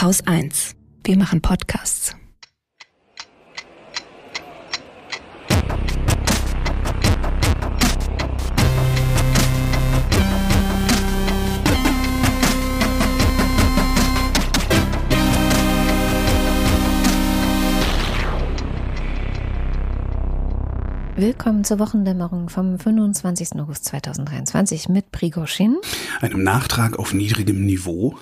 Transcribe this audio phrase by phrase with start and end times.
[0.00, 0.76] Haus 1.
[1.04, 2.16] Wir machen Podcasts.
[21.14, 23.60] Willkommen zur Wochendämmerung vom 25.
[23.60, 25.76] August 2023 mit Prigoshin,
[26.22, 28.16] einem Nachtrag auf niedrigem Niveau,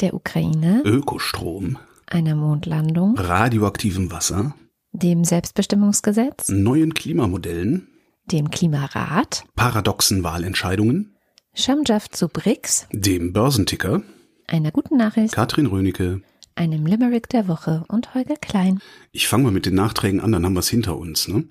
[0.00, 4.54] der Ukraine, Ökostrom, einer Mondlandung, radioaktivem Wasser,
[4.92, 7.88] dem Selbstbestimmungsgesetz, neuen Klimamodellen,
[8.24, 11.16] dem Klimarat, paradoxen Wahlentscheidungen,
[11.54, 14.02] Schamjaft zu BRICS, dem Börsenticker,
[14.46, 16.22] einer guten Nachricht, Katrin Rönecke,
[16.54, 18.80] einem Limerick der Woche und Holger Klein.
[19.12, 21.28] Ich fange mal mit den Nachträgen an, dann haben wir es hinter uns.
[21.28, 21.44] Ne?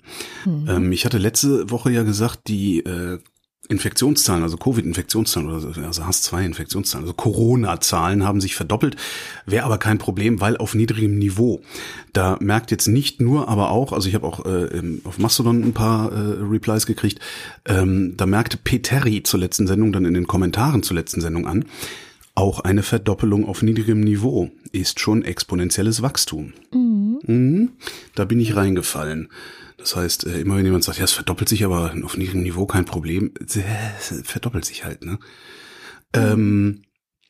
[0.44, 0.68] Mhm.
[0.68, 3.18] Ähm, ich hatte letzte Woche ja gesagt, die äh,
[3.70, 8.96] Infektionszahlen, also Covid-Infektionszahlen oder also SARS-2-Infektionszahlen, also Corona-Zahlen haben sich verdoppelt,
[9.46, 11.62] wäre aber kein Problem, weil auf niedrigem Niveau.
[12.12, 15.72] Da merkt jetzt nicht nur, aber auch, also ich habe auch äh, auf Mastodon ein
[15.72, 17.20] paar äh, Replies gekriegt,
[17.66, 21.64] ähm, da merkte Peteri zur letzten Sendung dann in den Kommentaren zur letzten Sendung an,
[22.34, 26.52] auch eine Verdoppelung auf niedrigem Niveau ist schon exponentielles Wachstum.
[26.72, 27.18] Mhm.
[27.26, 27.70] Mhm,
[28.14, 29.28] da bin ich reingefallen.
[29.80, 32.66] Das heißt, äh, immer wenn jemand sagt, ja, es verdoppelt sich, aber auf niedrigem Niveau
[32.66, 33.58] kein Problem, es
[34.24, 35.18] verdoppelt sich halt, ne?
[36.12, 36.82] Ähm,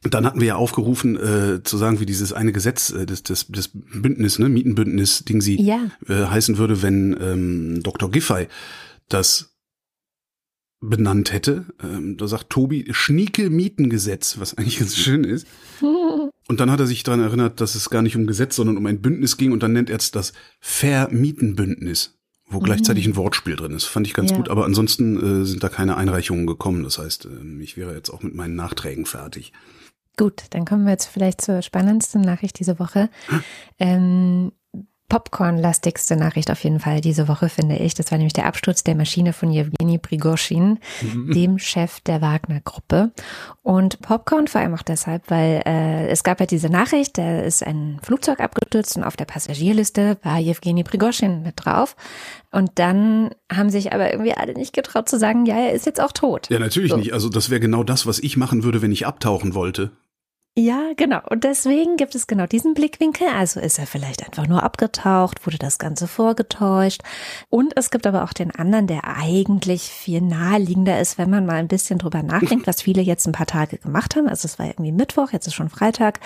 [0.02, 3.46] dann hatten wir ja aufgerufen, äh, zu sagen, wie dieses eine Gesetz, äh, das, das,
[3.48, 5.90] das Bündnis, ne, Mietenbündnis, Ding sie ja.
[6.08, 8.10] äh, heißen würde, wenn ähm, Dr.
[8.10, 8.48] Giffey
[9.08, 9.54] das
[10.80, 11.66] benannt hätte.
[11.82, 15.46] Ähm, da sagt Tobi Schnieke Mietengesetz, was eigentlich ganz schön ist.
[16.48, 18.86] Und dann hat er sich daran erinnert, dass es gar nicht um Gesetz, sondern um
[18.86, 22.19] ein Bündnis ging und dann nennt er es das Vermietenbündnis
[22.50, 22.64] wo mhm.
[22.64, 23.86] gleichzeitig ein Wortspiel drin ist.
[23.86, 24.36] Fand ich ganz ja.
[24.36, 26.82] gut, aber ansonsten äh, sind da keine Einreichungen gekommen.
[26.82, 29.52] Das heißt, äh, ich wäre jetzt auch mit meinen Nachträgen fertig.
[30.16, 33.08] Gut, dann kommen wir jetzt vielleicht zur spannendsten Nachricht diese Woche.
[33.78, 34.52] Ähm,
[35.10, 37.94] Popcorn-lastigste Nachricht auf jeden Fall diese Woche, finde ich.
[37.94, 41.32] Das war nämlich der Absturz der Maschine von Jewgeni Prigoshin, mhm.
[41.34, 43.10] dem Chef der Wagner-Gruppe.
[43.62, 47.66] Und Popcorn vor allem auch deshalb, weil äh, es gab ja diese Nachricht, da ist
[47.66, 51.96] ein Flugzeug abgestürzt und auf der Passagierliste war Jewgeni Prigoshin mit drauf.
[52.52, 56.00] Und dann haben sich aber irgendwie alle nicht getraut zu sagen, ja, er ist jetzt
[56.00, 56.48] auch tot.
[56.50, 56.96] Ja, natürlich so.
[56.96, 57.12] nicht.
[57.12, 59.90] Also das wäre genau das, was ich machen würde, wenn ich abtauchen wollte.
[60.58, 61.20] Ja, genau.
[61.30, 63.28] Und deswegen gibt es genau diesen Blickwinkel.
[63.28, 67.02] Also ist er vielleicht einfach nur abgetaucht, wurde das Ganze vorgetäuscht.
[67.50, 71.54] Und es gibt aber auch den anderen, der eigentlich viel naheliegender ist, wenn man mal
[71.54, 74.28] ein bisschen drüber nachdenkt, was viele jetzt ein paar Tage gemacht haben.
[74.28, 76.18] Also es war irgendwie Mittwoch, jetzt ist schon Freitag.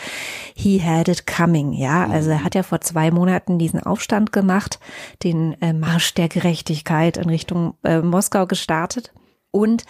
[0.54, 2.06] He had it coming, ja.
[2.08, 4.80] Also er hat ja vor zwei Monaten diesen Aufstand gemacht,
[5.22, 9.12] den äh, Marsch der Gerechtigkeit in Richtung äh, Moskau gestartet.
[9.50, 9.84] Und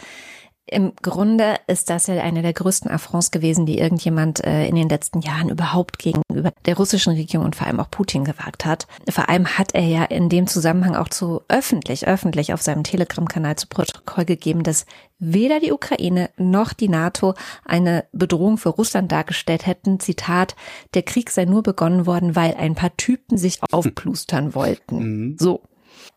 [0.66, 4.88] im Grunde ist das ja eine der größten Affronts gewesen, die irgendjemand äh, in den
[4.88, 8.86] letzten Jahren überhaupt gegenüber der russischen Regierung und vor allem auch Putin gewagt hat.
[9.10, 13.56] Vor allem hat er ja in dem Zusammenhang auch zu öffentlich, öffentlich auf seinem Telegram-Kanal
[13.56, 14.86] zu Protokoll gegeben, dass
[15.18, 17.34] weder die Ukraine noch die NATO
[17.66, 20.00] eine Bedrohung für Russland dargestellt hätten.
[20.00, 20.56] Zitat,
[20.94, 24.98] der Krieg sei nur begonnen worden, weil ein paar Typen sich aufplustern wollten.
[24.98, 25.36] Mhm.
[25.38, 25.60] So.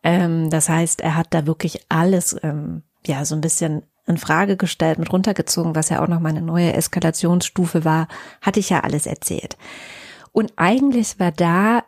[0.04, 4.58] Ähm, das heißt, er hat da wirklich alles, ähm, ja, so ein bisschen in Frage
[4.58, 8.08] gestellt, mit runtergezogen, was ja auch noch mal eine neue Eskalationsstufe war,
[8.42, 9.58] hatte ich ja alles erzählt.
[10.32, 11.84] Und eigentlich war da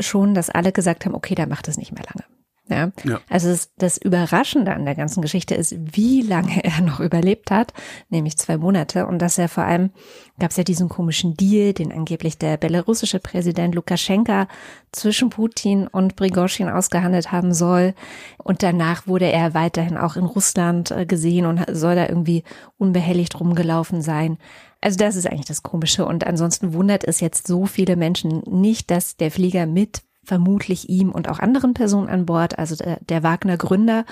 [0.00, 2.24] schon, dass alle gesagt haben, okay, da macht es nicht mehr lange.
[2.68, 2.90] Ja.
[3.04, 3.20] ja.
[3.28, 7.72] Also das, das Überraschende an der ganzen Geschichte ist, wie lange er noch überlebt hat,
[8.08, 9.06] nämlich zwei Monate.
[9.06, 9.90] Und dass er vor allem,
[10.38, 14.48] gab es ja diesen komischen Deal, den angeblich der belarussische Präsident Lukaschenka
[14.92, 17.94] zwischen Putin und Prigozhin ausgehandelt haben soll.
[18.38, 22.44] Und danach wurde er weiterhin auch in Russland äh, gesehen und soll da irgendwie
[22.76, 24.38] unbehelligt rumgelaufen sein.
[24.80, 26.06] Also das ist eigentlich das Komische.
[26.06, 31.10] Und ansonsten wundert es jetzt so viele Menschen nicht, dass der Flieger mit vermutlich ihm
[31.10, 34.04] und auch anderen Personen an Bord, also der, der Wagner Gründer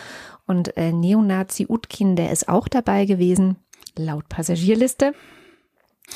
[0.47, 3.57] und äh, Neonazi Utkin, der ist auch dabei gewesen,
[3.97, 5.15] laut Passagierliste.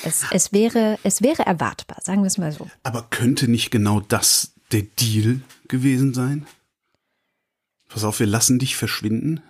[0.02, 2.68] Es, es, wäre, es wäre erwartbar, sagen wir es mal so.
[2.82, 6.46] Aber könnte nicht genau das der Deal gewesen sein?
[7.88, 9.42] Pass auf, wir lassen dich verschwinden.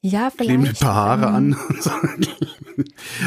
[0.00, 0.50] Ja, vielleicht.
[0.50, 1.56] Kleben ein paar Haare ähm, an.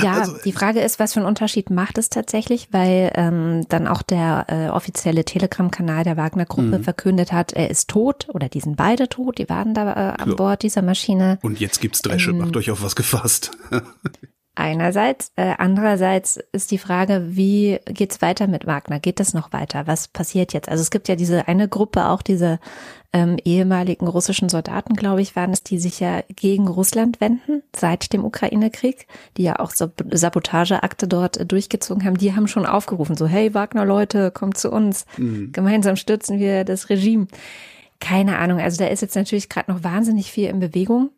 [0.04, 3.88] ja, also, die Frage ist, was für einen Unterschied macht es tatsächlich, weil ähm, dann
[3.88, 6.84] auch der äh, offizielle Telegram-Kanal der Wagner-Gruppe mhm.
[6.84, 10.36] verkündet hat, er ist tot oder die sind beide tot, die waren da äh, an.
[10.36, 11.40] Bord dieser Maschine.
[11.42, 13.51] Und jetzt gibt's Dresche, ähm, macht euch auf was gefasst.
[14.59, 15.31] einerseits.
[15.35, 19.00] Äh, andererseits ist die Frage, wie geht's weiter mit Wagner?
[19.00, 19.88] Geht es noch weiter?
[19.88, 20.69] Was passiert jetzt?
[20.69, 22.59] Also es gibt ja diese eine Gruppe, auch diese
[23.11, 28.13] ähm, ehemaligen russischen Soldaten, glaube ich, waren es, die sich ja gegen Russland wenden seit
[28.13, 29.07] dem Ukraine-Krieg,
[29.38, 32.17] die ja auch Sabotageakte dort äh, durchgezogen haben.
[32.17, 35.51] Die haben schon aufgerufen, so hey Wagner-Leute, kommt zu uns, mhm.
[35.53, 37.27] gemeinsam stürzen wir das Regime.
[38.00, 41.09] Keine Ahnung, also da ist jetzt natürlich gerade noch wahnsinnig viel in Bewegung,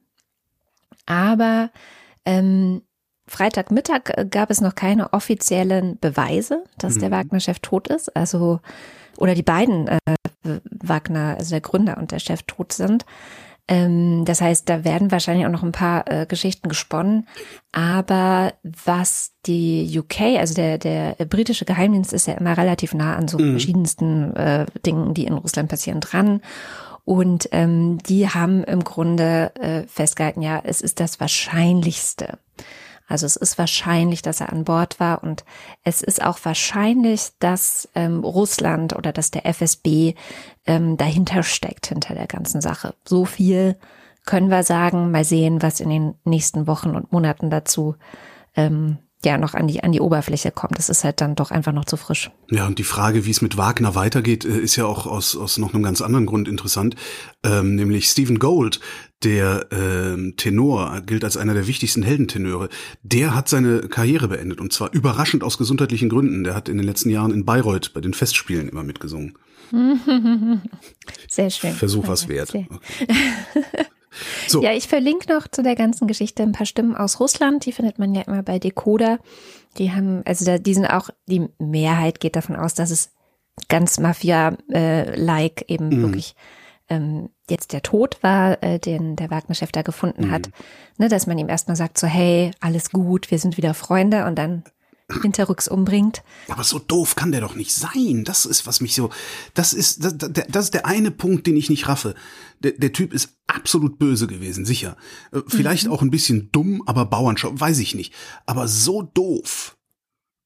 [1.05, 1.71] aber
[2.25, 2.81] ähm,
[3.31, 6.99] Freitagmittag äh, gab es noch keine offiziellen Beweise, dass mhm.
[6.99, 8.15] der Wagner-Chef tot ist.
[8.15, 8.59] Also,
[9.17, 9.97] oder die beiden äh,
[10.83, 13.05] Wagner, also der Gründer und der Chef tot sind.
[13.69, 17.25] Ähm, das heißt, da werden wahrscheinlich auch noch ein paar äh, Geschichten gesponnen.
[17.71, 23.29] Aber was die UK, also der, der britische Geheimdienst ist ja immer relativ nah an
[23.29, 23.51] so mhm.
[23.51, 26.41] verschiedensten äh, Dingen, die in Russland passieren, dran.
[27.05, 32.37] Und ähm, die haben im Grunde äh, festgehalten, ja, es ist das Wahrscheinlichste.
[33.11, 35.43] Also es ist wahrscheinlich, dass er an Bord war und
[35.83, 40.15] es ist auch wahrscheinlich, dass ähm, Russland oder dass der FSB
[40.65, 42.95] ähm, dahinter steckt, hinter der ganzen Sache.
[43.05, 43.77] So viel
[44.25, 45.11] können wir sagen.
[45.11, 47.95] Mal sehen, was in den nächsten Wochen und Monaten dazu
[48.55, 50.77] ähm, ja noch an die an die Oberfläche kommt.
[50.77, 52.31] Das ist halt dann doch einfach noch zu frisch.
[52.49, 55.57] Ja, und die Frage, wie es mit Wagner weitergeht, äh, ist ja auch aus aus
[55.57, 56.95] noch einem ganz anderen Grund interessant,
[57.43, 58.79] ähm, nämlich Stephen Gold,
[59.23, 62.69] der ähm, Tenor gilt als einer der wichtigsten Heldentenöre.
[63.03, 66.43] Der hat seine Karriere beendet und zwar überraschend aus gesundheitlichen Gründen.
[66.43, 69.37] Der hat in den letzten Jahren in Bayreuth bei den Festspielen immer mitgesungen.
[71.29, 71.73] Sehr schön.
[71.73, 72.49] Versuch was wert.
[72.49, 72.67] Okay.
[74.47, 74.61] So.
[74.61, 77.65] Ja, ich verlinke noch zu der ganzen Geschichte ein paar Stimmen aus Russland.
[77.65, 79.19] Die findet man ja immer bei Decoder.
[79.77, 83.11] Die haben, also da, die sind auch, die Mehrheit geht davon aus, dass es
[83.69, 86.01] ganz Mafia-like eben mhm.
[86.01, 86.35] wirklich
[86.91, 90.31] ähm, jetzt der Tod war, äh, den der Wagner-Chef da gefunden mhm.
[90.31, 90.49] hat.
[90.97, 94.35] Ne, dass man ihm erstmal sagt so, hey, alles gut, wir sind wieder Freunde und
[94.35, 94.63] dann
[95.21, 96.23] hinterrücks umbringt.
[96.47, 98.23] Aber so doof kann der doch nicht sein.
[98.23, 99.09] Das ist, was mich so,
[99.53, 102.13] das ist, das, das ist der eine Punkt, den ich nicht raffe.
[102.59, 104.97] Der, der Typ ist absolut böse gewesen, sicher.
[105.31, 105.93] Äh, vielleicht mhm.
[105.93, 108.13] auch ein bisschen dumm, aber Bauernschau, weiß ich nicht.
[108.45, 109.77] Aber so doof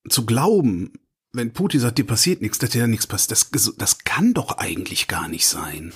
[0.08, 0.94] zu glauben,
[1.34, 4.58] wenn Putin sagt, dir passiert nichts, dass dir da nichts passiert, das, das kann doch
[4.58, 5.92] eigentlich gar nicht sein.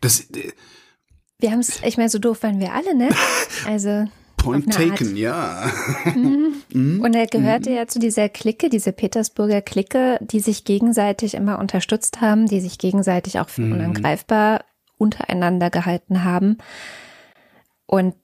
[0.00, 0.52] Das, äh,
[1.38, 3.08] wir haben es, ich meine, so doof waren wir alle, ne?
[3.66, 4.06] Also.
[4.36, 5.70] Point taken, ja.
[6.14, 6.54] Mhm.
[6.72, 7.00] mhm.
[7.02, 7.76] Und er gehörte mhm.
[7.76, 12.78] ja zu dieser Clique, diese Petersburger Clique, die sich gegenseitig immer unterstützt haben, die sich
[12.78, 13.72] gegenseitig auch für mhm.
[13.72, 14.64] unangreifbar
[14.96, 16.56] untereinander gehalten haben.
[17.86, 18.14] Und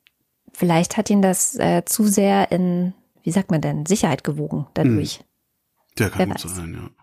[0.54, 5.22] vielleicht hat ihn das äh, zu sehr in, wie sagt man denn, Sicherheit gewogen dadurch.
[5.98, 6.95] Der kann gut sein, ja.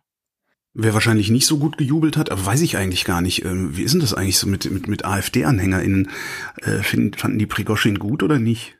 [0.75, 3.46] Wer wahrscheinlich nicht so gut gejubelt hat, aber weiß ich eigentlich gar nicht.
[3.46, 6.10] Ähm, wie ist denn das eigentlich so mit, mit, mit AfD-AnhängerInnen?
[6.62, 8.75] Äh, fanden die Prigoschin gut oder nicht?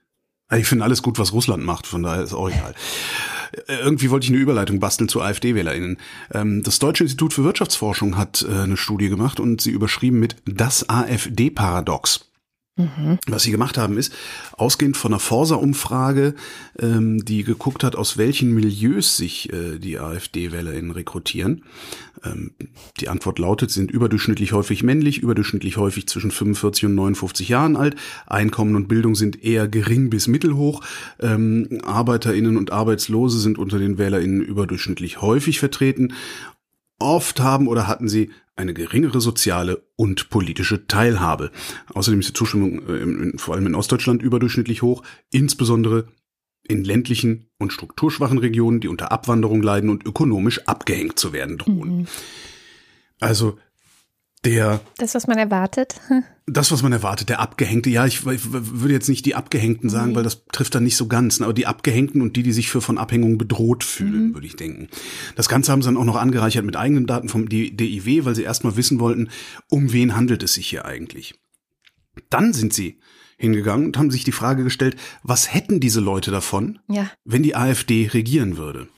[0.52, 2.74] Ich finde alles gut, was Russland macht, von daher ist auch egal.
[3.68, 5.98] Äh, irgendwie wollte ich eine Überleitung basteln zu AfD-WählerInnen.
[6.34, 10.36] Ähm, das Deutsche Institut für Wirtschaftsforschung hat äh, eine Studie gemacht und sie überschrieben mit
[10.46, 12.33] das AfD-Paradox.
[12.76, 13.20] Mhm.
[13.28, 14.14] Was sie gemacht haben, ist,
[14.54, 16.34] ausgehend von einer Forsa-Umfrage,
[16.80, 21.66] ähm, die geguckt hat, aus welchen Milieus sich äh, die AfD-WählerInnen rekrutieren.
[22.24, 22.54] Ähm,
[23.00, 27.96] die Antwort lautet, sind überdurchschnittlich häufig männlich, überdurchschnittlich häufig zwischen 45 und 59 Jahren alt.
[28.26, 30.82] Einkommen und Bildung sind eher gering bis mittelhoch.
[31.20, 36.14] Ähm, ArbeiterInnen und Arbeitslose sind unter den WählerInnen überdurchschnittlich häufig vertreten.
[36.98, 41.52] Oft haben oder hatten sie eine geringere soziale und politische Teilhabe.
[41.94, 46.08] Außerdem ist die Zustimmung äh, vor allem in Ostdeutschland überdurchschnittlich hoch, insbesondere
[46.64, 51.98] in ländlichen und strukturschwachen Regionen, die unter Abwanderung leiden und ökonomisch abgehängt zu werden drohen.
[51.98, 52.08] Mhm.
[53.20, 53.58] Also
[54.46, 54.82] der.
[54.98, 56.00] Das, was man erwartet.
[56.46, 57.90] Das, was man erwartet, der Abgehängte.
[57.90, 60.16] Ja, ich, ich würde jetzt nicht die Abgehängten sagen, nee.
[60.18, 61.40] weil das trifft dann nicht so ganz.
[61.40, 64.34] Ne, aber die Abgehängten und die, die sich für von Abhängung bedroht fühlen, mhm.
[64.34, 64.90] würde ich denken.
[65.38, 68.44] Das Ganze haben sie dann auch noch angereichert mit eigenen Daten vom DIW, weil sie
[68.44, 69.30] erstmal wissen wollten,
[69.70, 71.34] um wen handelt es sich hier eigentlich.
[72.30, 73.00] Dann sind sie
[73.38, 77.10] hingegangen und haben sich die Frage gestellt, was hätten diese Leute davon, ja.
[77.24, 78.90] wenn die AfD regieren würde?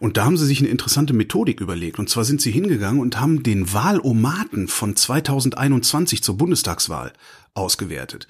[0.00, 1.98] Und da haben sie sich eine interessante Methodik überlegt.
[1.98, 7.12] Und zwar sind sie hingegangen und haben den Wahlomaten von 2021 zur Bundestagswahl
[7.52, 8.26] ausgewertet.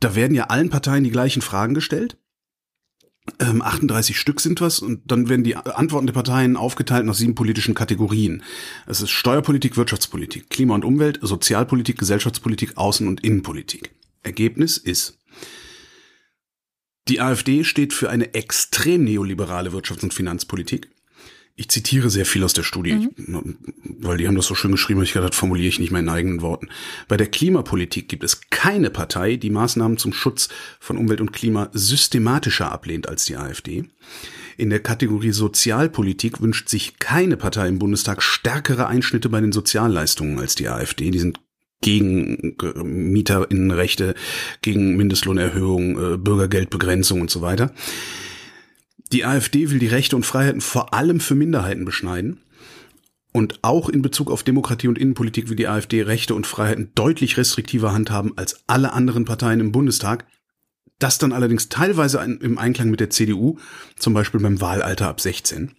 [0.00, 2.16] Da werden ja allen Parteien die gleichen Fragen gestellt.
[3.40, 7.34] Ähm, 38 Stück sind was und dann werden die Antworten der Parteien aufgeteilt nach sieben
[7.34, 8.42] politischen Kategorien.
[8.86, 13.94] Es ist Steuerpolitik, Wirtschaftspolitik, Klima und Umwelt, Sozialpolitik, Gesellschaftspolitik, Außen- und Innenpolitik.
[14.22, 15.17] Ergebnis ist,
[17.08, 20.88] die AfD steht für eine extrem neoliberale Wirtschafts- und Finanzpolitik.
[21.60, 23.58] ich zitiere sehr viel aus der Studie, mhm.
[23.98, 26.40] weil die haben das so schön geschrieben, ich das formuliere ich nicht mehr in eigenen
[26.40, 26.68] Worten.
[27.08, 31.68] Bei der Klimapolitik gibt es keine Partei, die Maßnahmen zum Schutz von Umwelt und Klima
[31.72, 33.86] systematischer ablehnt als die AfD.
[34.56, 40.38] In der Kategorie Sozialpolitik wünscht sich keine Partei im Bundestag stärkere Einschnitte bei den Sozialleistungen
[40.38, 41.10] als die AfD.
[41.10, 41.40] Die sind
[41.80, 44.14] gegen Mieterinnenrechte,
[44.62, 47.72] gegen Mindestlohnerhöhung, äh, Bürgergeldbegrenzung und so weiter.
[49.12, 52.40] Die AfD will die Rechte und Freiheiten vor allem für Minderheiten beschneiden.
[53.32, 57.36] Und auch in Bezug auf Demokratie und Innenpolitik will die AfD Rechte und Freiheiten deutlich
[57.36, 60.26] restriktiver handhaben als alle anderen Parteien im Bundestag.
[60.98, 63.58] Das dann allerdings teilweise im Einklang mit der CDU,
[63.96, 65.72] zum Beispiel beim Wahlalter ab 16.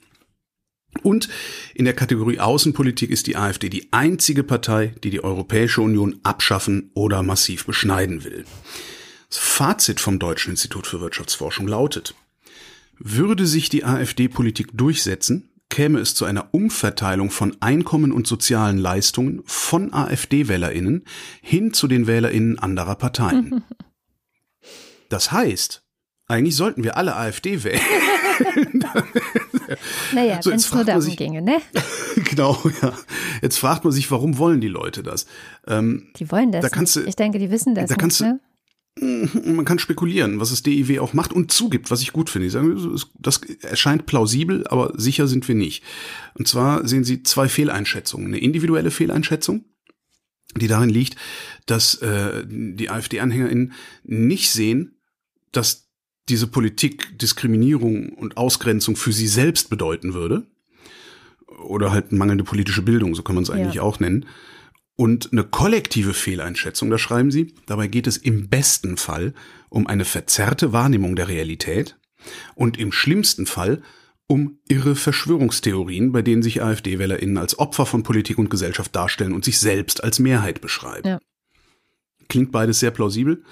[1.03, 1.29] Und
[1.75, 6.91] in der Kategorie Außenpolitik ist die AfD die einzige Partei, die die Europäische Union abschaffen
[6.93, 8.45] oder massiv beschneiden will.
[9.29, 12.15] Das Fazit vom Deutschen Institut für Wirtschaftsforschung lautet,
[12.97, 19.41] würde sich die AfD-Politik durchsetzen, käme es zu einer Umverteilung von Einkommen und sozialen Leistungen
[19.45, 21.05] von AfD-Wählerinnen
[21.41, 23.63] hin zu den Wählerinnen anderer Parteien.
[25.11, 25.81] Das heißt,
[26.27, 27.81] eigentlich sollten wir alle AfD wählen.
[30.13, 31.61] naja, so, wenn es nur darum sich, ginge, ne?
[32.29, 32.93] genau, ja.
[33.41, 35.25] Jetzt fragt man sich, warum wollen die Leute das?
[35.67, 36.61] Ähm, die wollen das.
[36.61, 37.89] Da kannst du, ich denke, die wissen das.
[37.89, 38.39] Da kannst nicht, ne?
[39.01, 42.47] man kann spekulieren, was das DIW auch macht und zugibt, was ich gut finde.
[42.47, 42.75] Ich sage,
[43.17, 45.83] das erscheint plausibel, aber sicher sind wir nicht.
[46.33, 48.27] Und zwar sehen Sie zwei Fehleinschätzungen.
[48.27, 49.65] Eine individuelle Fehleinschätzung,
[50.55, 51.15] die darin liegt,
[51.65, 54.97] dass äh, die AfD-AnhängerInnen nicht sehen,
[55.51, 55.88] dass
[56.29, 60.45] diese Politik Diskriminierung und Ausgrenzung für sie selbst bedeuten würde.
[61.63, 63.81] Oder halt mangelnde politische Bildung, so kann man es eigentlich ja.
[63.81, 64.25] auch nennen
[64.99, 69.33] und eine kollektive Fehleinschätzung, da schreiben sie, dabei geht es im besten Fall
[69.69, 71.97] um eine verzerrte Wahrnehmung der Realität
[72.53, 73.81] und im schlimmsten Fall
[74.27, 79.45] um irre Verschwörungstheorien, bei denen sich AfD-WählerInnen als Opfer von Politik und Gesellschaft darstellen und
[79.45, 81.07] sich selbst als Mehrheit beschreiben.
[81.07, 81.19] Ja.
[82.27, 83.45] Klingt beides sehr plausibel.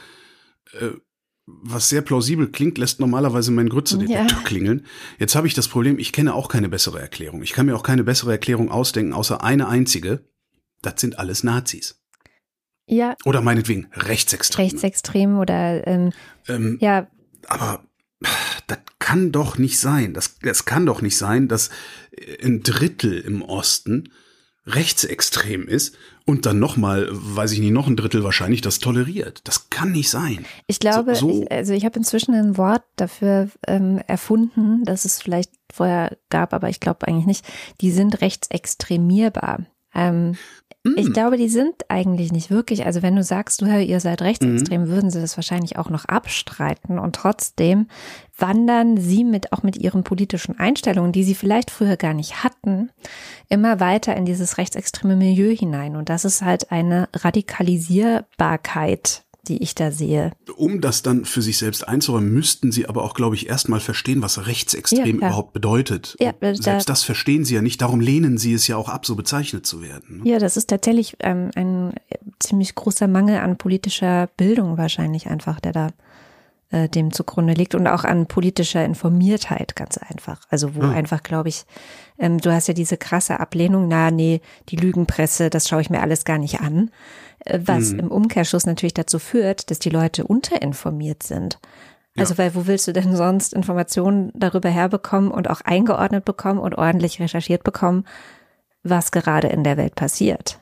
[1.50, 4.44] Was sehr plausibel klingt, lässt normalerweise mein Grütze-Detektor ja.
[4.44, 4.86] klingeln.
[5.18, 7.42] Jetzt habe ich das Problem, ich kenne auch keine bessere Erklärung.
[7.42, 10.26] Ich kann mir auch keine bessere Erklärung ausdenken, außer eine einzige,
[10.82, 12.04] das sind alles Nazis.
[12.86, 13.16] Ja.
[13.24, 14.72] Oder meinetwegen Rechtsextreme.
[14.72, 16.12] Rechtsextrem oder ähm,
[16.50, 17.08] ähm, ja.
[17.48, 17.84] Aber
[18.68, 20.14] das kann doch nicht sein.
[20.14, 21.70] Das, das kann doch nicht sein, dass
[22.44, 24.12] ein Drittel im Osten
[24.68, 25.96] rechtsextrem ist
[26.26, 29.42] und dann nochmal, weiß ich nicht, noch ein Drittel wahrscheinlich das toleriert.
[29.46, 30.46] Das kann nicht sein.
[30.68, 35.06] Ich glaube, so, so ich, also ich habe inzwischen ein Wort dafür ähm, erfunden, das
[35.06, 37.46] es vielleicht vorher gab, aber ich glaube eigentlich nicht.
[37.82, 39.66] Die sind rechtsextremierbar.
[39.96, 40.36] Ähm,
[40.96, 41.14] ich mm.
[41.14, 42.86] glaube, die sind eigentlich nicht wirklich.
[42.86, 44.88] Also wenn du sagst, du, ihr seid rechtsextrem, mhm.
[44.88, 47.00] würden sie das wahrscheinlich auch noch abstreiten.
[47.00, 47.88] Und trotzdem
[48.38, 52.92] wandern sie mit, auch mit ihren politischen Einstellungen, die sie vielleicht früher gar nicht hatten,
[53.50, 55.96] immer weiter in dieses rechtsextreme Milieu hinein.
[55.96, 60.32] Und das ist halt eine Radikalisierbarkeit die ich da sehe.
[60.56, 64.22] Um das dann für sich selbst einzuräumen, müssten Sie aber auch, glaube ich, erstmal verstehen,
[64.22, 66.16] was rechtsextrem ja, überhaupt bedeutet.
[66.20, 69.06] Ja, da, selbst das verstehen Sie ja nicht, darum lehnen Sie es ja auch ab,
[69.06, 70.20] so bezeichnet zu werden.
[70.20, 70.30] Ne?
[70.30, 71.94] Ja, das ist tatsächlich ähm, ein
[72.40, 75.90] ziemlich großer Mangel an politischer Bildung wahrscheinlich einfach, der da
[76.70, 80.42] äh, dem zugrunde liegt und auch an politischer Informiertheit ganz einfach.
[80.50, 80.90] Also wo ja.
[80.90, 81.64] einfach, glaube ich,
[82.20, 86.02] ähm, du hast ja diese krasse Ablehnung, na nee, die Lügenpresse, das schaue ich mir
[86.02, 86.92] alles gar nicht an
[87.60, 88.00] was mhm.
[88.00, 91.60] im Umkehrschluss natürlich dazu führt, dass die Leute unterinformiert sind.
[92.18, 92.38] Also, ja.
[92.40, 97.20] weil wo willst du denn sonst Informationen darüber herbekommen und auch eingeordnet bekommen und ordentlich
[97.20, 98.06] recherchiert bekommen,
[98.84, 100.60] was gerade in der Welt passiert?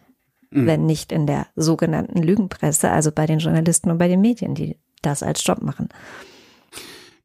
[0.51, 0.68] Mhm.
[0.68, 4.77] Wenn nicht in der sogenannten Lügenpresse, also bei den Journalisten und bei den Medien, die
[5.01, 5.89] das als Job machen.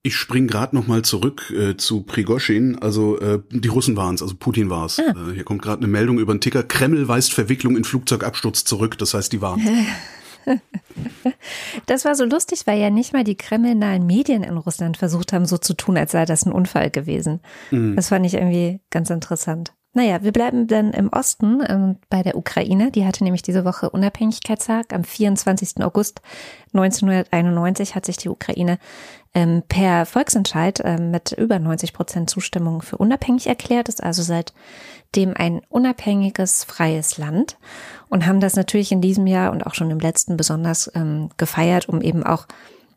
[0.03, 2.79] Ich spring gerade noch mal zurück äh, zu Prigoschin.
[2.79, 4.99] Also äh, die Russen waren es, also Putin war es.
[4.99, 5.11] Ah.
[5.11, 6.63] Äh, hier kommt gerade eine Meldung über den Ticker.
[6.63, 8.97] Kreml weist Verwicklung in Flugzeugabsturz zurück.
[8.97, 9.61] Das heißt, die waren.
[11.87, 15.45] Das war so lustig, weil ja nicht mal die kremlnahen Medien in Russland versucht haben,
[15.45, 17.41] so zu tun, als sei das ein Unfall gewesen.
[17.71, 17.95] Mhm.
[17.95, 19.75] Das fand ich irgendwie ganz interessant.
[19.93, 22.93] Naja, wir bleiben dann im Osten ähm, bei der Ukraine.
[22.93, 24.93] Die hatte nämlich diese Woche Unabhängigkeitstag.
[24.93, 25.83] Am 24.
[25.83, 26.21] August
[26.73, 28.79] 1991 hat sich die Ukraine
[29.35, 35.35] ähm, per Volksentscheid ähm, mit über 90 Prozent Zustimmung für unabhängig erklärt, ist also seitdem
[35.37, 37.57] ein unabhängiges, freies Land
[38.09, 41.89] und haben das natürlich in diesem Jahr und auch schon im letzten besonders ähm, gefeiert,
[41.89, 42.47] um eben auch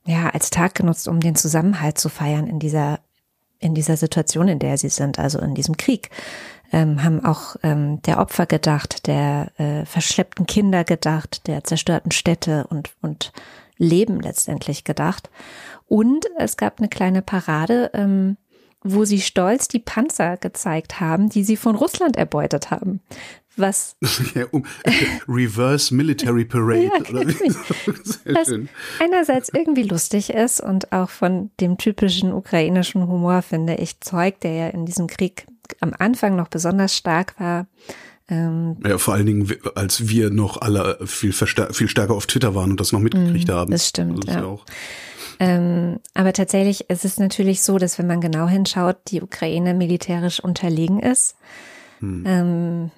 [0.06, 3.00] ja als Tag genutzt, um den Zusammenhalt zu feiern in dieser
[3.60, 6.10] in dieser Situation, in der sie sind, also in diesem Krieg.
[6.74, 12.68] Ähm, haben auch ähm, der Opfer gedacht, der äh, verschleppten Kinder gedacht, der zerstörten Städte
[12.70, 13.32] und, und
[13.78, 15.30] Leben letztendlich gedacht.
[15.94, 18.38] Und es gab eine kleine Parade, ähm,
[18.82, 23.00] wo sie stolz die Panzer gezeigt haben, die sie von Russland erbeutet haben.
[23.58, 23.96] Was
[24.34, 24.66] ja, um,
[25.28, 26.86] Reverse Military Parade.
[26.86, 27.28] ja, oder
[28.26, 28.70] was schön.
[29.00, 34.54] einerseits irgendwie lustig ist und auch von dem typischen ukrainischen Humor, finde ich, zeugt, der
[34.54, 35.46] ja in diesem Krieg
[35.80, 37.68] am Anfang noch besonders stark war.
[38.30, 42.72] Ähm, ja, vor allen Dingen, als wir noch alle viel, viel stärker auf Twitter waren
[42.72, 43.72] und das noch mitgekriegt mhm, haben.
[43.72, 44.28] Das stimmt.
[44.28, 44.42] Das ja.
[44.42, 44.58] ja
[45.44, 50.40] ähm, aber tatsächlich ist es natürlich so, dass wenn man genau hinschaut, die Ukraine militärisch
[50.40, 51.36] unterlegen ist.
[52.00, 52.24] Hm.
[52.26, 52.92] Ähm,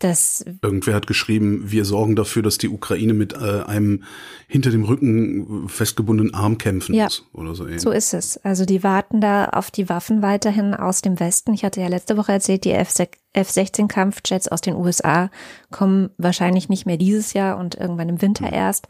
[0.00, 4.02] das Irgendwer hat geschrieben, wir sorgen dafür, dass die Ukraine mit äh, einem
[4.48, 7.68] hinter dem Rücken festgebundenen Arm kämpfen ja, muss oder so.
[7.78, 8.36] So ist es.
[8.38, 11.54] Also die warten da auf die Waffen weiterhin aus dem Westen.
[11.54, 15.30] Ich hatte ja letzte Woche erzählt, die F-16 Kampfjets aus den USA
[15.70, 18.54] kommen wahrscheinlich nicht mehr dieses Jahr und irgendwann im Winter hm.
[18.54, 18.88] erst.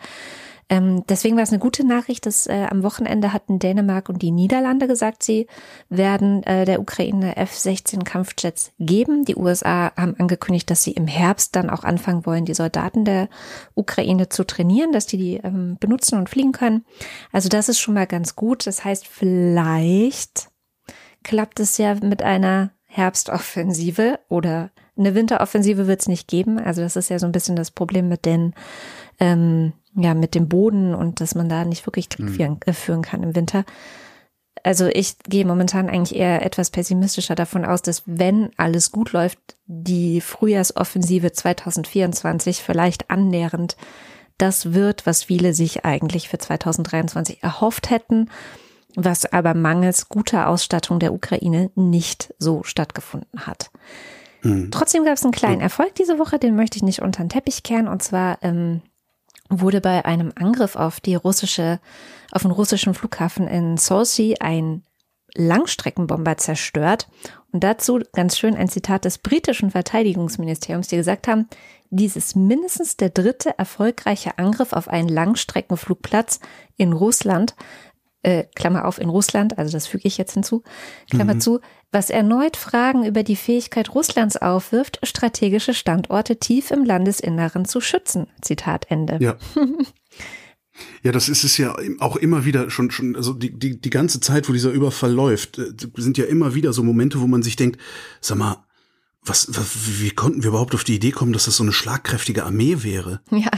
[0.72, 4.30] Ähm, deswegen war es eine gute Nachricht, dass äh, am Wochenende hatten Dänemark und die
[4.30, 5.46] Niederlande gesagt, sie
[5.90, 9.26] werden äh, der Ukraine F-16 Kampfjets geben.
[9.26, 13.28] Die USA haben angekündigt, dass sie im Herbst dann auch anfangen wollen, die Soldaten der
[13.74, 16.86] Ukraine zu trainieren, dass die die ähm, benutzen und fliegen können.
[17.32, 18.66] Also das ist schon mal ganz gut.
[18.66, 20.48] Das heißt, vielleicht
[21.22, 26.58] klappt es ja mit einer Herbstoffensive oder eine Winteroffensive wird es nicht geben.
[26.58, 28.54] Also das ist ja so ein bisschen das Problem mit den
[29.20, 32.72] ähm, ja, mit dem Boden und dass man da nicht wirklich Krieg mhm.
[32.72, 33.64] führen kann im Winter.
[34.62, 39.38] Also ich gehe momentan eigentlich eher etwas pessimistischer davon aus, dass wenn alles gut läuft,
[39.66, 43.76] die Frühjahrsoffensive 2024 vielleicht annähernd
[44.38, 48.28] das wird, was viele sich eigentlich für 2023 erhofft hätten,
[48.94, 53.70] was aber mangels guter Ausstattung der Ukraine nicht so stattgefunden hat.
[54.40, 54.70] Hm.
[54.70, 57.62] Trotzdem gab es einen kleinen Erfolg diese Woche, den möchte ich nicht unter den Teppich
[57.62, 57.88] kehren.
[57.88, 58.82] Und zwar ähm,
[59.60, 61.80] wurde bei einem Angriff auf die russische,
[62.30, 64.82] auf den russischen Flughafen in Sochi ein
[65.34, 67.08] Langstreckenbomber zerstört.
[67.52, 71.48] Und dazu ganz schön ein Zitat des britischen Verteidigungsministeriums, die gesagt haben,
[71.90, 76.40] dies ist mindestens der dritte erfolgreiche Angriff auf einen Langstreckenflugplatz
[76.78, 77.54] in Russland,
[78.22, 80.62] äh, Klammer auf in Russland, also das füge ich jetzt hinzu,
[81.10, 81.40] Klammer mhm.
[81.40, 81.60] zu,
[81.90, 88.28] was erneut Fragen über die Fähigkeit Russlands aufwirft, strategische Standorte tief im Landesinneren zu schützen.
[88.40, 89.18] Zitat Ende.
[89.20, 89.36] Ja.
[91.02, 94.20] Ja, das ist es ja auch immer wieder schon, schon, also die, die, die ganze
[94.20, 97.56] Zeit, wo dieser Überfall läuft, äh, sind ja immer wieder so Momente, wo man sich
[97.56, 97.78] denkt,
[98.20, 98.64] sag mal,
[99.24, 102.44] was, was, wie konnten wir überhaupt auf die Idee kommen, dass das so eine schlagkräftige
[102.44, 103.20] Armee wäre?
[103.30, 103.50] Ja.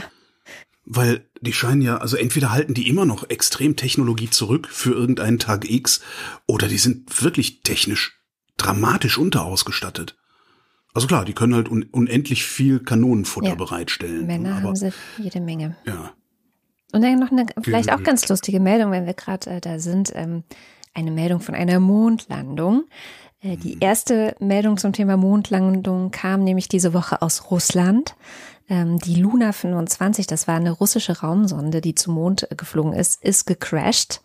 [0.85, 5.39] Weil die scheinen ja, also entweder halten die immer noch extrem Technologie zurück für irgendeinen
[5.39, 6.01] Tag X
[6.47, 8.19] oder die sind wirklich technisch
[8.57, 10.17] dramatisch unterausgestattet.
[10.93, 13.55] Also klar, die können halt un unendlich viel Kanonenfutter ja.
[13.55, 14.25] bereitstellen.
[14.25, 15.75] Männer aber, haben sie jede Menge.
[15.85, 16.13] Ja.
[16.93, 20.13] Und dann noch eine vielleicht auch ganz lustige Meldung, wenn wir gerade äh, da sind.
[20.15, 20.43] Ähm,
[20.93, 22.85] eine Meldung von einer Mondlandung.
[23.41, 23.81] Äh, die mhm.
[23.81, 28.15] erste Meldung zum Thema Mondlandung kam nämlich diese Woche aus Russland.
[28.69, 33.23] Ähm, die Luna 25, das war eine russische Raumsonde, die zum Mond äh, geflogen ist,
[33.23, 34.21] ist gecrashed.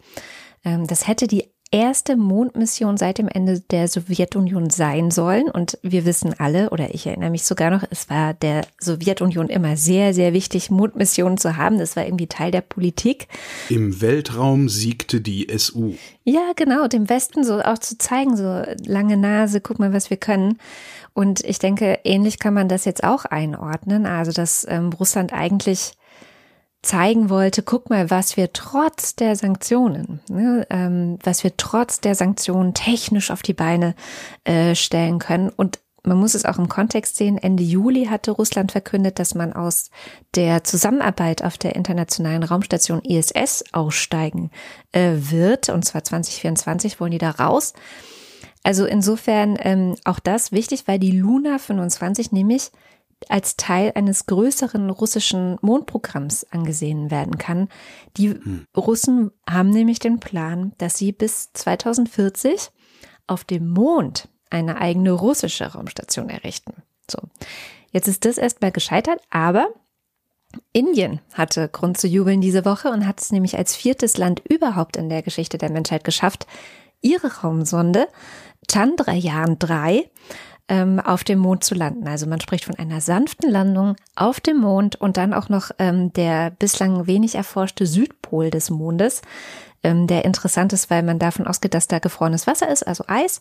[0.64, 5.48] Ähm, das hätte die erste Mondmission seit dem Ende der Sowjetunion sein sollen.
[5.48, 9.76] Und wir wissen alle, oder ich erinnere mich sogar noch, es war der Sowjetunion immer
[9.76, 11.78] sehr, sehr wichtig, Mondmissionen zu haben.
[11.78, 13.28] Das war irgendwie Teil der Politik.
[13.68, 15.94] Im Weltraum siegte die SU.
[16.24, 20.16] Ja, genau, dem Westen so auch zu zeigen, so lange Nase, guck mal, was wir
[20.16, 20.58] können.
[21.12, 24.06] Und ich denke, ähnlich kann man das jetzt auch einordnen.
[24.06, 25.92] Also, dass ähm, Russland eigentlich
[26.82, 32.14] zeigen wollte, guck mal, was wir trotz der Sanktionen, ne, ähm, was wir trotz der
[32.14, 33.94] Sanktionen technisch auf die Beine
[34.44, 35.50] äh, stellen können.
[35.50, 37.36] Und man muss es auch im Kontext sehen.
[37.36, 39.90] Ende Juli hatte Russland verkündet, dass man aus
[40.34, 44.50] der Zusammenarbeit auf der internationalen Raumstation ISS aussteigen
[44.92, 45.68] äh, wird.
[45.68, 47.74] Und zwar 2024 wollen die da raus.
[48.62, 52.70] Also insofern ähm, auch das wichtig, weil die Luna 25 nämlich
[53.28, 57.68] als Teil eines größeren russischen Mondprogramms angesehen werden kann.
[58.16, 58.66] Die hm.
[58.76, 62.70] Russen haben nämlich den Plan, dass sie bis 2040
[63.26, 66.82] auf dem Mond eine eigene russische Raumstation errichten.
[67.10, 67.18] So.
[67.92, 69.68] Jetzt ist das erstmal gescheitert, aber
[70.72, 74.96] Indien hatte Grund zu jubeln diese Woche und hat es nämlich als viertes Land überhaupt
[74.96, 76.46] in der Geschichte der Menschheit geschafft,
[77.00, 78.08] ihre Raumsonde
[78.70, 80.08] Chandrayaan 3
[80.68, 82.06] ähm, auf dem Mond zu landen.
[82.06, 86.12] Also man spricht von einer sanften Landung auf dem Mond und dann auch noch ähm,
[86.12, 89.22] der bislang wenig erforschte Südpol des Mondes,
[89.82, 93.40] ähm, der interessant ist, weil man davon ausgeht, dass da gefrorenes Wasser ist, also Eis.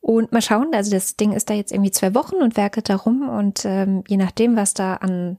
[0.00, 2.96] Und mal schauen, also das Ding ist da jetzt irgendwie zwei Wochen und werkelt da
[2.96, 5.38] rum und ähm, je nachdem, was da an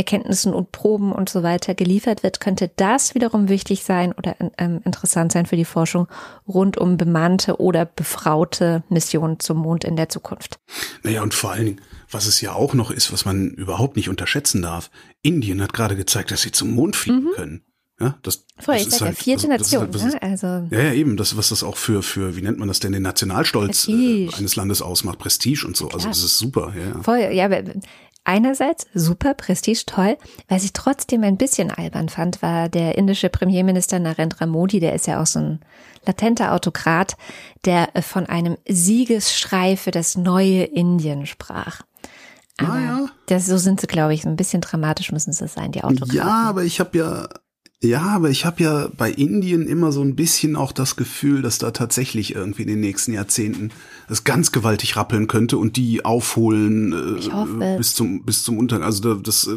[0.00, 4.80] Erkenntnissen und Proben und so weiter geliefert wird, könnte das wiederum wichtig sein oder ähm,
[4.86, 6.08] interessant sein für die Forschung
[6.48, 10.58] rund um bemannte oder befraute Missionen zum Mond in der Zukunft.
[11.02, 14.08] Naja, und vor allen Dingen, was es ja auch noch ist, was man überhaupt nicht
[14.08, 17.32] unterschätzen darf, Indien hat gerade gezeigt, dass sie zum Mond fliegen mhm.
[17.34, 17.64] können.
[18.00, 19.92] Ja, das, Voll, das ich sag halt, ja vierte also, Nation.
[19.92, 20.22] Halt, ne?
[20.22, 22.92] also, ja, ja, eben, das, was das auch für, für, wie nennt man das denn,
[22.92, 25.88] den Nationalstolz äh, eines Landes ausmacht, Prestige und so.
[25.88, 27.02] Also das ist super, ja.
[27.02, 27.50] Voll, ja,
[28.24, 30.16] einerseits super, Prestige, toll.
[30.48, 35.06] Was ich trotzdem ein bisschen albern fand, war der indische Premierminister Narendra Modi, der ist
[35.06, 35.60] ja auch so ein
[36.06, 37.16] latenter Autokrat,
[37.64, 41.82] der von einem Siegesschrei für das neue Indien sprach.
[42.58, 43.06] Aber naja.
[43.26, 46.14] das, so sind sie, glaube ich, ein bisschen dramatisch müssen sie sein, die Autokraten.
[46.14, 47.28] Ja, aber ich habe ja
[47.82, 51.56] ja, aber ich habe ja bei Indien immer so ein bisschen auch das Gefühl, dass
[51.56, 53.70] da tatsächlich irgendwie in den nächsten Jahrzehnten
[54.10, 56.92] es ganz gewaltig rappeln könnte und die aufholen
[57.62, 58.84] äh, bis zum bis zum Untergang.
[58.84, 59.56] Also da, das, äh,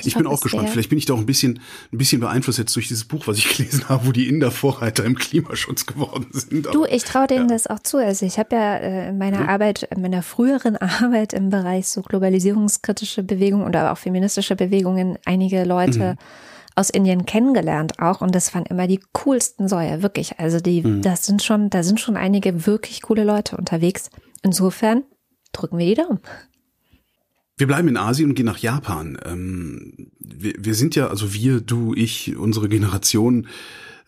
[0.00, 0.68] ich, ich bin auch gespannt.
[0.68, 1.60] Vielleicht bin ich da auch ein bisschen
[1.92, 5.06] ein bisschen beeinflusst jetzt durch dieses Buch, was ich gelesen habe, wo die Inder Vorreiter
[5.06, 6.66] im Klimaschutz geworden sind.
[6.66, 7.54] Aber, du, ich traue denen ja.
[7.54, 7.96] das auch zu.
[7.96, 9.48] Also ich habe ja äh, in meiner ja.
[9.48, 15.64] Arbeit, in meiner früheren Arbeit im Bereich so globalisierungskritische Bewegungen oder auch feministische Bewegungen einige
[15.64, 20.38] Leute mhm aus Indien kennengelernt auch und das waren immer die coolsten Säue, wirklich.
[20.38, 21.02] Also die, mhm.
[21.02, 24.10] das sind schon, da sind schon einige wirklich coole Leute unterwegs.
[24.42, 25.04] Insofern
[25.52, 26.20] drücken wir die Daumen.
[27.56, 29.18] Wir bleiben in Asien und gehen nach Japan.
[29.24, 33.46] Ähm, wir, wir sind ja, also wir, du, ich, unsere Generation,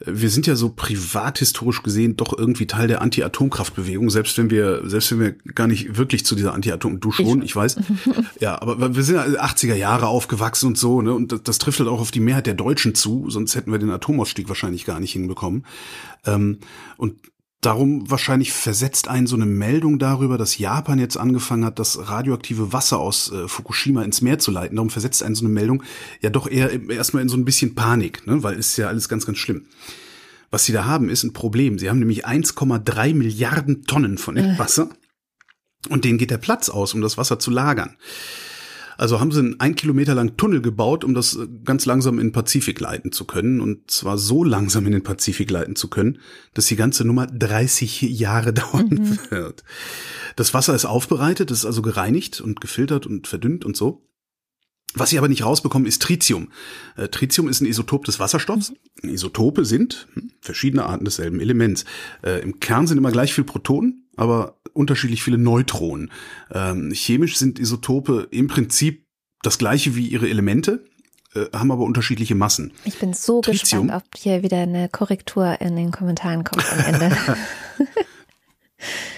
[0.01, 5.13] wir sind ja so privathistorisch gesehen doch irgendwie Teil der Anti-Atomkraftbewegung, selbst wenn wir, selbst
[5.13, 7.77] wenn wir gar nicht wirklich zu dieser Anti-Atom, du schon, ich, ich weiß.
[8.41, 11.79] ja, aber wir sind ja 80er Jahre aufgewachsen und so, ne, und das, das, trifft
[11.79, 15.01] halt auch auf die Mehrheit der Deutschen zu, sonst hätten wir den Atomausstieg wahrscheinlich gar
[15.01, 15.65] nicht hinbekommen.
[16.27, 16.59] Ähm,
[16.97, 17.17] und
[17.65, 22.75] Darum wahrscheinlich versetzt einen so eine Meldung darüber, dass Japan jetzt angefangen hat, das radioaktive
[22.75, 24.77] Wasser aus äh, Fukushima ins Meer zu leiten.
[24.77, 25.83] Darum versetzt einen so eine Meldung
[26.21, 28.43] ja doch eher erstmal in so ein bisschen Panik, ne?
[28.43, 29.67] weil es ist ja alles ganz, ganz schlimm.
[30.51, 31.79] Was sie da haben, ist ein Problem.
[31.79, 34.59] Sie haben nämlich 1,3 Milliarden Tonnen von äh.
[34.59, 34.91] Wasser
[35.89, 37.97] und denen geht der Platz aus, um das Wasser zu lagern.
[38.97, 42.33] Also haben sie einen ein Kilometer lang Tunnel gebaut, um das ganz langsam in den
[42.33, 43.61] Pazifik leiten zu können.
[43.61, 46.19] Und zwar so langsam in den Pazifik leiten zu können,
[46.55, 49.19] dass die ganze Nummer 30 Jahre dauern mhm.
[49.31, 49.65] wird.
[50.37, 54.03] Das Wasser ist aufbereitet, ist also gereinigt und gefiltert und verdünnt und so.
[54.95, 56.51] Was sie aber nicht rausbekommen, ist Tritium.
[56.97, 58.73] Äh, Tritium ist ein Isotop des Wasserstoffs.
[59.03, 59.11] Mhm.
[59.11, 61.85] Isotope sind hm, verschiedene Arten desselben Elements.
[62.23, 66.11] Äh, Im Kern sind immer gleich viel Protonen, aber unterschiedlich viele Neutronen.
[66.53, 69.05] Ähm, chemisch sind Isotope im Prinzip
[69.43, 70.85] das gleiche wie ihre Elemente,
[71.35, 72.73] äh, haben aber unterschiedliche Massen.
[72.85, 76.95] Ich bin so Tritium, gespannt, ob hier wieder eine Korrektur in den Kommentaren kommt am
[76.95, 77.17] Ende.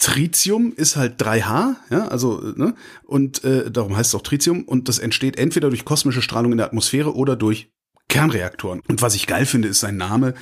[0.00, 4.88] Tritium ist halt 3H, ja, also ne, und äh, darum heißt es auch Tritium und
[4.88, 7.70] das entsteht entweder durch kosmische Strahlung in der Atmosphäre oder durch
[8.08, 8.80] Kernreaktoren.
[8.86, 10.34] Und was ich geil finde, ist sein Name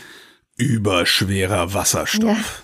[0.56, 2.63] überschwerer Wasserstoff.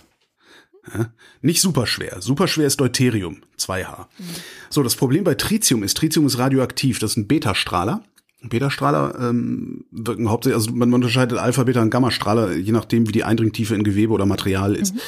[0.94, 1.12] Ja.
[1.42, 2.20] Nicht superschwer.
[2.20, 4.06] Superschwer ist Deuterium, 2H.
[4.18, 4.24] Mhm.
[4.70, 6.98] So, das Problem bei Tritium ist, Tritium ist radioaktiv.
[6.98, 8.02] Das ist ein Beta-Strahler.
[8.42, 13.24] Beta-Strahler ähm, wirken hauptsächlich, also man unterscheidet Alpha, Beta und Gamma-Strahler, je nachdem, wie die
[13.24, 14.94] Eindringtiefe in Gewebe oder Material ist.
[14.94, 15.00] Mhm.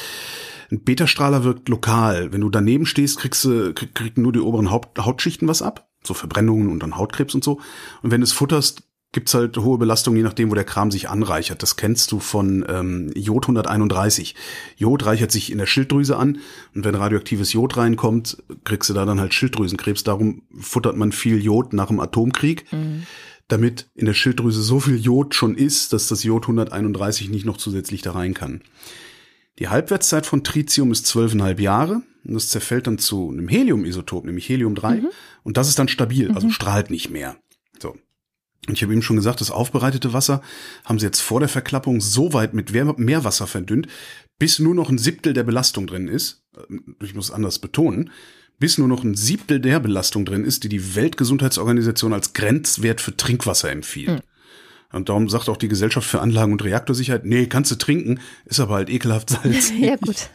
[0.71, 2.31] Ein Beta-Strahler wirkt lokal.
[2.31, 5.89] Wenn du daneben stehst, kriegst du krieg, krieg nur die oberen Haut, Hautschichten was ab,
[6.03, 7.59] so Verbrennungen und dann Hautkrebs und so.
[8.01, 11.07] Und wenn du es futterst, gibt's halt hohe Belastung, je nachdem, wo der Kram sich
[11.07, 11.63] anreichert.
[11.63, 14.35] Das kennst du von ähm, Jod 131.
[14.75, 16.39] Jod reichert sich in der Schilddrüse an
[16.75, 20.03] und wenn radioaktives Jod reinkommt, kriegst du da dann halt Schilddrüsenkrebs.
[20.03, 23.03] Darum futtert man viel Jod nach dem Atomkrieg, mhm.
[23.47, 27.57] damit in der Schilddrüse so viel Jod schon ist, dass das Jod 131 nicht noch
[27.57, 28.61] zusätzlich da rein kann.
[29.59, 34.49] Die Halbwertszeit von Tritium ist zwölfeinhalb Jahre und das zerfällt dann zu einem Heliumisotop, nämlich
[34.49, 35.09] Helium 3 mhm.
[35.43, 36.51] und das ist dann stabil, also mhm.
[36.51, 37.35] strahlt nicht mehr.
[38.67, 40.41] Und ich habe eben schon gesagt, das aufbereitete Wasser
[40.85, 43.87] haben sie jetzt vor der Verklappung so weit mit Meerwasser verdünnt,
[44.39, 46.43] bis nur noch ein Siebtel der Belastung drin ist.
[47.01, 48.11] Ich muss anders betonen.
[48.59, 53.17] Bis nur noch ein Siebtel der Belastung drin ist, die die Weltgesundheitsorganisation als Grenzwert für
[53.17, 54.09] Trinkwasser empfiehlt.
[54.09, 54.32] Mhm.
[54.93, 58.59] Und darum sagt auch die Gesellschaft für Anlagen- und Reaktorsicherheit, nee, kannst du trinken, ist
[58.59, 59.79] aber halt ekelhaft salzig.
[59.79, 60.29] ja, gut.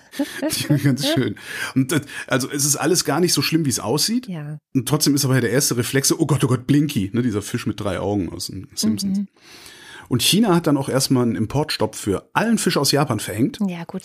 [0.82, 1.36] Ganz schön.
[1.76, 4.26] Und das, also es ist alles gar nicht so schlimm, wie es aussieht.
[4.26, 4.58] Ja.
[4.74, 7.40] Und trotzdem ist aber ja der erste Reflex, oh Gott, oh Gott, Blinky, ne, dieser
[7.40, 9.18] Fisch mit drei Augen aus den Simpsons.
[9.18, 9.28] Mhm.
[10.08, 13.58] Und China hat dann auch erstmal einen Importstopp für allen Fisch aus Japan verhängt.
[13.68, 14.02] Ja, gut.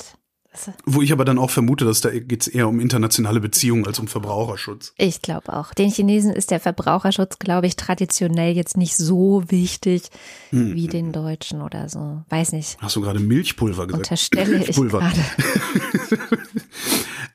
[0.86, 4.00] Wo ich aber dann auch vermute, dass da geht es eher um internationale Beziehungen als
[4.00, 4.94] um Verbraucherschutz.
[4.98, 5.74] Ich glaube auch.
[5.74, 10.04] Den Chinesen ist der Verbraucherschutz, glaube ich, traditionell jetzt nicht so wichtig
[10.50, 10.76] hm.
[10.76, 12.24] wie den Deutschen oder so.
[12.30, 12.78] Weiß nicht.
[12.80, 14.06] Hast du gerade Milchpulver gesagt?
[14.06, 15.12] Unterstelle Milchpulver.
[15.12, 16.40] ich gerade.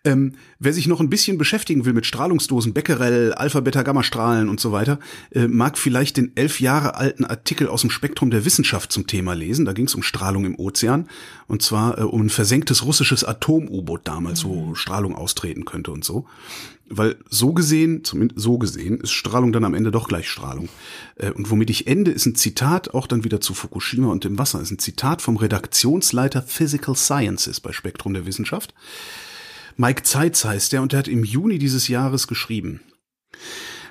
[0.04, 4.60] Ähm, wer sich noch ein bisschen beschäftigen will mit Strahlungsdosen, Becquerel, Alpha, Beta, Gamma-Strahlen und
[4.60, 4.98] so weiter,
[5.30, 9.34] äh, mag vielleicht den elf Jahre alten Artikel aus dem Spektrum der Wissenschaft zum Thema
[9.34, 9.64] lesen.
[9.64, 11.08] Da ging es um Strahlung im Ozean
[11.46, 14.48] und zwar äh, um ein versenktes russisches Atom-U-Boot damals, mhm.
[14.48, 16.26] wo Strahlung austreten könnte und so.
[16.90, 20.68] Weil so gesehen, zumindest so gesehen, ist Strahlung dann am Ende doch gleich Strahlung.
[21.16, 24.38] Äh, und womit ich ende, ist ein Zitat, auch dann wieder zu Fukushima und dem
[24.38, 28.74] Wasser, ist ein Zitat vom Redaktionsleiter Physical Sciences bei Spektrum der Wissenschaft.
[29.80, 32.80] Mike Zeitz heißt er und er hat im Juni dieses Jahres geschrieben.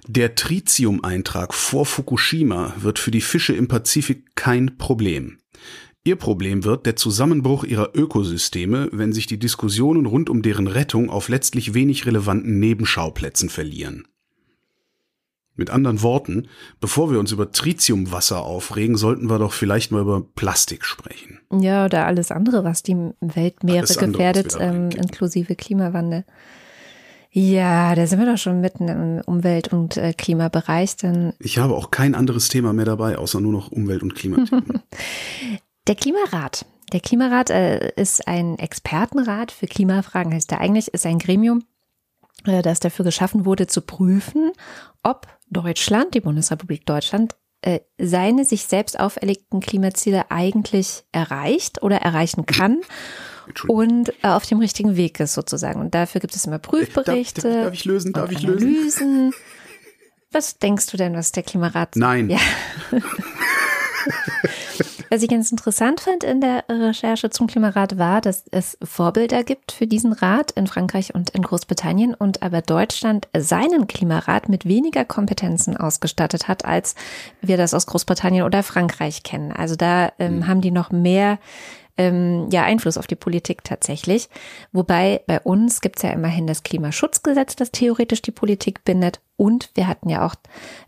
[0.05, 5.37] Der Tritium-Eintrag vor Fukushima wird für die Fische im Pazifik kein Problem.
[6.03, 11.09] Ihr Problem wird der Zusammenbruch ihrer Ökosysteme, wenn sich die Diskussionen rund um deren Rettung
[11.09, 14.07] auf letztlich wenig relevanten Nebenschauplätzen verlieren.
[15.57, 16.47] Mit anderen Worten,
[16.79, 21.39] bevor wir uns über Tritiumwasser aufregen, sollten wir doch vielleicht mal über Plastik sprechen.
[21.51, 26.23] Ja, oder alles andere, was die Weltmeere andere, gefährdet, ähm, inklusive Klimawandel.
[27.31, 30.95] Ja, da sind wir doch schon mitten im Umwelt- und äh, Klimabereich.
[30.95, 34.45] Dann ich habe auch kein anderes Thema mehr dabei, außer nur noch Umwelt- und Klima.
[35.87, 36.65] Der Klimarat.
[36.93, 41.63] Der Klimarat äh, ist ein Expertenrat für Klimafragen, heißt er eigentlich, ist ein Gremium,
[42.45, 44.51] äh, das dafür geschaffen wurde, zu prüfen,
[45.03, 52.45] ob Deutschland, die Bundesrepublik Deutschland, äh, seine sich selbst auferlegten Klimaziele eigentlich erreicht oder erreichen
[52.45, 52.81] kann
[53.67, 55.79] und äh, auf dem richtigen Weg ist sozusagen.
[55.79, 57.41] Und dafür gibt es immer Prüfberichte.
[57.41, 58.13] Darf, darf, darf ich lösen?
[58.13, 58.67] Darf ich lösen?
[58.67, 59.33] Analysen.
[60.31, 61.95] Was denkst du denn, was der Klimarat?
[61.95, 62.29] Nein.
[62.29, 62.39] Ja.
[65.09, 69.71] Was ich ganz interessant fand in der Recherche zum Klimarat war, dass es Vorbilder gibt
[69.71, 75.05] für diesen Rat in Frankreich und in Großbritannien und aber Deutschland seinen Klimarat mit weniger
[75.05, 76.95] Kompetenzen ausgestattet hat, als
[77.41, 79.51] wir das aus Großbritannien oder Frankreich kennen.
[79.51, 80.47] Also da ähm, mhm.
[80.47, 81.39] haben die noch mehr
[81.97, 84.29] ähm, ja Einfluss auf die Politik tatsächlich.
[84.71, 89.21] Wobei bei uns gibt es ja immerhin das Klimaschutzgesetz, das theoretisch die Politik bindet.
[89.35, 90.35] Und wir hatten ja auch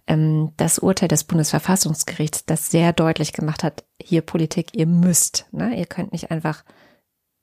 [0.07, 5.75] ähm, das Urteil des Bundesverfassungsgerichts, das sehr deutlich gemacht hat, hier Politik, ihr müsst, ne?
[5.75, 6.63] ihr könnt nicht einfach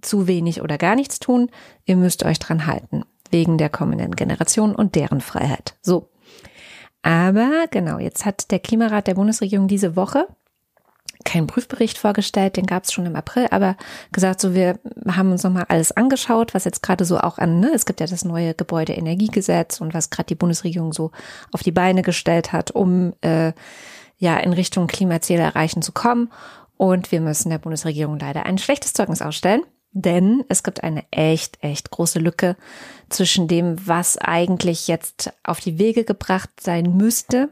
[0.02, 1.50] zu wenig oder gar nichts tun,
[1.84, 5.76] ihr müsst euch dran halten, wegen der kommenden Generation und deren Freiheit.
[5.82, 6.10] So.
[7.02, 10.26] Aber genau, jetzt hat der Klimarat der Bundesregierung diese Woche
[11.26, 13.76] keinen Prüfbericht vorgestellt, den gab es schon im April, aber
[14.12, 17.72] gesagt, so wir haben uns nochmal alles angeschaut, was jetzt gerade so auch an, ne,
[17.74, 21.10] es gibt ja das neue Gebäudeenergiegesetz und was gerade die Bundesregierung so
[21.52, 23.52] auf die Beine gestellt hat, um äh,
[24.16, 26.32] ja in Richtung Klimaziele erreichen zu kommen.
[26.78, 29.62] Und wir müssen der Bundesregierung leider ein schlechtes Zeugnis ausstellen,
[29.92, 32.56] denn es gibt eine echt, echt große Lücke
[33.08, 37.48] zwischen dem, was eigentlich jetzt auf die Wege gebracht sein müsste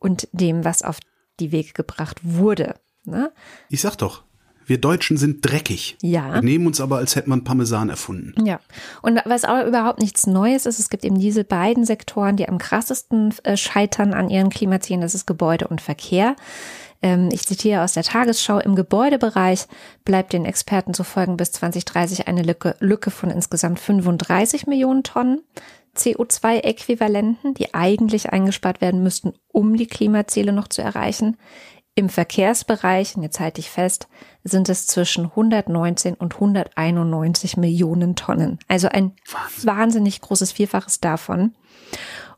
[0.00, 0.98] und dem, was auf
[1.40, 2.74] die Wege gebracht wurde.
[3.04, 3.32] Ne?
[3.68, 4.22] Ich sag doch,
[4.66, 5.96] wir Deutschen sind dreckig.
[6.02, 6.34] Ja.
[6.34, 8.46] Wir nehmen uns aber, als hätte man Parmesan erfunden.
[8.46, 8.60] Ja.
[9.02, 12.58] Und was auch überhaupt nichts Neues ist, es gibt eben diese beiden Sektoren, die am
[12.58, 16.36] krassesten äh, scheitern an ihren Klimazielen, das ist Gebäude und Verkehr.
[17.02, 19.66] Ähm, ich zitiere aus der Tagesschau, im Gebäudebereich
[20.04, 25.42] bleibt den Experten zu folgen bis 2030 eine Lücke, Lücke von insgesamt 35 Millionen Tonnen.
[25.96, 31.36] CO2-Äquivalenten, die eigentlich eingespart werden müssten, um die Klimaziele noch zu erreichen.
[31.96, 34.08] Im Verkehrsbereich, und jetzt halte ich fest,
[34.42, 38.58] sind es zwischen 119 und 191 Millionen Tonnen.
[38.66, 39.66] Also ein Wahnsinn.
[39.68, 41.54] wahnsinnig großes Vielfaches davon.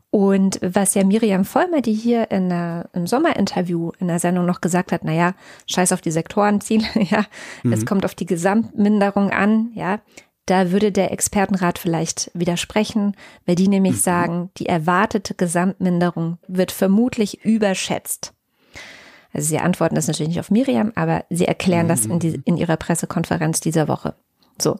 [0.09, 4.61] Und was ja Miriam Vollmer, die hier in der, im Sommerinterview in der Sendung noch
[4.61, 5.33] gesagt hat, naja,
[5.65, 7.25] scheiß auf die Sektorenziele, ja,
[7.63, 7.73] mhm.
[7.73, 9.99] es kommt auf die Gesamtminderung an, ja,
[10.45, 13.99] da würde der Expertenrat vielleicht widersprechen, weil die nämlich mhm.
[13.99, 18.33] sagen, die erwartete Gesamtminderung wird vermutlich überschätzt.
[19.33, 22.57] Also sie antworten das natürlich nicht auf Miriam, aber sie erklären das in, die, in
[22.57, 24.15] ihrer Pressekonferenz dieser Woche.
[24.59, 24.77] So.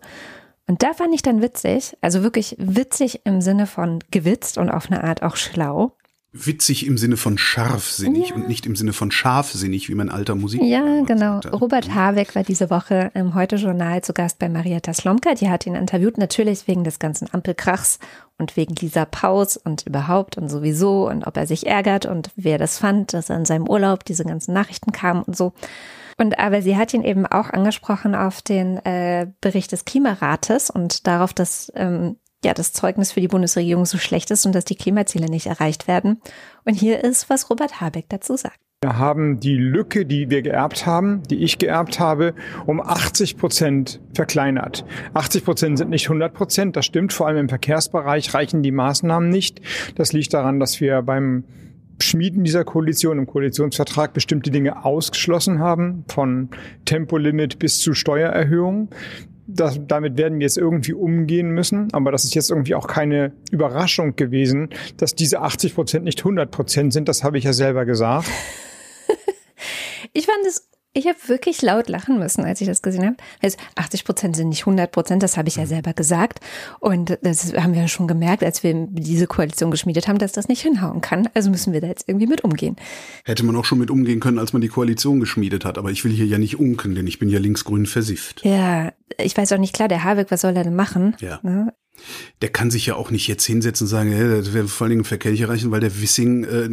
[0.67, 4.91] Und da fand ich dann witzig, also wirklich witzig im Sinne von gewitzt und auf
[4.91, 5.93] eine Art auch schlau,
[6.33, 8.35] witzig im Sinne von scharfsinnig ja.
[8.35, 10.61] und nicht im Sinne von scharfsinnig, wie mein alter Musik.
[10.61, 11.41] Ja, genau.
[11.41, 11.55] Sagte.
[11.55, 15.33] Robert Habeck war diese Woche im Heute-Journal zu Gast bei Marietta Slomka.
[15.35, 17.99] Die hat ihn interviewt, natürlich wegen des ganzen Ampelkrachs
[18.37, 22.57] und wegen Lisa Paus und überhaupt und sowieso und ob er sich ärgert und wer
[22.57, 25.53] das fand, dass er in seinem Urlaub diese ganzen Nachrichten kamen und so.
[26.17, 31.05] Und aber sie hat ihn eben auch angesprochen auf den äh, Bericht des Klimarates und
[31.07, 34.75] darauf, dass ähm, ja, das Zeugnis für die Bundesregierung so schlecht ist und dass die
[34.75, 36.21] Klimaziele nicht erreicht werden.
[36.65, 38.57] Und hier ist, was Robert Habeck dazu sagt.
[38.83, 42.35] Wir haben die Lücke, die wir geerbt haben, die ich geerbt habe,
[42.67, 44.85] um 80 Prozent verkleinert.
[45.15, 47.11] 80 Prozent sind nicht 100 Prozent, das stimmt.
[47.11, 49.61] Vor allem im Verkehrsbereich reichen die Maßnahmen nicht.
[49.95, 51.45] Das liegt daran, dass wir beim
[51.99, 56.49] Schmieden dieser Koalition im Koalitionsvertrag bestimmte Dinge ausgeschlossen haben, von
[56.85, 58.89] Tempolimit bis zu Steuererhöhungen.
[59.47, 61.87] Das, damit werden wir jetzt irgendwie umgehen müssen.
[61.93, 66.51] Aber das ist jetzt irgendwie auch keine Überraschung gewesen, dass diese 80 Prozent nicht 100
[66.51, 67.07] Prozent sind.
[67.07, 68.27] Das habe ich ja selber gesagt.
[70.13, 73.17] ich fand es ich habe wirklich laut lachen müssen, als ich das gesehen habe.
[73.41, 75.67] Also 80 Prozent sind nicht 100 Prozent, das habe ich ja mhm.
[75.67, 76.39] selber gesagt.
[76.79, 80.61] Und das haben wir schon gemerkt, als wir diese Koalition geschmiedet haben, dass das nicht
[80.61, 81.29] hinhauen kann.
[81.33, 82.75] Also müssen wir da jetzt irgendwie mit umgehen.
[83.23, 85.77] Hätte man auch schon mit umgehen können, als man die Koalition geschmiedet hat.
[85.77, 88.43] Aber ich will hier ja nicht unken, denn ich bin ja linksgrün versifft.
[88.43, 91.15] Ja, ich weiß auch nicht klar, der Habeck, was soll er denn machen?
[91.19, 91.39] Ja.
[91.43, 91.73] Ne?
[92.41, 94.91] Der kann sich ja auch nicht jetzt hinsetzen und sagen, hey, das wäre vor allen
[94.91, 96.67] Dingen Verkehr reichen, weil der Wissing äh,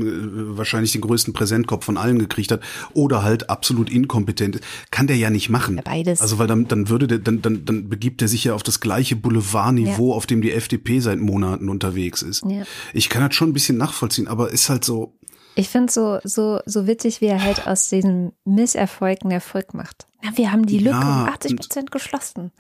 [0.56, 2.60] wahrscheinlich den größten Präsentkopf von allen gekriegt hat
[2.92, 4.60] oder halt absolut inkompetent.
[4.90, 5.80] Kann der ja nicht machen.
[5.84, 6.20] Beides.
[6.20, 8.80] Also weil dann, dann würde der, dann, dann, dann begibt er sich ja auf das
[8.80, 10.16] gleiche Boulevardniveau, ja.
[10.16, 12.44] auf dem die FDP seit Monaten unterwegs ist.
[12.46, 12.64] Ja.
[12.92, 15.14] Ich kann das schon ein bisschen nachvollziehen, aber ist halt so.
[15.56, 20.06] Ich finde so, so, so witzig, wie er halt aus diesem Misserfolg einen Erfolg macht.
[20.22, 22.50] Ja, wir haben die Lücke ja, um 80 Prozent geschlossen.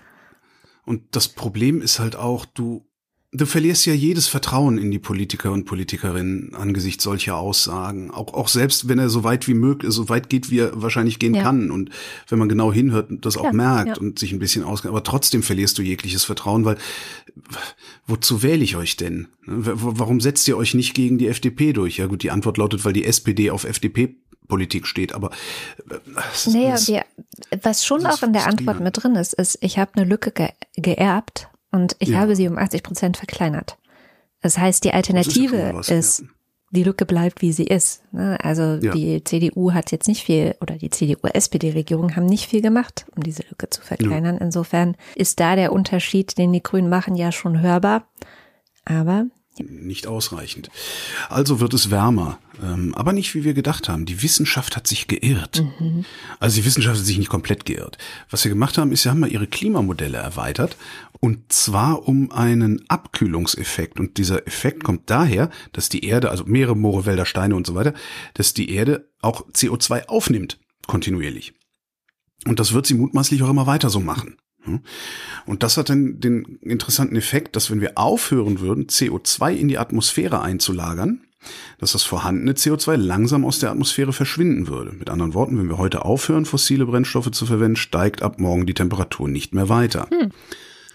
[0.84, 2.86] Und das Problem ist halt auch, du,
[3.34, 8.10] du verlierst ja jedes Vertrauen in die Politiker und Politikerinnen angesichts solcher Aussagen.
[8.10, 11.18] Auch, auch selbst wenn er so weit wie möglich, so weit geht, wie er wahrscheinlich
[11.18, 11.42] gehen ja.
[11.42, 11.70] kann.
[11.70, 11.90] Und
[12.28, 14.02] wenn man genau hinhört, das auch ja, merkt ja.
[14.02, 14.92] und sich ein bisschen auskennt.
[14.92, 16.78] Aber trotzdem verlierst du jegliches Vertrauen, weil
[18.06, 19.28] wozu wähle ich euch denn?
[19.46, 21.96] Warum setzt ihr euch nicht gegen die FDP durch?
[21.96, 24.16] Ja gut, die Antwort lautet, weil die SPD auf FDP
[24.48, 25.30] Politik steht, aber
[25.90, 27.00] äh, naja, die,
[27.62, 30.48] was schon auch in der Antwort mit drin ist, ist, ich habe eine Lücke ge
[30.76, 32.18] geerbt und ich ja.
[32.18, 33.78] habe sie um 80 Prozent verkleinert.
[34.40, 36.26] Das heißt, die Alternative ist, ja was, ja.
[36.70, 38.02] die Lücke bleibt, wie sie ist.
[38.12, 38.38] Ne?
[38.42, 43.22] Also die CDU hat jetzt nicht viel, oder die CDU-SPD-Regierung haben nicht viel gemacht, um
[43.22, 44.36] diese Lücke zu verkleinern.
[44.36, 48.06] Insofern ist da der Unterschied, den die Grünen machen, ja schon hörbar.
[48.84, 49.26] Aber
[49.58, 50.70] nicht ausreichend.
[51.28, 54.04] Also wird es wärmer, ähm, aber nicht wie wir gedacht haben.
[54.04, 55.64] Die Wissenschaft hat sich geirrt.
[55.78, 56.04] Mhm.
[56.40, 57.98] Also die Wissenschaft hat sich nicht komplett geirrt.
[58.30, 60.76] Was sie gemacht haben, ist, sie haben mal ihre Klimamodelle erweitert
[61.20, 63.98] und zwar um einen Abkühlungseffekt.
[64.00, 67.74] Und dieser Effekt kommt daher, dass die Erde, also Meere, Moore, Wälder, Steine und so
[67.74, 67.94] weiter,
[68.34, 71.54] dass die Erde auch CO2 aufnimmt, kontinuierlich.
[72.46, 74.36] Und das wird sie mutmaßlich auch immer weiter so machen.
[74.64, 74.80] Hm?
[75.46, 79.78] Und das hat dann den interessanten Effekt, dass wenn wir aufhören würden, CO2 in die
[79.78, 81.20] Atmosphäre einzulagern,
[81.78, 84.92] dass das vorhandene CO2 langsam aus der Atmosphäre verschwinden würde.
[84.92, 88.74] Mit anderen Worten, wenn wir heute aufhören, fossile Brennstoffe zu verwenden, steigt ab morgen die
[88.74, 90.08] Temperatur nicht mehr weiter.
[90.10, 90.30] Hm.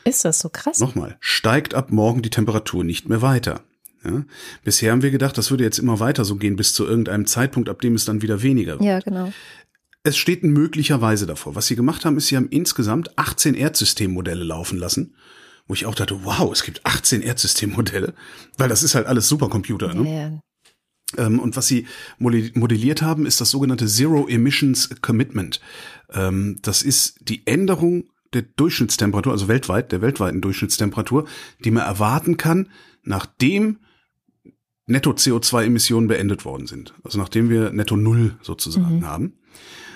[0.05, 0.79] Ist das so krass?
[0.79, 3.61] Nochmal, steigt ab morgen die Temperatur nicht mehr weiter.
[4.03, 4.23] Ja?
[4.63, 7.69] Bisher haben wir gedacht, das würde jetzt immer weiter so gehen bis zu irgendeinem Zeitpunkt,
[7.69, 8.83] ab dem es dann wieder weniger wird.
[8.83, 9.31] Ja, genau.
[10.03, 11.55] Es steht möglicherweise davor.
[11.55, 15.15] Was sie gemacht haben, ist, sie haben insgesamt 18 Erdsystemmodelle laufen lassen,
[15.67, 18.13] wo ich auch dachte, wow, es gibt 18 Erdsystemmodelle,
[18.57, 19.93] weil das ist halt alles Supercomputer.
[19.93, 20.41] Ne?
[21.17, 21.25] Ja.
[21.25, 25.59] Ähm, und was sie modelliert haben, ist das sogenannte Zero Emissions Commitment.
[26.11, 31.27] Ähm, das ist die Änderung der Durchschnittstemperatur, also weltweit, der weltweiten Durchschnittstemperatur,
[31.63, 32.69] die man erwarten kann,
[33.03, 33.79] nachdem
[34.85, 36.93] Netto CO2-Emissionen beendet worden sind.
[37.03, 39.05] Also nachdem wir Netto Null sozusagen mhm.
[39.05, 39.38] haben.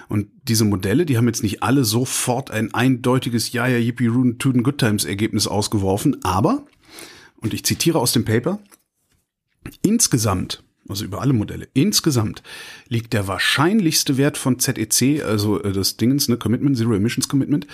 [0.09, 4.37] Und diese Modelle, die haben jetzt nicht alle sofort ein eindeutiges Ja, ja, yippie, Ruden,
[4.37, 6.65] Tuden, Good Times Ergebnis ausgeworfen, aber,
[7.37, 8.59] und ich zitiere aus dem Paper,
[9.81, 12.43] insgesamt, also über alle Modelle, insgesamt
[12.87, 17.67] liegt der wahrscheinlichste Wert von ZEC, also äh, das Dingens, ne, Commitment, Zero Emissions Commitment,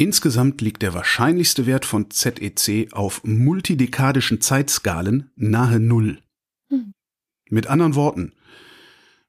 [0.00, 6.22] Insgesamt liegt der wahrscheinlichste Wert von ZEC auf multidekadischen Zeitskalen nahe Null.
[6.68, 6.92] Hm.
[7.50, 8.32] Mit anderen Worten,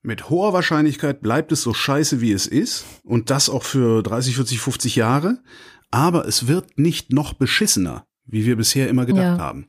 [0.02, 4.36] mit hoher Wahrscheinlichkeit bleibt es so scheiße, wie es ist, und das auch für 30,
[4.36, 5.40] 40, 50 Jahre,
[5.92, 9.44] aber es wird nicht noch beschissener, wie wir bisher immer gedacht ja.
[9.44, 9.68] haben.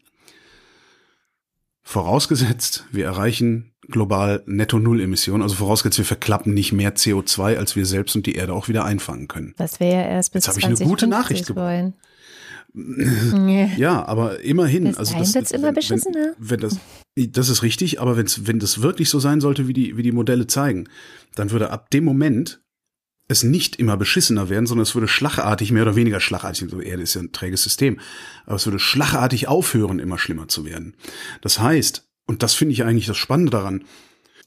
[1.82, 8.14] Vorausgesetzt, wir erreichen global Netto-Null-Emissionen, also vorausgesetzt, wir verklappen nicht mehr CO2, als wir selbst
[8.14, 9.54] und die Erde auch wieder einfangen können.
[9.56, 11.92] Das wäre ja erst bis Jetzt habe ich eine gute Nachricht gebracht.
[12.72, 14.84] Ja, aber immerhin.
[14.84, 16.34] Bis also das immer beschissener.
[16.38, 16.78] Wenn, wenn das,
[17.28, 20.12] das ist richtig, aber wenn's, wenn das wirklich so sein sollte, wie die, wie die
[20.12, 20.88] Modelle zeigen,
[21.34, 22.62] dann würde ab dem Moment
[23.28, 27.02] es nicht immer beschissener werden, sondern es würde schlagartig, mehr oder weniger schlagartig, so Erde
[27.02, 28.00] ist ja ein träges System,
[28.44, 30.96] aber es würde schlagartig aufhören, immer schlimmer zu werden.
[31.40, 33.84] Das heißt, und das finde ich eigentlich das Spannende daran,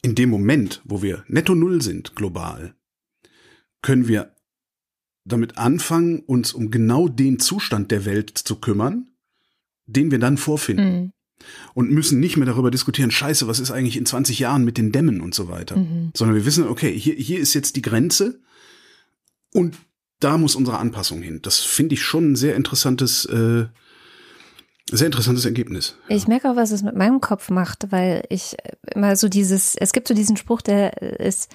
[0.01, 2.75] in dem Moment, wo wir netto null sind, global,
[3.81, 4.35] können wir
[5.25, 9.07] damit anfangen, uns um genau den Zustand der Welt zu kümmern,
[9.85, 11.01] den wir dann vorfinden.
[11.03, 11.11] Mhm.
[11.73, 14.91] Und müssen nicht mehr darüber diskutieren, scheiße, was ist eigentlich in 20 Jahren mit den
[14.91, 15.77] Dämmen und so weiter.
[15.77, 16.11] Mhm.
[16.15, 18.39] Sondern wir wissen, okay, hier, hier ist jetzt die Grenze
[19.53, 19.75] und
[20.19, 21.39] da muss unsere Anpassung hin.
[21.41, 23.65] Das finde ich schon ein sehr interessantes, äh,
[24.91, 25.97] sehr interessantes Ergebnis.
[26.07, 28.55] Ich merke auch, was es mit meinem Kopf macht, weil ich
[28.93, 31.49] immer so dieses, es gibt so diesen Spruch, der ist,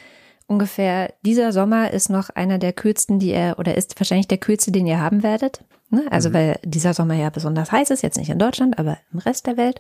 [0.47, 4.73] ungefähr, dieser Sommer ist noch einer der kürzten, die ihr, oder ist wahrscheinlich der kürzeste,
[4.73, 5.65] den ihr haben werdet.
[5.91, 6.05] Ne?
[6.11, 6.35] Also mhm.
[6.35, 9.57] weil dieser Sommer ja besonders heiß ist, jetzt nicht in Deutschland, aber im Rest der
[9.57, 9.79] Welt.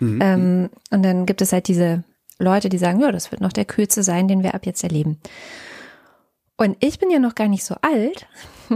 [0.00, 0.18] Mhm.
[0.22, 2.04] Ähm, und dann gibt es halt diese
[2.38, 5.20] Leute, die sagen, ja, das wird noch der kühlste sein, den wir ab jetzt erleben.
[6.56, 8.26] Und ich bin ja noch gar nicht so alt.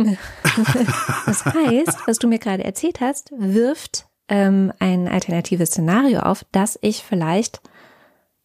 [1.26, 6.78] das heißt, was du mir gerade erzählt hast, wirft ähm, ein alternatives Szenario auf, dass
[6.82, 7.60] ich vielleicht,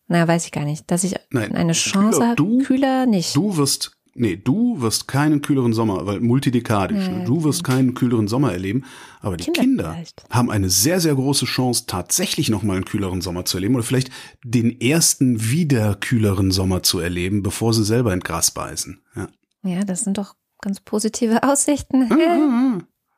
[0.07, 3.36] na, weiß ich gar nicht, dass ich Nein, eine Chance habe, kühler nicht.
[3.36, 7.07] Du wirst Nee, du wirst keinen kühleren Sommer, weil multidekadisch.
[7.07, 8.84] Ja, du wirst keinen kühleren Sommer erleben,
[9.22, 13.45] aber die Kinder, Kinder haben eine sehr, sehr große Chance, tatsächlich nochmal einen kühleren Sommer
[13.45, 14.12] zu erleben oder vielleicht
[14.43, 19.01] den ersten wieder kühleren Sommer zu erleben, bevor sie selber in Gras beißen.
[19.16, 19.30] Ja,
[19.64, 22.09] ja das sind doch ganz positive Aussichten.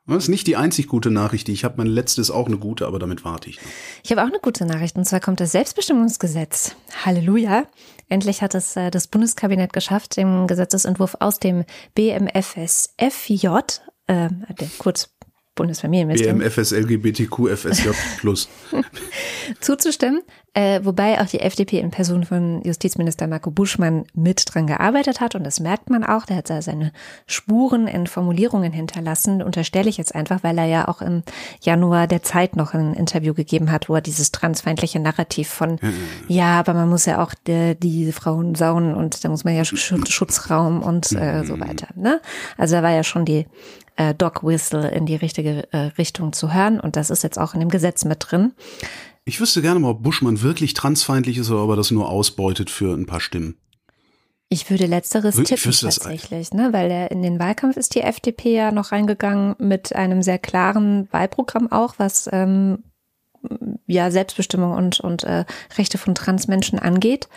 [0.06, 1.78] Das ist nicht die einzig gute Nachricht, die ich habe.
[1.78, 3.58] Mein letztes auch eine gute, aber damit warte ich.
[4.02, 6.76] Ich habe auch eine gute Nachricht und zwar kommt das Selbstbestimmungsgesetz.
[7.04, 7.64] Halleluja.
[8.10, 13.46] Endlich hat es äh, das Bundeskabinett geschafft, den Gesetzesentwurf aus dem BMFSFJ,
[14.06, 14.28] äh,
[14.78, 15.13] kurz
[15.54, 16.38] Bundesfamilienministerium.
[16.38, 17.88] BMFS LGBTQ FSJ
[18.18, 18.48] plus.
[19.60, 20.22] zuzustimmen,
[20.54, 25.34] äh, wobei auch die FDP in Person von Justizminister Marco Buschmann mit dran gearbeitet hat
[25.34, 26.26] und das merkt man auch.
[26.26, 26.92] Der hat da seine
[27.26, 31.22] Spuren in Formulierungen hinterlassen, unterstelle ich jetzt einfach, weil er ja auch im
[31.60, 35.78] Januar der Zeit noch ein Interview gegeben hat, wo er dieses transfeindliche Narrativ von,
[36.28, 39.64] ja, aber man muss ja auch die, die Frauen saunen und da muss man ja
[39.64, 41.88] Schutzraum und äh, so weiter.
[41.94, 42.20] Ne?
[42.56, 43.46] Also da war ja schon die
[43.96, 46.80] äh, Dog Whistle in die richtige äh, Richtung zu hören.
[46.80, 48.52] Und das ist jetzt auch in dem Gesetz mit drin.
[49.24, 52.70] Ich wüsste gerne mal, ob Buschmann wirklich transfeindlich ist oder ob er das nur ausbeutet
[52.70, 53.56] für ein paar Stimmen.
[54.50, 56.72] Ich würde letzteres ich tippen tatsächlich, ne?
[56.72, 61.08] weil er in den Wahlkampf ist die FDP ja noch reingegangen mit einem sehr klaren
[61.10, 62.84] Wahlprogramm auch, was ähm,
[63.86, 65.44] ja Selbstbestimmung und, und äh,
[65.76, 67.28] Rechte von Transmenschen angeht.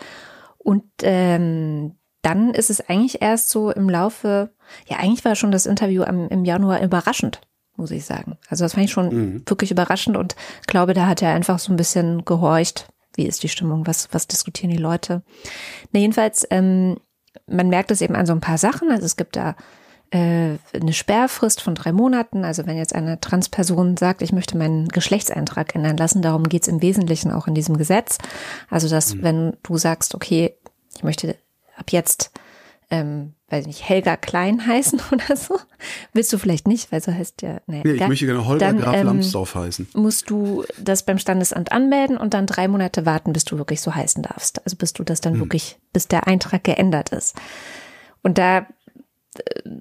[0.58, 4.50] Und ähm, dann ist es eigentlich erst so im Laufe,
[4.86, 7.40] ja, eigentlich war schon das Interview am, im Januar überraschend,
[7.76, 8.36] muss ich sagen.
[8.48, 9.42] Also das fand ich schon mhm.
[9.46, 12.88] wirklich überraschend und glaube, da hat er einfach so ein bisschen gehorcht.
[13.14, 13.86] Wie ist die Stimmung?
[13.86, 15.22] Was, was diskutieren die Leute?
[15.92, 16.98] Na, jedenfalls, ähm,
[17.46, 18.90] man merkt es eben an so ein paar Sachen.
[18.90, 19.56] Also es gibt da
[20.10, 22.44] äh, eine Sperrfrist von drei Monaten.
[22.44, 26.82] Also wenn jetzt eine Transperson sagt, ich möchte meinen Geschlechtseintrag ändern lassen, darum geht's im
[26.82, 28.18] Wesentlichen auch in diesem Gesetz.
[28.70, 29.22] Also dass, mhm.
[29.22, 30.54] wenn du sagst, okay,
[30.96, 31.36] ich möchte
[31.78, 32.30] ab jetzt,
[32.90, 35.58] ähm, weiß nicht, Helga Klein heißen oder so.
[36.12, 37.60] Willst du vielleicht nicht, weil so heißt ja.
[37.66, 39.88] Nee, nee ich möchte gerne Holger dann, Graf ähm, Lambsdorff heißen.
[39.94, 43.94] Musst du das beim Standesamt anmelden und dann drei Monate warten, bis du wirklich so
[43.94, 44.64] heißen darfst.
[44.64, 45.40] Also bis du das dann hm.
[45.40, 47.36] wirklich, bis der Eintrag geändert ist.
[48.22, 48.66] Und da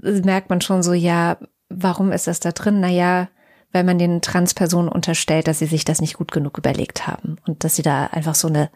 [0.03, 1.37] äh, merkt man schon so, ja,
[1.69, 2.79] warum ist das da drin?
[2.79, 3.29] Naja,
[3.71, 7.63] weil man den Transpersonen unterstellt, dass sie sich das nicht gut genug überlegt haben und
[7.63, 8.69] dass sie da einfach so eine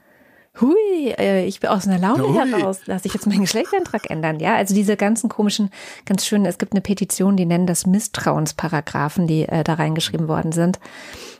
[0.59, 2.33] hui, äh, ich bin aus einer Laune hui.
[2.33, 4.39] heraus, lasse ich jetzt meinen Geschlechtsantrag ändern.
[4.39, 5.69] Ja, also diese ganzen komischen,
[6.05, 10.51] ganz schönen, es gibt eine Petition, die nennen das Misstrauensparagraphen, die äh, da reingeschrieben worden
[10.51, 10.79] sind.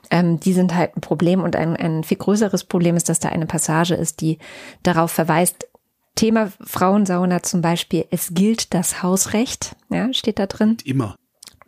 [0.09, 3.30] Ähm, die sind halt ein Problem und ein, ein viel größeres Problem ist, dass da
[3.30, 4.38] eine Passage ist, die
[4.84, 5.68] darauf verweist,
[6.16, 10.78] Thema Frauensauna zum Beispiel, es gilt das Hausrecht, ja, steht da drin.
[10.84, 11.16] Immer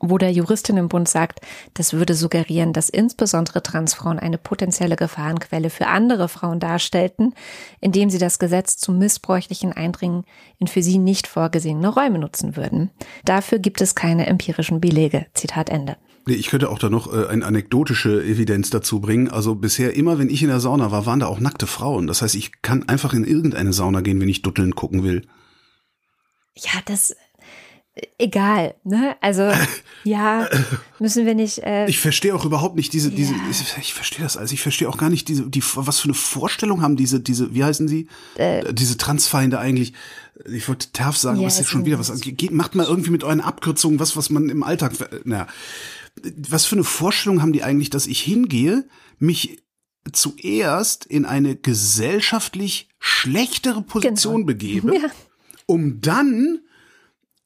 [0.03, 1.39] wo der Juristinnenbund sagt,
[1.73, 7.33] das würde suggerieren, dass insbesondere Transfrauen eine potenzielle Gefahrenquelle für andere Frauen darstellten,
[7.79, 10.25] indem sie das Gesetz zum missbräuchlichen Eindringen
[10.59, 12.91] in für sie nicht vorgesehene Räume nutzen würden.
[13.23, 15.25] Dafür gibt es keine empirischen Belege.
[15.33, 15.95] Zitat Ende.
[16.25, 19.29] Ich könnte auch da noch äh, eine anekdotische Evidenz dazu bringen.
[19.29, 22.07] Also bisher immer, wenn ich in der Sauna war, waren da auch nackte Frauen.
[22.07, 25.27] Das heißt, ich kann einfach in irgendeine Sauna gehen, wenn ich dutteln gucken will.
[26.55, 27.15] Ja, das
[28.17, 29.15] egal, ne?
[29.21, 29.51] Also
[30.03, 30.47] ja,
[30.99, 31.59] müssen wir nicht.
[31.59, 33.33] Äh, ich verstehe auch überhaupt nicht diese, diese.
[33.33, 33.39] Ja.
[33.79, 34.51] Ich verstehe das alles.
[34.51, 37.63] Ich verstehe auch gar nicht diese, die, was für eine Vorstellung haben diese, diese, wie
[37.63, 38.07] heißen sie?
[38.35, 39.93] Äh, diese Transfeinde eigentlich.
[40.51, 42.11] Ich wollte TERF sagen, ja, was ist jetzt schon wieder was?
[42.19, 44.93] Geht, macht mal irgendwie mit euren Abkürzungen was, was man im Alltag.
[45.25, 45.47] Naja,
[46.49, 48.87] was für eine Vorstellung haben die eigentlich, dass ich hingehe,
[49.19, 49.63] mich
[50.11, 54.45] zuerst in eine gesellschaftlich schlechtere Position genau.
[54.47, 55.09] begebe, ja.
[55.65, 56.59] um dann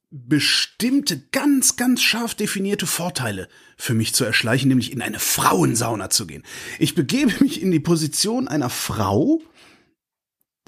[0.09, 6.25] bestimmte ganz, ganz scharf definierte Vorteile für mich zu erschleichen, nämlich in eine Frauensauna zu
[6.27, 6.43] gehen.
[6.79, 9.41] Ich begebe mich in die Position einer Frau,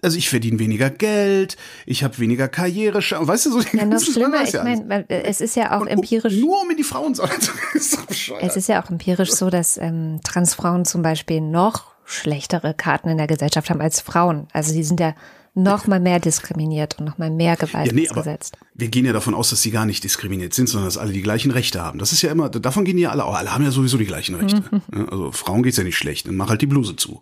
[0.01, 3.99] also ich verdiene weniger Geld, ich habe weniger Karriere, weißt du so die Ja, noch
[3.99, 6.35] schlimmer, ich meine, es ist ja auch und, empirisch.
[6.35, 8.39] Nur um in die Frauensauna zu gehen.
[8.41, 13.17] Es ist ja auch empirisch so, dass ähm, Transfrauen zum Beispiel noch schlechtere Karten in
[13.17, 14.47] der Gesellschaft haben als Frauen.
[14.51, 15.15] Also die sind ja
[15.53, 18.57] noch mal mehr diskriminiert und noch mal mehr Gewalt ja, nee, gesetzt.
[18.73, 21.21] Wir gehen ja davon aus, dass sie gar nicht diskriminiert sind, sondern dass alle die
[21.21, 21.99] gleichen Rechte haben.
[21.99, 24.35] Das ist ja immer, davon gehen ja alle, oh, alle haben ja sowieso die gleichen
[24.35, 24.63] Rechte.
[24.71, 25.09] Mhm.
[25.09, 27.21] Also Frauen geht's ja nicht schlecht, dann mach halt die Bluse zu.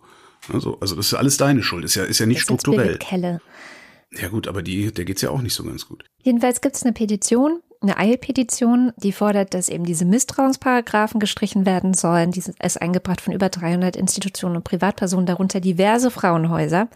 [0.52, 2.98] Also, also das ist alles deine Schuld, ist ja, ist ja nicht das strukturell.
[2.98, 3.40] Kelle.
[4.12, 6.04] Ja gut, aber die, der geht's ja auch nicht so ganz gut.
[6.22, 12.32] Jedenfalls gibt's eine Petition, eine Eilpetition, die fordert, dass eben diese Misstrauensparagraphen gestrichen werden sollen.
[12.32, 16.88] Die ist eingebracht von über 300 Institutionen und Privatpersonen, darunter diverse Frauenhäuser.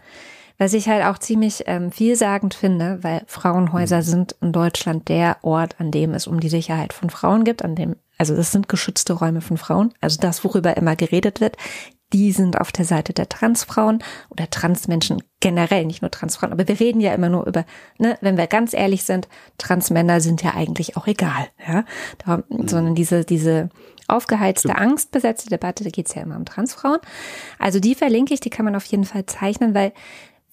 [0.63, 4.01] Was ich halt auch ziemlich ähm, vielsagend finde, weil Frauenhäuser mhm.
[4.03, 7.75] sind in Deutschland der Ort, an dem es um die Sicherheit von Frauen gibt, an
[7.75, 11.57] dem, also es sind geschützte Räume von Frauen, also das, worüber immer geredet wird,
[12.13, 16.79] die sind auf der Seite der Transfrauen oder Transmenschen generell, nicht nur Transfrauen, aber wir
[16.79, 17.65] reden ja immer nur über,
[17.97, 21.83] ne, wenn wir ganz ehrlich sind, Transmänner sind ja eigentlich auch egal, ja,
[22.25, 22.69] da, mhm.
[22.69, 23.69] sondern diese, diese
[24.07, 24.75] aufgeheizte, ja.
[24.75, 26.99] angstbesetzte Debatte, da geht's ja immer um Transfrauen.
[27.59, 29.91] Also die verlinke ich, die kann man auf jeden Fall zeichnen, weil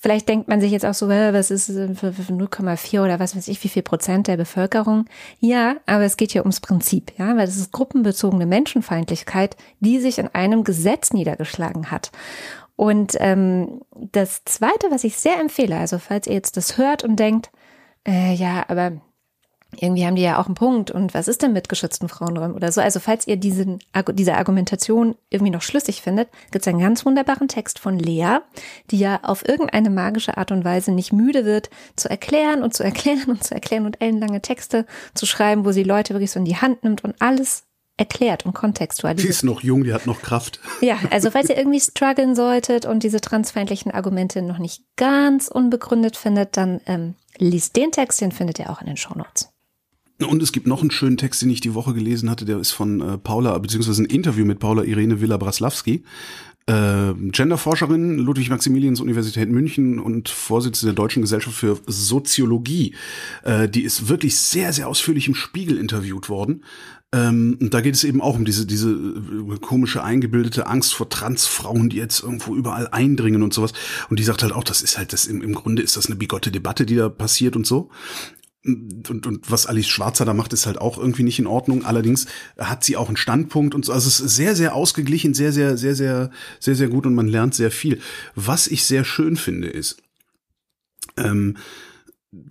[0.03, 3.63] Vielleicht denkt man sich jetzt auch so, was ist für 0,4 oder was weiß ich,
[3.63, 5.05] wie viel Prozent der Bevölkerung?
[5.41, 10.19] Ja, aber es geht hier ums Prinzip, ja, weil das ist gruppenbezogene Menschenfeindlichkeit, die sich
[10.19, 12.13] in einem Gesetz niedergeschlagen hat.
[12.77, 17.17] Und ähm, das Zweite, was ich sehr empfehle, also falls ihr jetzt das hört und
[17.17, 17.51] denkt,
[18.09, 18.93] äh, ja, aber
[19.77, 20.91] irgendwie haben die ja auch einen Punkt.
[20.91, 22.81] Und was ist denn mit geschützten Frauenräumen oder so?
[22.81, 23.79] Also falls ihr diesen,
[24.15, 28.39] diese Argumentation irgendwie noch schlüssig findet, gibt es einen ganz wunderbaren Text von Lea,
[28.91, 32.83] die ja auf irgendeine magische Art und Weise nicht müde wird, zu erklären und zu
[32.83, 36.45] erklären und zu erklären und ellenlange Texte zu schreiben, wo sie Leute wirklich so in
[36.45, 37.65] die Hand nimmt und alles
[38.01, 39.27] erklärt und kontextualisiert.
[39.27, 40.59] Sie ist noch jung, die hat noch Kraft.
[40.81, 46.17] Ja, also falls ihr irgendwie strugglen solltet und diese transfeindlichen Argumente noch nicht ganz unbegründet
[46.17, 49.50] findet, dann ähm, liest den Text, den findet ihr auch in den Shownotes.
[50.27, 52.73] Und es gibt noch einen schönen Text, den ich die Woche gelesen hatte, der ist
[52.73, 56.03] von äh, Paula, beziehungsweise ein Interview mit Paula Irene Villa-Braslawski,
[56.67, 62.95] äh, Genderforscherin, Ludwig-Maximilians-Universität München und Vorsitzende der Deutschen Gesellschaft für Soziologie.
[63.45, 66.65] Äh, die ist wirklich sehr, sehr ausführlich im Spiegel interviewt worden.
[67.13, 71.09] Ähm, und da geht es eben auch um diese, diese äh, komische eingebildete Angst vor
[71.09, 73.73] Transfrauen, die jetzt irgendwo überall eindringen und sowas.
[74.11, 76.17] Und die sagt halt auch, das ist halt das, im, im Grunde ist das eine
[76.17, 77.91] bigotte Debatte, die da passiert und so
[78.65, 81.85] und, und was Alice Schwarzer da macht, ist halt auch irgendwie nicht in Ordnung.
[81.85, 82.27] Allerdings
[82.59, 83.93] hat sie auch einen Standpunkt und so.
[83.93, 87.27] Also es ist sehr, sehr ausgeglichen, sehr, sehr, sehr, sehr, sehr, sehr gut und man
[87.27, 88.01] lernt sehr viel.
[88.35, 90.03] Was ich sehr schön finde, ist,
[91.17, 91.57] ähm,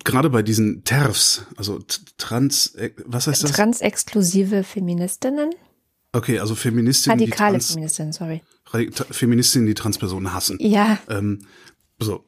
[0.03, 1.79] gerade bei diesen TERFs, also
[2.17, 3.51] trans, äh, was heißt das?
[3.51, 5.51] Transexklusive Feministinnen.
[6.11, 7.19] Okay, also Feministinnen.
[7.19, 8.41] Radikale die trans, Feministinnen, sorry.
[9.11, 10.57] Feministinnen, die Transpersonen hassen.
[10.59, 10.99] Ja.
[11.07, 11.45] Ähm,
[11.99, 12.25] so,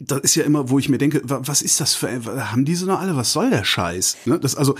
[0.00, 2.08] das ist ja immer, wo ich mir denke, was ist das für,
[2.50, 4.16] haben diese noch alle, was soll der Scheiß?
[4.26, 4.38] Ne?
[4.38, 4.74] Das, also,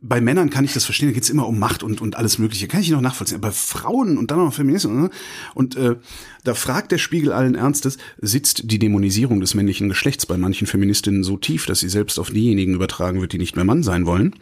[0.00, 2.68] bei Männern kann ich das verstehen, da geht's immer um Macht und, und alles Mögliche,
[2.68, 3.40] kann ich noch nachvollziehen.
[3.40, 5.10] Bei Frauen und dann noch Feministen, ne?
[5.54, 5.96] und äh,
[6.44, 11.24] da fragt der Spiegel allen Ernstes, sitzt die Dämonisierung des männlichen Geschlechts bei manchen Feministinnen
[11.24, 14.34] so tief, dass sie selbst auf diejenigen übertragen wird, die nicht mehr Mann sein wollen?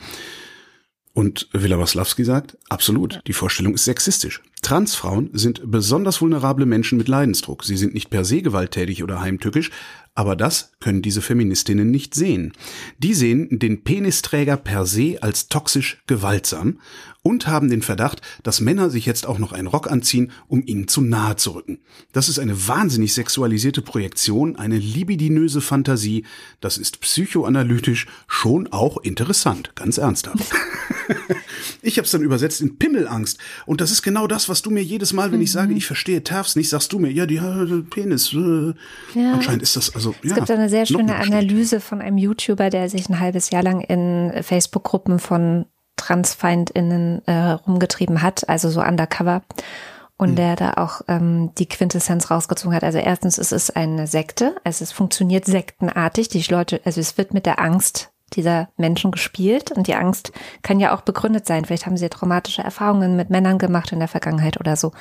[1.14, 4.40] Und Villa Waslawski sagt, absolut, die Vorstellung ist sexistisch.
[4.62, 7.64] Transfrauen sind besonders vulnerable Menschen mit Leidensdruck.
[7.64, 9.70] Sie sind nicht per se gewalttätig oder heimtückisch,
[10.14, 12.52] aber das können diese Feministinnen nicht sehen.
[12.98, 16.78] Die sehen den Penisträger per se als toxisch gewaltsam
[17.22, 20.88] und haben den Verdacht, dass Männer sich jetzt auch noch einen Rock anziehen, um ihnen
[20.88, 21.78] zu nahe zu rücken.
[22.12, 26.24] Das ist eine wahnsinnig sexualisierte Projektion, eine libidinöse Fantasie.
[26.60, 30.52] Das ist psychoanalytisch schon auch interessant, ganz ernsthaft.
[31.82, 34.82] ich habe es dann übersetzt in Pimmelangst und das ist genau das, was du mir
[34.82, 35.76] jedes Mal, wenn ich sage, mhm.
[35.76, 38.32] ich verstehe TERFs nicht, sagst du mir, ja, die äh, Penis.
[38.32, 38.74] Äh.
[39.14, 39.34] Ja.
[39.34, 40.14] Anscheinend ist das also.
[40.22, 43.62] Es ja, gibt eine sehr schöne Analyse von einem YouTuber, der sich ein halbes Jahr
[43.62, 45.66] lang in Facebook-Gruppen von
[46.02, 49.42] TransfeindInnen äh, rumgetrieben hat, also so undercover.
[50.18, 50.36] Und hm.
[50.36, 52.84] der da auch ähm, die Quintessenz rausgezogen hat.
[52.84, 56.28] Also erstens, es ist eine Sekte, also es funktioniert sektenartig.
[56.28, 60.32] Die Leute, also es wird mit der Angst dieser Menschen gespielt und die Angst
[60.62, 61.64] kann ja auch begründet sein.
[61.64, 64.92] Vielleicht haben sie traumatische Erfahrungen mit Männern gemacht in der Vergangenheit oder so.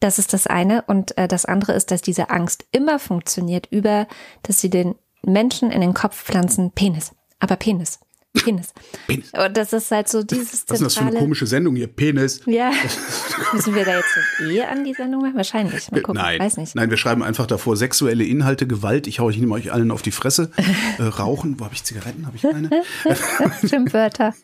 [0.00, 0.82] Das ist das eine.
[0.82, 4.06] Und äh, das andere ist, dass diese Angst immer funktioniert über,
[4.42, 7.12] dass sie den Menschen in den Kopf pflanzen, Penis.
[7.38, 8.00] Aber Penis.
[8.34, 8.72] Penis.
[9.06, 9.30] Penis.
[9.32, 11.86] Und das ist halt so dieses Was ist das für eine komische Sendung hier?
[11.86, 12.40] Penis.
[12.46, 12.72] Ja.
[13.52, 15.36] Müssen wir da jetzt eh an die Sendung machen?
[15.36, 15.90] Wahrscheinlich.
[15.90, 16.20] Mal gucken.
[16.20, 16.40] Nein.
[16.40, 16.74] Weiß nicht.
[16.74, 19.06] Nein, wir schreiben einfach davor sexuelle Inhalte, Gewalt.
[19.06, 20.50] Ich hau ich nehme euch allen auf die Fresse.
[20.98, 21.58] Äh, rauchen.
[21.58, 22.26] Wo habe ich Zigaretten?
[22.26, 22.68] Habe ich keine?
[23.68, 24.34] Schimpfwörter.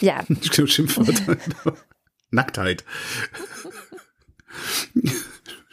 [0.00, 0.24] ja.
[0.66, 1.36] Schimpfwörter.
[2.30, 2.84] Nacktheit.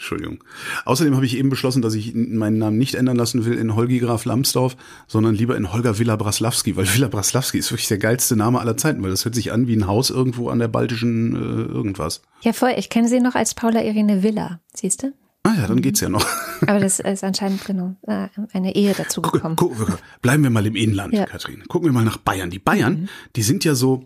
[0.09, 0.43] Entschuldigung.
[0.85, 3.99] Außerdem habe ich eben beschlossen, dass ich meinen Namen nicht ändern lassen will in Holgi
[3.99, 4.75] Graf Lambsdorff,
[5.07, 8.75] sondern lieber in Holger Villa Braslawski, weil Villa Braslawski ist wirklich der geilste Name aller
[8.75, 12.21] Zeiten, weil das hört sich an wie ein Haus irgendwo an der baltischen äh, irgendwas.
[12.41, 12.73] Ja, voll.
[12.77, 14.59] Ich kenne sie noch als Paula Irene Villa.
[14.73, 15.13] Siehst du?
[15.43, 16.25] Ah ja, dann geht's ja noch.
[16.61, 19.55] Aber das ist anscheinend genau äh, eine Ehe dazu gekommen.
[19.55, 21.25] Guck, guck, bleiben wir mal im Inland, ja.
[21.25, 21.63] Katrin.
[21.67, 22.49] Gucken wir mal nach Bayern.
[22.49, 23.09] Die Bayern, mhm.
[23.35, 24.05] die sind ja so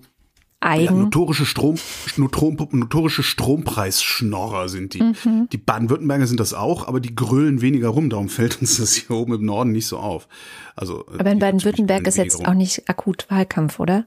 [0.64, 0.86] Eigen.
[0.86, 1.76] Ja, notorische Strom,
[2.18, 5.04] notorische Strompreisschnorrer sind die.
[5.04, 5.48] Mhm.
[5.52, 8.10] Die Baden-Württemberger sind das auch, aber die grölen weniger rum.
[8.10, 10.28] Darum fällt uns das hier oben im Norden nicht so auf.
[10.76, 11.06] Also.
[11.18, 12.46] Aber in Baden-Württemberg ist jetzt rum.
[12.48, 14.06] auch nicht akut Wahlkampf, oder?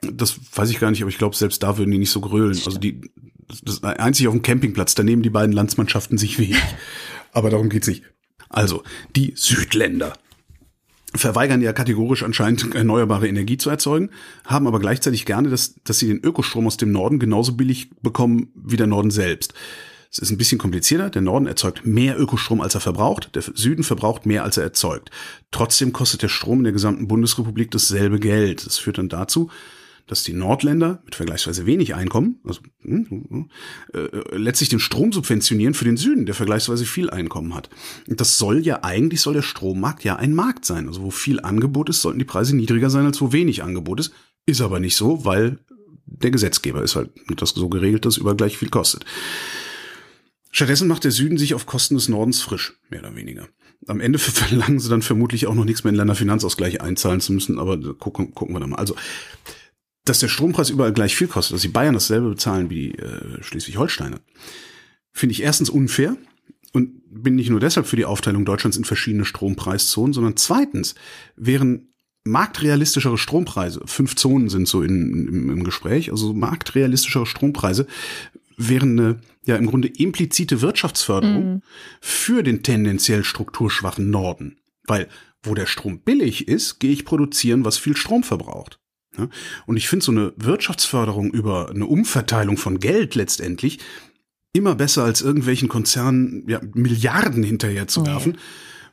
[0.00, 2.50] Das weiß ich gar nicht, aber ich glaube, selbst da würden die nicht so grölen.
[2.50, 3.00] Also die,
[3.48, 6.54] das ist einzig auf dem Campingplatz, da nehmen die beiden Landsmannschaften sich weg.
[7.32, 8.02] aber darum geht's nicht.
[8.48, 8.82] Also,
[9.16, 10.12] die Südländer
[11.18, 14.10] verweigern ja kategorisch anscheinend erneuerbare Energie zu erzeugen,
[14.44, 18.48] haben aber gleichzeitig gerne, dass, dass sie den Ökostrom aus dem Norden genauso billig bekommen
[18.54, 19.54] wie der Norden selbst.
[20.10, 21.10] Es ist ein bisschen komplizierter.
[21.10, 23.34] Der Norden erzeugt mehr Ökostrom, als er verbraucht.
[23.34, 25.10] Der Süden verbraucht mehr, als er erzeugt.
[25.50, 28.64] Trotzdem kostet der Strom in der gesamten Bundesrepublik dasselbe Geld.
[28.64, 29.50] Das führt dann dazu,
[30.06, 33.50] dass die Nordländer mit vergleichsweise wenig Einkommen, also hm,
[33.92, 37.70] äh, letztlich den Strom subventionieren für den Süden, der vergleichsweise viel Einkommen hat.
[38.08, 40.86] Und das soll ja eigentlich soll der Strommarkt ja ein Markt sein.
[40.86, 44.12] Also wo viel Angebot ist, sollten die Preise niedriger sein, als wo wenig Angebot ist.
[44.46, 45.58] Ist aber nicht so, weil
[46.06, 49.04] der Gesetzgeber ist halt das so geregelt, dass über gleich viel kostet.
[50.52, 53.48] Stattdessen macht der Süden sich auf Kosten des Nordens frisch, mehr oder weniger.
[53.88, 57.58] Am Ende verlangen sie dann vermutlich auch noch nichts mehr in Länderfinanzausgleich einzahlen zu müssen,
[57.58, 58.76] aber gucken, gucken wir da mal.
[58.76, 58.94] Also
[60.06, 64.20] dass der Strompreis überall gleich viel kostet, dass die Bayern dasselbe bezahlen wie äh, Schleswig-Holsteiner,
[65.12, 66.16] finde ich erstens unfair
[66.72, 70.94] und bin nicht nur deshalb für die Aufteilung Deutschlands in verschiedene Strompreiszonen, sondern zweitens
[71.36, 71.88] wären
[72.24, 77.86] marktrealistischere Strompreise, fünf Zonen sind so in, im, im Gespräch, also marktrealistischere Strompreise
[78.56, 81.62] wären eine ja im Grunde implizite Wirtschaftsförderung mhm.
[82.00, 84.58] für den tendenziell strukturschwachen Norden.
[84.86, 85.08] Weil
[85.42, 88.80] wo der Strom billig ist, gehe ich produzieren, was viel Strom verbraucht.
[89.66, 93.78] Und ich finde so eine Wirtschaftsförderung über eine Umverteilung von Geld letztendlich
[94.52, 98.32] immer besser als irgendwelchen Konzernen ja, Milliarden hinterher zu werfen.
[98.32, 98.38] Ja.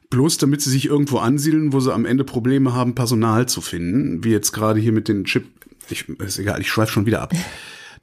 [0.09, 4.23] Bloß damit sie sich irgendwo ansiedeln, wo sie am Ende Probleme haben, Personal zu finden.
[4.23, 5.45] Wie jetzt gerade hier mit den Chip.
[5.89, 7.33] Ich, ist egal, ich schweife schon wieder ab.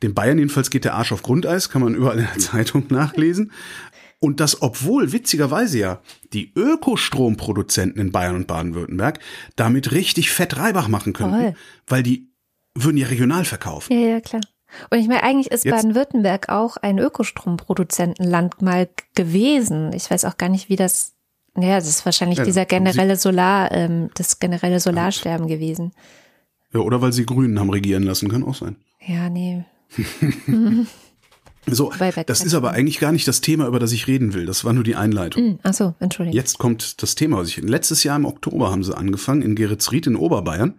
[0.02, 3.52] Dem Bayern jedenfalls geht der Arsch auf Grundeis, kann man überall in der Zeitung nachlesen.
[4.20, 6.00] Und das, obwohl witzigerweise ja
[6.34, 9.18] die Ökostromproduzenten in Bayern und Baden-Württemberg
[9.56, 11.54] damit richtig fett Reibach machen könnten, Toll.
[11.86, 12.28] weil die
[12.74, 13.92] würden ja regional verkaufen.
[13.92, 14.42] Ja, ja, klar.
[14.90, 19.92] Und ich meine, eigentlich ist Baden-Württemberg auch ein Ökostromproduzentenland mal gewesen.
[19.94, 21.14] Ich weiß auch gar nicht, wie das,
[21.54, 25.56] naja, das ist wahrscheinlich ja, dieser generelle Solar, ähm, das generelle Solarsterben ja.
[25.56, 25.92] gewesen.
[26.72, 28.76] Ja, oder weil sie Grünen haben regieren lassen, kann auch sein.
[29.00, 29.64] Ja, nee.
[31.66, 31.92] So,
[32.26, 34.46] das ist aber eigentlich gar nicht das Thema, über das ich reden will.
[34.46, 35.42] Das war nur die Einleitung.
[35.44, 36.34] Mm, ach so, Entschuldigung.
[36.34, 37.36] Jetzt kommt das Thema.
[37.36, 40.74] Was ich, letztes Jahr im Oktober haben sie angefangen, in Geretsried in Oberbayern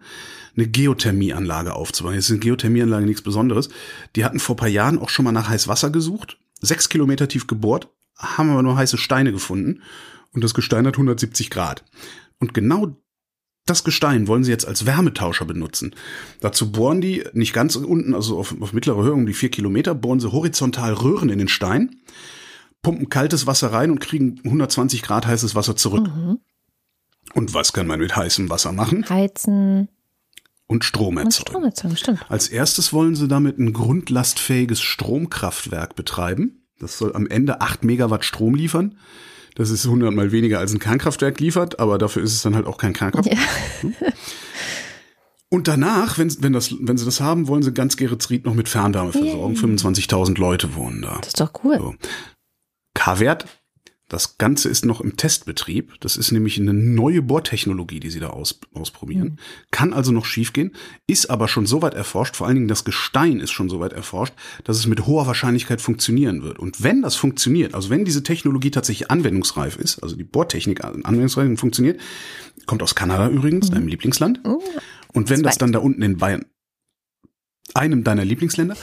[0.56, 2.14] eine Geothermieanlage aufzubauen.
[2.14, 3.68] Jetzt ist eine Geothermieanlage nichts Besonderes.
[4.16, 7.88] Die hatten vor paar Jahren auch schon mal nach Heißwasser gesucht, sechs Kilometer tief gebohrt,
[8.16, 9.82] haben aber nur heiße Steine gefunden
[10.32, 11.84] und das Gestein hat 170 Grad.
[12.38, 12.96] Und genau
[13.66, 15.94] das Gestein wollen sie jetzt als Wärmetauscher benutzen.
[16.40, 19.94] Dazu bohren die nicht ganz unten, also auf, auf mittlerer Höhe um die vier Kilometer,
[19.94, 21.96] bohren sie horizontal Röhren in den Stein,
[22.82, 26.08] pumpen kaltes Wasser rein und kriegen 120 Grad heißes Wasser zurück.
[26.08, 26.38] Mhm.
[27.34, 29.08] Und was kann man mit heißem Wasser machen?
[29.08, 29.88] Heizen.
[30.66, 31.48] Und Strom erzeugen.
[31.48, 32.26] Strom erzeugen, stimmt.
[32.28, 36.66] Als erstes wollen sie damit ein grundlastfähiges Stromkraftwerk betreiben.
[36.78, 38.98] Das soll am Ende acht Megawatt Strom liefern.
[39.54, 42.78] Das ist hundertmal weniger als ein Kernkraftwerk liefert, aber dafür ist es dann halt auch
[42.78, 43.38] kein Kernkraftwerk.
[43.82, 44.08] Ja.
[45.50, 48.70] Und danach, wenn, wenn, das, wenn sie das haben, wollen sie ganz Geretsried noch mit
[48.70, 49.54] Fernwärme versorgen.
[49.54, 51.18] 25.000 Leute wohnen da.
[51.18, 51.76] Das ist doch cool.
[51.76, 51.94] So.
[52.94, 53.46] K-Wert
[54.12, 55.94] das Ganze ist noch im Testbetrieb.
[56.00, 59.28] Das ist nämlich eine neue Bohrtechnologie, die sie da aus, ausprobieren.
[59.28, 59.38] Mhm.
[59.70, 60.72] Kann also noch schiefgehen,
[61.06, 63.94] ist aber schon so weit erforscht, vor allen Dingen das Gestein ist schon so weit
[63.94, 64.34] erforscht,
[64.64, 66.58] dass es mit hoher Wahrscheinlichkeit funktionieren wird.
[66.58, 71.58] Und wenn das funktioniert, also wenn diese Technologie tatsächlich anwendungsreif ist, also die Bohrtechnik anwendungsreif
[71.58, 71.98] funktioniert,
[72.66, 73.74] kommt aus Kanada übrigens, mhm.
[73.74, 74.44] deinem Lieblingsland.
[74.44, 74.58] Mhm.
[75.14, 76.44] Und wenn das dann da unten in Bayern,
[77.72, 78.76] einem deiner Lieblingsländer,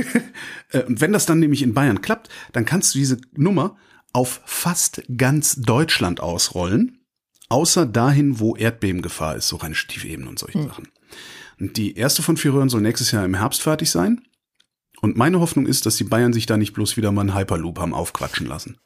[0.70, 3.76] äh, und wenn das dann nämlich in Bayern klappt, dann kannst du diese Nummer
[4.14, 7.04] auf fast ganz Deutschland ausrollen,
[7.50, 10.68] außer dahin, wo Erdbebengefahr ist, so reine Stiefebenen und solche hm.
[10.68, 10.88] Sachen.
[11.60, 14.22] Und die erste von vier Röhren soll nächstes Jahr im Herbst fertig sein.
[15.00, 17.78] Und meine Hoffnung ist, dass die Bayern sich da nicht bloß wieder mal einen Hyperloop
[17.78, 18.78] haben aufquatschen lassen.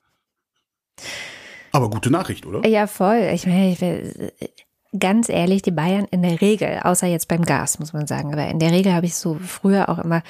[1.70, 2.66] Aber gute Nachricht, oder?
[2.66, 3.30] Ja, voll.
[3.32, 4.32] Ich meine, ich will,
[4.98, 8.48] ganz ehrlich, die Bayern in der Regel, außer jetzt beim Gas, muss man sagen, aber
[8.48, 10.22] in der Regel habe ich so früher auch immer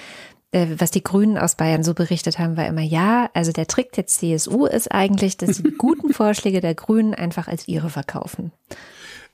[0.53, 4.07] was die Grünen aus Bayern so berichtet haben, war immer, ja, also der Trick der
[4.07, 8.53] CSU ist eigentlich, dass sie die guten Vorschläge der Grünen einfach als ihre verkaufen.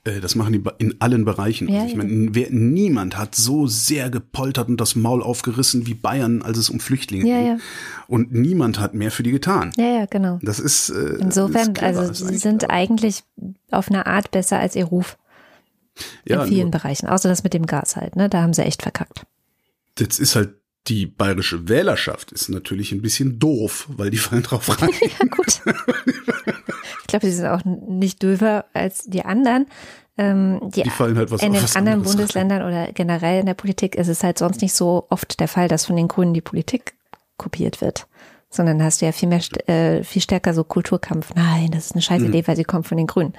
[0.03, 1.69] Äh, das machen die in allen Bereichen.
[1.69, 5.93] Ja, also ich meine, wer, niemand hat so sehr gepoltert und das Maul aufgerissen wie
[5.93, 7.47] Bayern, als es um Flüchtlinge ja, ging.
[7.47, 7.57] Ja.
[8.07, 9.71] Und niemand hat mehr für die getan.
[9.77, 10.39] Ja, ja, genau.
[10.41, 13.23] Das ist äh, insofern, ist also sie sind eigentlich
[13.71, 15.17] auf eine Art besser als ihr Ruf.
[16.25, 17.07] In vielen nur, Bereichen.
[17.07, 18.27] Außer das mit dem Gas halt, ne?
[18.27, 19.25] Da haben sie echt verkackt.
[19.97, 20.55] Jetzt ist halt
[20.87, 24.89] die bayerische Wählerschaft ist natürlich ein bisschen doof, weil die fallen drauf rein.
[25.01, 25.61] ja, gut.
[27.01, 29.67] Ich glaube, sie sind auch nicht döver als die anderen.
[30.17, 33.95] Ähm, die, die fallen halt was In den anderen Bundesländern oder generell in der Politik
[33.95, 36.93] ist es halt sonst nicht so oft der Fall, dass von den Grünen die Politik
[37.37, 38.07] kopiert wird.
[38.49, 41.33] Sondern hast du ja viel mehr, äh, viel stärker so Kulturkampf.
[41.35, 43.33] Nein, das ist eine scheiß Idee, weil sie kommt von den Grünen.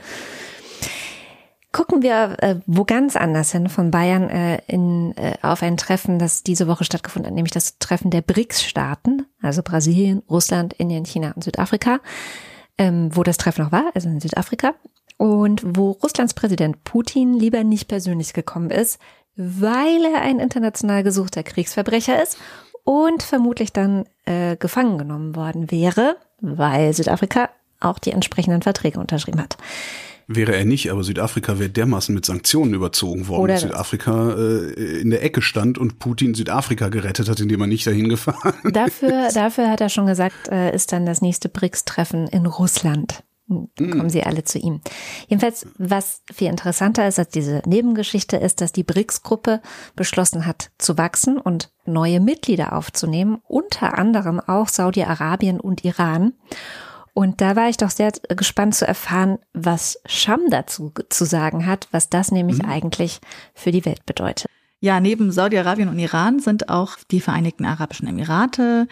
[1.77, 6.18] Gucken wir äh, wo ganz anders hin von Bayern äh, in, äh, auf ein Treffen,
[6.18, 11.33] das diese Woche stattgefunden hat, nämlich das Treffen der BRICS-Staaten, also Brasilien, Russland, Indien, China
[11.37, 12.01] und Südafrika,
[12.79, 14.74] ähm, wo das Treffen noch war, also in Südafrika,
[15.18, 18.99] und wo Russlands Präsident Putin lieber nicht persönlich gekommen ist,
[19.37, 22.39] weil er ein international gesuchter Kriegsverbrecher ist
[22.85, 27.51] und vermutlich dann äh, gefangen genommen worden wäre, weil Südafrika
[27.81, 29.59] auch die entsprechenden Verträge unterschrieben hat.
[30.29, 33.70] Wäre er nicht, aber Südafrika wäre dermaßen mit Sanktionen überzogen worden, dass das.
[33.70, 38.09] Südafrika äh, in der Ecke stand und Putin Südafrika gerettet hat, indem er nicht dahin
[38.09, 43.22] gefahren Dafür, dafür hat er schon gesagt, äh, ist dann das nächste BRICS-Treffen in Russland.
[43.49, 44.81] Dann kommen sie alle zu ihm.
[45.29, 49.62] Jedenfalls, was viel interessanter ist als diese Nebengeschichte, ist, dass die BRICS-Gruppe
[49.95, 56.33] beschlossen hat, zu wachsen und neue Mitglieder aufzunehmen, unter anderem auch Saudi-Arabien und Iran.
[57.19, 61.89] Und da war ich doch sehr gespannt zu erfahren, was Scham dazu zu sagen hat,
[61.91, 63.21] was das nämlich eigentlich
[63.55, 64.51] für die Welt bedeutet.
[64.81, 68.87] Ja, neben Saudi-Arabien und Iran sind auch die Vereinigten Arabischen Emirate,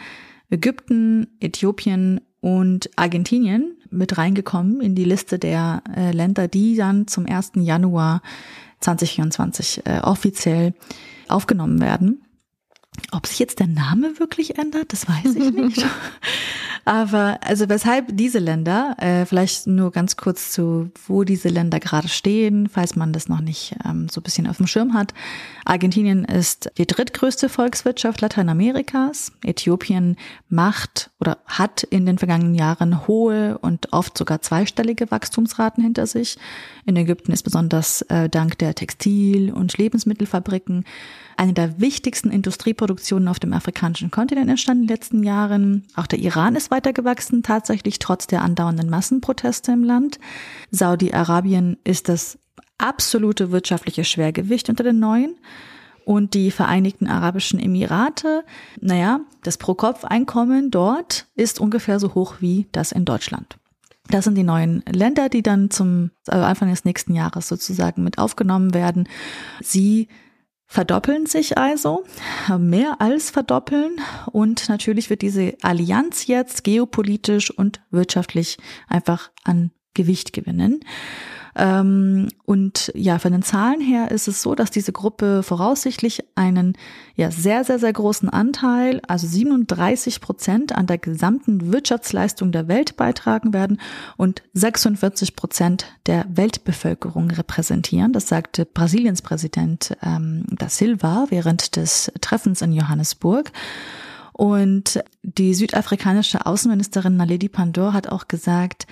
[0.48, 7.26] Ägypten, Äthiopien und Argentinien mit reingekommen in die Liste der äh, Länder, die dann zum
[7.26, 7.52] 1.
[7.56, 8.22] Januar
[8.80, 10.72] 2024 äh, offiziell
[11.28, 12.22] aufgenommen werden.
[13.12, 15.84] Ob sich jetzt der Name wirklich ändert, das weiß ich nicht.
[16.84, 22.08] Aber also weshalb diese Länder, äh, vielleicht nur ganz kurz zu, wo diese Länder gerade
[22.08, 25.14] stehen, falls man das noch nicht ähm, so ein bisschen auf dem Schirm hat.
[25.64, 29.32] Argentinien ist die drittgrößte Volkswirtschaft Lateinamerikas.
[29.42, 30.16] Äthiopien
[30.48, 36.36] macht oder hat in den vergangenen Jahren hohe und oft sogar zweistellige Wachstumsraten hinter sich.
[36.84, 40.84] In Ägypten ist besonders äh, dank der Textil- und Lebensmittelfabriken
[41.36, 45.84] eine der wichtigsten Industrieproduktionen auf dem afrikanischen Kontinent entstanden in den letzten Jahren.
[45.96, 50.18] Auch der Iran ist weiter gewachsen, tatsächlich trotz der andauernden Massenproteste im Land.
[50.72, 52.38] Saudi-Arabien ist das
[52.78, 55.36] absolute wirtschaftliche Schwergewicht unter den Neuen.
[56.04, 58.44] Und die Vereinigten Arabischen Emirate,
[58.80, 63.56] naja, das Pro-Kopf-Einkommen dort ist ungefähr so hoch wie das in Deutschland.
[64.08, 68.18] Das sind die neuen Länder, die dann zum also Anfang des nächsten Jahres sozusagen mit
[68.18, 69.08] aufgenommen werden.
[69.62, 70.08] Sie
[70.74, 72.02] verdoppeln sich also,
[72.58, 74.00] mehr als verdoppeln.
[74.32, 78.58] Und natürlich wird diese Allianz jetzt geopolitisch und wirtschaftlich
[78.88, 80.80] einfach an Gewicht gewinnen.
[81.56, 86.76] Ähm, und ja, von den Zahlen her ist es so, dass diese Gruppe voraussichtlich einen
[87.14, 92.96] ja sehr, sehr, sehr großen Anteil, also 37 Prozent an der gesamten Wirtschaftsleistung der Welt
[92.96, 93.80] beitragen werden
[94.16, 98.12] und 46 Prozent der Weltbevölkerung repräsentieren.
[98.12, 103.52] Das sagte Brasiliens Präsident ähm, da Silva während des Treffens in Johannesburg.
[104.32, 108.88] Und die südafrikanische Außenministerin Naledi Pandor hat auch gesagt,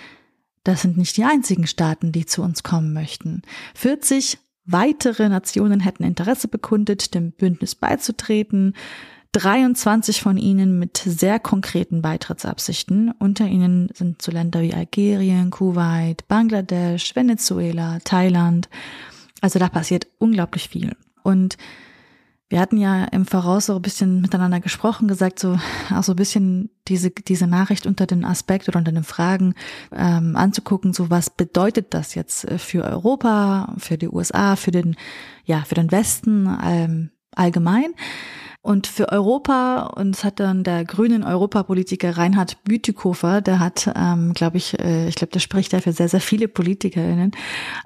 [0.64, 3.42] das sind nicht die einzigen Staaten, die zu uns kommen möchten.
[3.74, 8.74] 40 weitere Nationen hätten Interesse bekundet, dem Bündnis beizutreten.
[9.32, 13.12] 23 von ihnen mit sehr konkreten Beitrittsabsichten.
[13.18, 18.68] Unter ihnen sind so Länder wie Algerien, Kuwait, Bangladesch, Venezuela, Thailand.
[19.40, 20.94] Also da passiert unglaublich viel.
[21.22, 21.56] Und
[22.52, 25.58] wir hatten ja im Voraus so ein bisschen miteinander gesprochen, gesagt, so
[25.90, 29.54] auch so ein bisschen diese, diese Nachricht unter den Aspekt oder unter den Fragen
[29.90, 34.96] ähm, anzugucken, so was bedeutet das jetzt für Europa, für die USA, für den,
[35.46, 36.46] ja, für den Westen?
[36.62, 37.94] Ähm, allgemein.
[38.64, 44.34] Und für Europa, und es hat dann der grünen Europapolitiker Reinhard Bütikofer, der hat, ähm,
[44.34, 47.32] glaube ich, äh, ich glaube, der spricht da für sehr, sehr viele PolitikerInnen,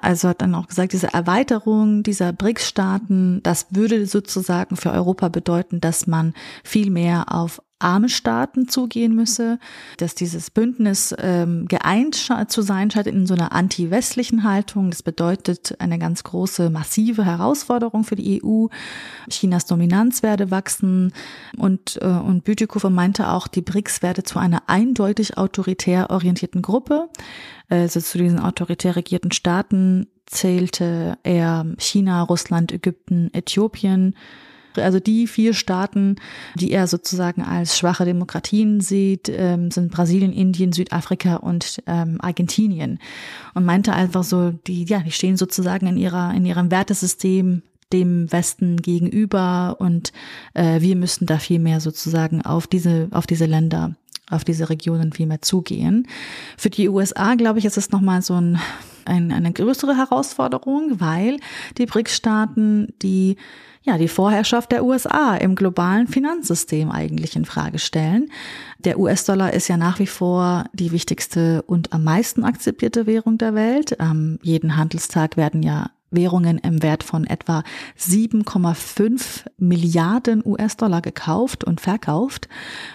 [0.00, 5.80] also hat dann auch gesagt, diese Erweiterung dieser BRICS-Staaten, das würde sozusagen für Europa bedeuten,
[5.80, 9.58] dass man viel mehr auf arme Staaten zugehen müsse,
[9.98, 14.90] dass dieses Bündnis ähm, geeint zu sein scheint in so einer anti-westlichen Haltung.
[14.90, 18.66] Das bedeutet eine ganz große, massive Herausforderung für die EU.
[19.28, 21.12] Chinas Dominanz werde wachsen
[21.56, 27.08] und, äh, und Bütikofer meinte auch, die BRICS werde zu einer eindeutig autoritär orientierten Gruppe.
[27.68, 34.14] Also zu diesen autoritär regierten Staaten zählte er China, Russland, Ägypten, Äthiopien,
[34.78, 36.16] also die vier Staaten,
[36.54, 42.98] die er sozusagen als schwache Demokratien sieht, ähm, sind Brasilien, Indien, Südafrika und ähm, Argentinien.
[43.54, 47.62] Und meinte einfach so, die, ja, die stehen sozusagen in ihrer, in ihrem Wertesystem
[47.92, 50.12] dem Westen gegenüber und
[50.54, 53.94] äh, wir müssten da viel mehr sozusagen auf diese, auf diese Länder,
[54.28, 56.08] auf diese Regionen viel mehr zugehen.
[56.56, 58.58] Für die USA, glaube ich, ist es nochmal so ein,
[59.04, 61.38] ein, eine größere Herausforderung, weil
[61.78, 63.36] die BRICS-Staaten die
[63.86, 68.30] ja, die Vorherrschaft der USA im globalen Finanzsystem eigentlich in Frage stellen.
[68.80, 73.54] Der US-Dollar ist ja nach wie vor die wichtigste und am meisten akzeptierte Währung der
[73.54, 73.96] Welt.
[74.00, 77.62] Ähm, jeden Handelstag werden ja Währungen im Wert von etwa
[77.98, 82.48] 7,5 Milliarden US-Dollar gekauft und verkauft.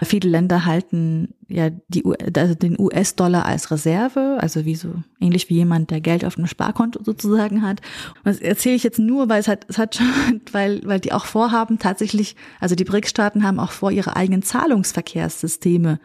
[0.03, 2.03] Viele Länder halten ja die,
[2.35, 6.47] also den US-Dollar als Reserve, also wie so ähnlich wie jemand, der Geld auf einem
[6.47, 7.81] Sparkonto sozusagen hat.
[8.17, 11.13] Und das erzähle ich jetzt nur, weil es hat, es hat schon, weil, weil die
[11.13, 15.99] auch vorhaben tatsächlich, also die BRICS-Staaten haben auch vor, ihre eigenen Zahlungsverkehrssysteme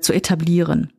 [0.00, 0.92] zu etablieren.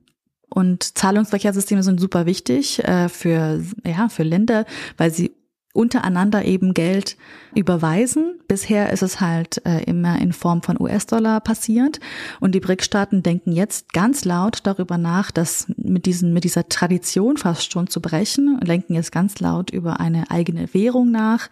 [0.50, 4.66] Und Zahlungsverkehrssysteme sind super wichtig äh, für, ja, für Länder,
[4.98, 5.32] weil sie
[5.74, 7.18] untereinander eben Geld
[7.56, 8.40] überweisen.
[8.48, 12.00] Bisher ist es halt äh, immer in Form von US-Dollar passiert.
[12.40, 17.38] Und die BRIC-Staaten denken jetzt ganz laut darüber nach, das mit, diesen, mit dieser Tradition
[17.38, 21.50] fast schon zu brechen, lenken jetzt ganz laut über eine eigene Währung nach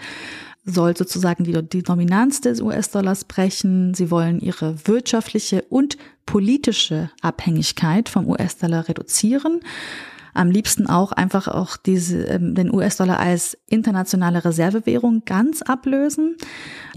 [0.63, 3.93] soll sozusagen die, die Dominanz des US-Dollars brechen.
[3.93, 9.61] Sie wollen ihre wirtschaftliche und politische Abhängigkeit vom US-Dollar reduzieren.
[10.33, 16.37] Am liebsten auch einfach auch diese, ähm, den US-Dollar als internationale Reservewährung ganz ablösen.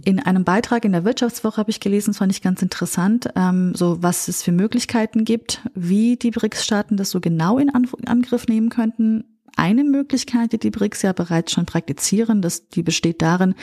[0.04, 3.74] In einem Beitrag in der Wirtschaftswoche habe ich gelesen, das fand ich ganz interessant, ähm,
[3.74, 8.68] so was es für Möglichkeiten gibt, wie die BRICS-Staaten das so genau in Angriff nehmen
[8.68, 9.24] könnten
[9.56, 13.54] eine Möglichkeit, die die BRICS ja bereits schon praktizieren, das, die besteht darin,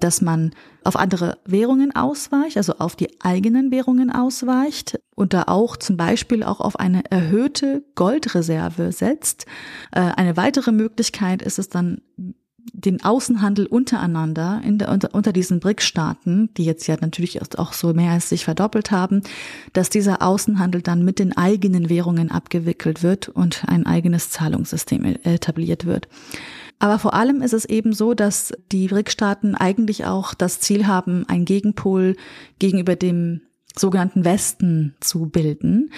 [0.00, 0.52] dass man
[0.84, 6.42] auf andere Währungen ausweicht, also auf die eigenen Währungen ausweicht und da auch zum Beispiel
[6.42, 9.46] auch auf eine erhöhte Goldreserve setzt.
[9.92, 12.00] Äh, eine weitere Möglichkeit ist es dann,
[12.72, 17.94] den Außenhandel untereinander in der, unter, unter diesen BRICS-Staaten, die jetzt ja natürlich auch so
[17.94, 19.22] mehr als sich verdoppelt haben,
[19.72, 25.86] dass dieser Außenhandel dann mit den eigenen Währungen abgewickelt wird und ein eigenes Zahlungssystem etabliert
[25.86, 26.08] wird.
[26.78, 31.24] Aber vor allem ist es eben so, dass die BRICS-Staaten eigentlich auch das Ziel haben,
[31.28, 32.16] ein Gegenpol
[32.58, 33.40] gegenüber dem
[33.78, 35.90] sogenannten Westen zu bilden,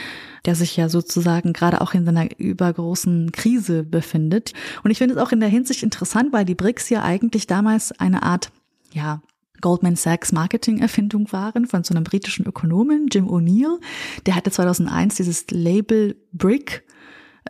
[0.45, 4.53] der sich ja sozusagen gerade auch in seiner übergroßen Krise befindet.
[4.83, 7.93] Und ich finde es auch in der Hinsicht interessant, weil die BRICS ja eigentlich damals
[7.93, 8.51] eine Art,
[8.93, 9.23] ja,
[9.61, 13.81] Goldman Sachs Marketing-Erfindung waren von so einem britischen Ökonomen, Jim O'Neill.
[14.27, 16.85] Der hatte 2001 dieses Label BRIC,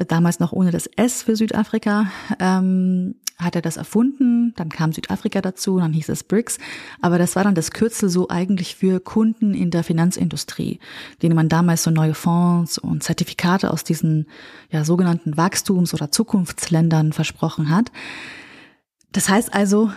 [0.06, 5.40] damals noch ohne das S für Südafrika, ähm, hat er das erfunden, dann kam Südafrika
[5.40, 6.58] dazu, dann hieß es BRICS,
[7.00, 10.80] aber das war dann das Kürzel so eigentlich für Kunden in der Finanzindustrie,
[11.22, 14.26] denen man damals so neue Fonds und Zertifikate aus diesen
[14.70, 17.92] ja sogenannten Wachstums- oder Zukunftsländern versprochen hat.
[19.12, 19.92] Das heißt also,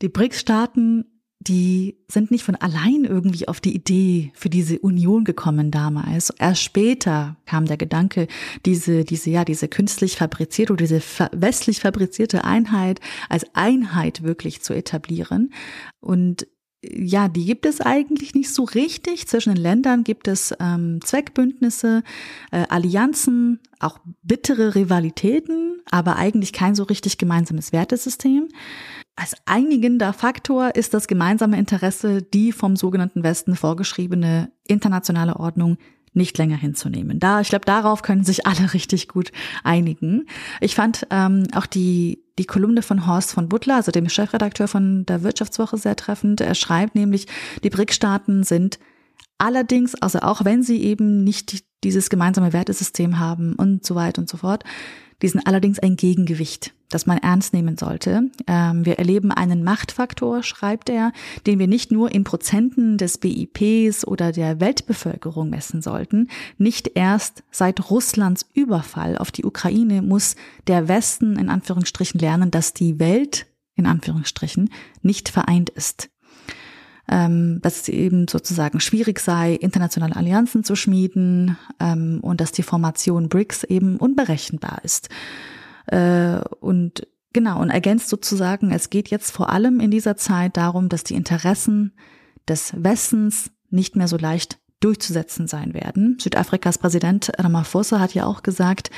[0.00, 1.06] die BRICS-Staaten
[1.46, 6.30] die sind nicht von allein irgendwie auf die Idee für diese Union gekommen damals.
[6.30, 8.28] Erst später kam der Gedanke,
[8.64, 14.74] diese, diese, ja, diese künstlich fabrizierte oder diese westlich fabrizierte Einheit als Einheit wirklich zu
[14.74, 15.52] etablieren.
[16.00, 16.46] Und
[16.92, 19.26] ja, die gibt es eigentlich nicht so richtig.
[19.26, 22.02] Zwischen den Ländern gibt es ähm, Zweckbündnisse,
[22.50, 28.48] äh, Allianzen, auch bittere Rivalitäten, aber eigentlich kein so richtig gemeinsames Wertesystem.
[29.16, 35.78] Als einigender Faktor ist das gemeinsame Interesse, die vom sogenannten Westen vorgeschriebene internationale Ordnung
[36.12, 37.18] nicht länger hinzunehmen.
[37.20, 39.30] Da, ich glaube, darauf können sich alle richtig gut
[39.62, 40.26] einigen.
[40.60, 45.06] Ich fand ähm, auch die die Kolumne von Horst von Butler, also dem Chefredakteur von
[45.06, 46.40] der Wirtschaftswoche, sehr treffend.
[46.40, 47.26] Er schreibt nämlich,
[47.62, 48.78] die BRIC-Staaten sind
[49.38, 54.28] allerdings, also auch wenn sie eben nicht dieses gemeinsame Wertesystem haben und so weiter und
[54.28, 54.64] so fort,
[55.22, 58.30] die sind allerdings ein Gegengewicht, das man ernst nehmen sollte.
[58.46, 61.12] Ähm, wir erleben einen Machtfaktor, schreibt er,
[61.46, 66.28] den wir nicht nur in Prozenten des BIPs oder der Weltbevölkerung messen sollten.
[66.56, 70.36] Nicht erst seit Russlands Überfall auf die Ukraine muss
[70.66, 74.70] der Westen in Anführungsstrichen lernen, dass die Welt in Anführungsstrichen
[75.02, 76.10] nicht vereint ist
[77.08, 82.62] ähm, dass es eben sozusagen schwierig sei, internationale Allianzen zu schmieden ähm, und dass die
[82.62, 85.08] Formation BRICS eben unberechenbar ist.
[85.86, 90.88] Äh, und genau, und ergänzt sozusagen, es geht jetzt vor allem in dieser Zeit darum,
[90.88, 91.92] dass die Interessen
[92.48, 96.18] des Westens nicht mehr so leicht durchzusetzen sein werden.
[96.20, 98.90] Südafrikas Präsident Ramaphosa hat ja auch gesagt,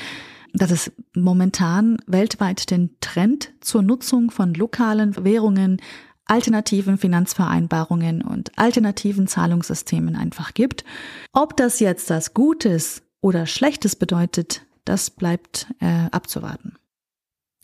[0.53, 5.81] dass es momentan weltweit den Trend zur Nutzung von lokalen Währungen
[6.25, 10.83] alternativen Finanzvereinbarungen und alternativen Zahlungssystemen einfach gibt.
[11.31, 16.77] Ob das jetzt das Gutes oder Schlechtes bedeutet, das bleibt äh, abzuwarten.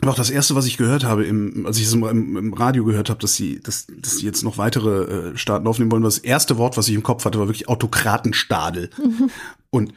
[0.01, 2.83] war auch das erste, was ich gehört habe, im, als ich es im, im Radio
[2.83, 6.03] gehört habe, dass sie, dass, dass sie jetzt noch weitere äh, Staaten aufnehmen wollen.
[6.03, 8.89] Das erste Wort, was ich im Kopf hatte, war wirklich Autokratenstadel.
[8.97, 9.29] Mhm.
[9.69, 9.93] Und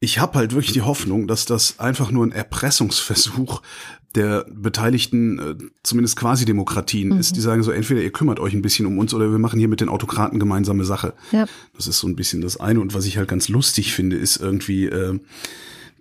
[0.00, 3.60] ich habe halt wirklich die Hoffnung, dass das einfach nur ein Erpressungsversuch
[4.14, 7.20] der beteiligten, äh, zumindest Quasi-Demokratien mhm.
[7.20, 9.58] ist, die sagen so, entweder ihr kümmert euch ein bisschen um uns oder wir machen
[9.58, 11.12] hier mit den Autokraten gemeinsame Sache.
[11.30, 11.46] Ja.
[11.76, 12.80] Das ist so ein bisschen das eine.
[12.80, 15.20] Und was ich halt ganz lustig finde, ist irgendwie äh,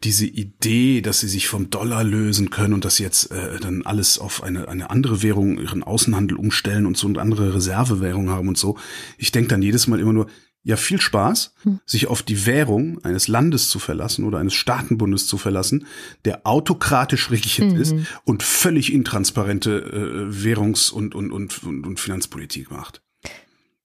[0.04, 3.84] diese Idee, dass sie sich vom Dollar lösen können und dass sie jetzt äh, dann
[3.86, 8.47] alles auf eine, eine andere Währung, ihren Außenhandel umstellen und so eine andere Reservewährung haben
[8.47, 8.78] und so.
[9.18, 10.28] Ich denke dann jedes Mal immer nur,
[10.64, 11.80] ja viel Spaß, hm.
[11.86, 15.86] sich auf die Währung eines Landes zu verlassen oder eines Staatenbundes zu verlassen,
[16.26, 17.82] der autokratisch regiert mhm.
[17.82, 17.95] ist
[18.26, 23.02] und völlig intransparente äh, Währungs- und, und, und, und, und Finanzpolitik macht.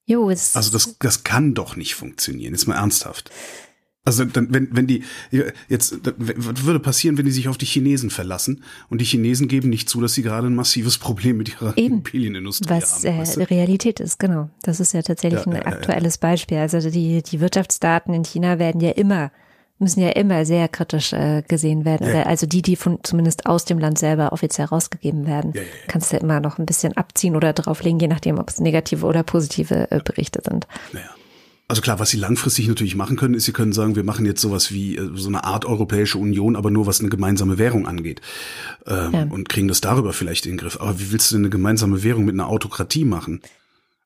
[0.06, 3.30] Jo, also das, das kann doch nicht funktionieren, jetzt mal ernsthaft.
[4.07, 5.02] Also dann, wenn, wenn die
[5.68, 9.70] jetzt, was würde passieren, wenn die sich auf die Chinesen verlassen und die Chinesen geben
[9.70, 12.82] nicht zu, dass sie gerade ein massives Problem mit ihrer Immobilienindustrie haben.
[12.82, 13.50] Was äh, weißt du?
[13.50, 14.50] Realität ist, genau.
[14.62, 16.32] Das ist ja tatsächlich ja, ein aktuelles ja, ja.
[16.32, 16.59] Beispiel.
[16.59, 19.30] Also die, die Wirtschaftsdaten in China werden ja immer
[19.78, 22.09] müssen ja immer sehr kritisch äh, gesehen werden.
[22.09, 22.24] Ja.
[22.24, 26.12] Also die, die von zumindest aus dem Land selber offiziell rausgegeben werden, ja, ja, kannst
[26.12, 29.90] du immer noch ein bisschen abziehen oder drauflegen, je nachdem, ob es negative oder positive
[29.90, 30.68] äh, Berichte sind.
[30.92, 31.11] Naja.
[31.66, 34.42] Also klar, was sie langfristig natürlich machen können, ist, sie können sagen, wir machen jetzt
[34.42, 38.20] sowas wie äh, so eine Art Europäische Union, aber nur was eine gemeinsame Währung angeht.
[38.86, 39.22] Ähm, ja.
[39.24, 40.78] Und kriegen das darüber vielleicht in den Griff.
[40.80, 43.40] Aber wie willst du denn eine gemeinsame Währung mit einer Autokratie machen?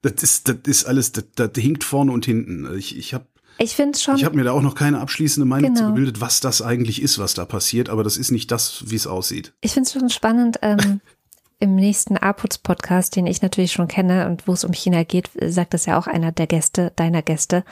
[0.02, 2.68] Das ist, das ist alles, das, das hinkt vorne und hinten.
[2.78, 3.26] Ich, ich habe
[3.60, 4.16] ich finde schon.
[4.16, 5.88] Ich habe mir da auch noch keine abschließende Meinung genau.
[5.88, 8.94] zu gebildet, was das eigentlich ist, was da passiert, aber das ist nicht das, wie
[8.94, 9.52] es aussieht.
[9.60, 10.58] Ich finde es schon spannend.
[10.62, 11.00] Ähm,
[11.60, 15.74] im nächsten APUZ-Podcast, den ich natürlich schon kenne und wo es um China geht, sagt
[15.74, 17.64] das ja auch einer der Gäste, deiner Gäste,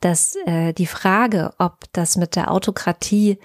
[0.00, 3.38] dass äh, die Frage, ob das mit der Autokratie,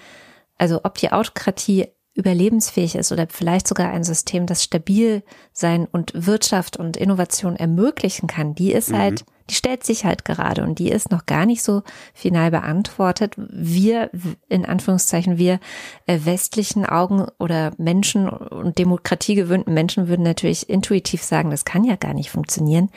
[0.58, 6.12] also ob die Autokratie überlebensfähig ist oder vielleicht sogar ein System, das stabil sein und
[6.14, 8.98] Wirtschaft und Innovation ermöglichen kann, die ist mhm.
[8.98, 11.84] halt, die stellt sich halt gerade und die ist noch gar nicht so
[12.14, 13.34] final beantwortet.
[13.38, 14.10] Wir,
[14.50, 15.60] in Anführungszeichen, wir
[16.06, 21.96] äh, westlichen Augen oder Menschen und demokratiegewöhnten Menschen würden natürlich intuitiv sagen, das kann ja
[21.96, 22.90] gar nicht funktionieren.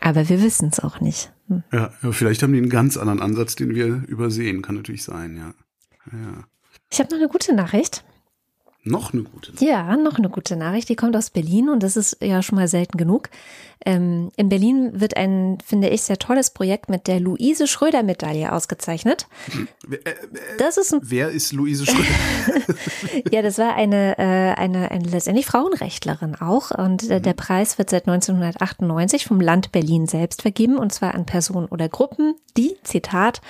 [0.00, 1.32] Aber wir wissen es auch nicht.
[1.48, 1.62] Hm.
[1.72, 4.62] Ja, vielleicht haben die einen ganz anderen Ansatz, den wir übersehen.
[4.62, 5.52] Kann natürlich sein, ja.
[6.12, 6.44] ja.
[6.90, 8.04] Ich habe noch eine gute Nachricht.
[8.82, 9.70] Noch eine gute Nachricht.
[9.70, 10.88] Ja, noch eine gute Nachricht.
[10.88, 13.28] Die kommt aus Berlin und das ist ja schon mal selten genug.
[13.84, 18.52] Ähm, in Berlin wird ein, finde ich, sehr tolles Projekt mit der Luise Schröder Medaille
[18.52, 19.26] ausgezeichnet.
[19.90, 20.14] Äh, äh,
[20.58, 22.64] das ist ein Wer ist Luise Schröder?
[23.30, 27.90] ja, das war eine, äh, eine, eine letztendlich Frauenrechtlerin auch und äh, der Preis wird
[27.90, 33.40] seit 1998 vom Land Berlin selbst vergeben und zwar an Personen oder Gruppen, die, Zitat,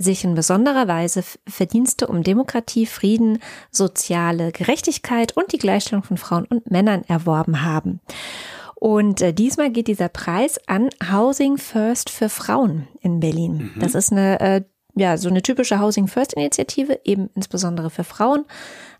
[0.00, 3.38] sich in besonderer Weise Verdienste um Demokratie, Frieden,
[3.70, 8.00] soziale Gerechtigkeit und die Gleichstellung von Frauen und Männern erworben haben.
[8.74, 13.72] Und äh, diesmal geht dieser Preis an Housing First für Frauen in Berlin.
[13.74, 13.80] Mhm.
[13.80, 14.62] Das ist eine, äh,
[14.94, 18.46] ja, so eine typische Housing First Initiative, eben insbesondere für Frauen,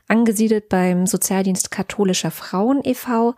[0.06, 3.34] angesiedelt beim Sozialdienst katholischer Frauen e.V.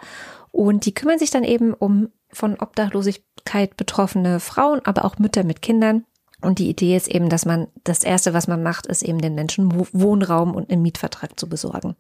[0.51, 5.63] Und die kümmern sich dann eben um von Obdachlosigkeit betroffene Frauen, aber auch Mütter mit
[5.63, 6.07] Kindern
[6.43, 9.35] und die Idee ist eben, dass man das Erste, was man macht, ist eben den
[9.35, 11.97] Menschen Wohnraum und einen Mietvertrag zu besorgen.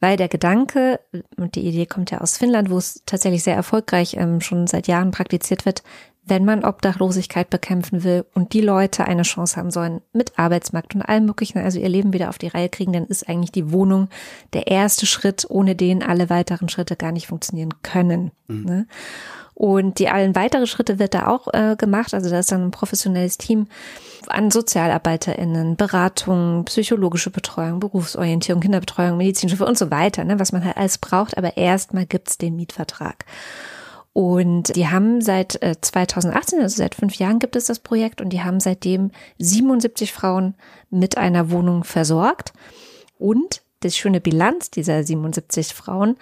[0.00, 1.00] Weil der Gedanke,
[1.36, 4.88] und die Idee kommt ja aus Finnland, wo es tatsächlich sehr erfolgreich ähm, schon seit
[4.88, 5.82] Jahren praktiziert wird,
[6.24, 11.02] wenn man Obdachlosigkeit bekämpfen will und die Leute eine Chance haben sollen mit Arbeitsmarkt und
[11.02, 14.08] allem Möglichen, also ihr Leben wieder auf die Reihe kriegen, dann ist eigentlich die Wohnung
[14.52, 18.30] der erste Schritt, ohne den alle weiteren Schritte gar nicht funktionieren können.
[18.46, 18.64] Mhm.
[18.64, 18.86] Ne?
[19.62, 22.14] Und die allen weitere Schritte wird da auch äh, gemacht.
[22.14, 23.68] Also da ist dann ein professionelles Team
[24.26, 30.76] an SozialarbeiterInnen, Beratung, psychologische Betreuung, Berufsorientierung, Kinderbetreuung, medizinische und so weiter, ne, was man halt
[30.76, 31.38] alles braucht.
[31.38, 33.24] Aber erstmal gibt's den Mietvertrag.
[34.12, 38.30] Und die haben seit 2018, äh, also seit fünf Jahren gibt es das Projekt und
[38.30, 40.56] die haben seitdem 77 Frauen
[40.90, 42.52] mit einer Wohnung versorgt.
[43.16, 46.16] Und die schöne Bilanz dieser 77 Frauen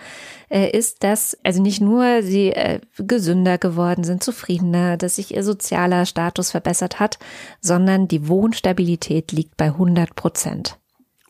[0.48, 5.44] äh, ist, dass also nicht nur sie äh, gesünder geworden sind, zufriedener, dass sich ihr
[5.44, 7.18] sozialer Status verbessert hat,
[7.60, 10.78] sondern die Wohnstabilität liegt bei 100 Prozent.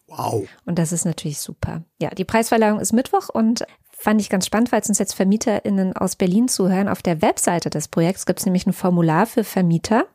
[0.06, 0.48] Wow.
[0.66, 1.82] Und das ist natürlich super.
[2.00, 5.94] Ja, die Preisverleihung ist Mittwoch und fand ich ganz spannend, weil es uns jetzt VermieterInnen
[5.94, 6.88] aus Berlin zuhören.
[6.88, 10.06] Auf der Webseite des Projekts gibt es nämlich ein Formular für Vermieter.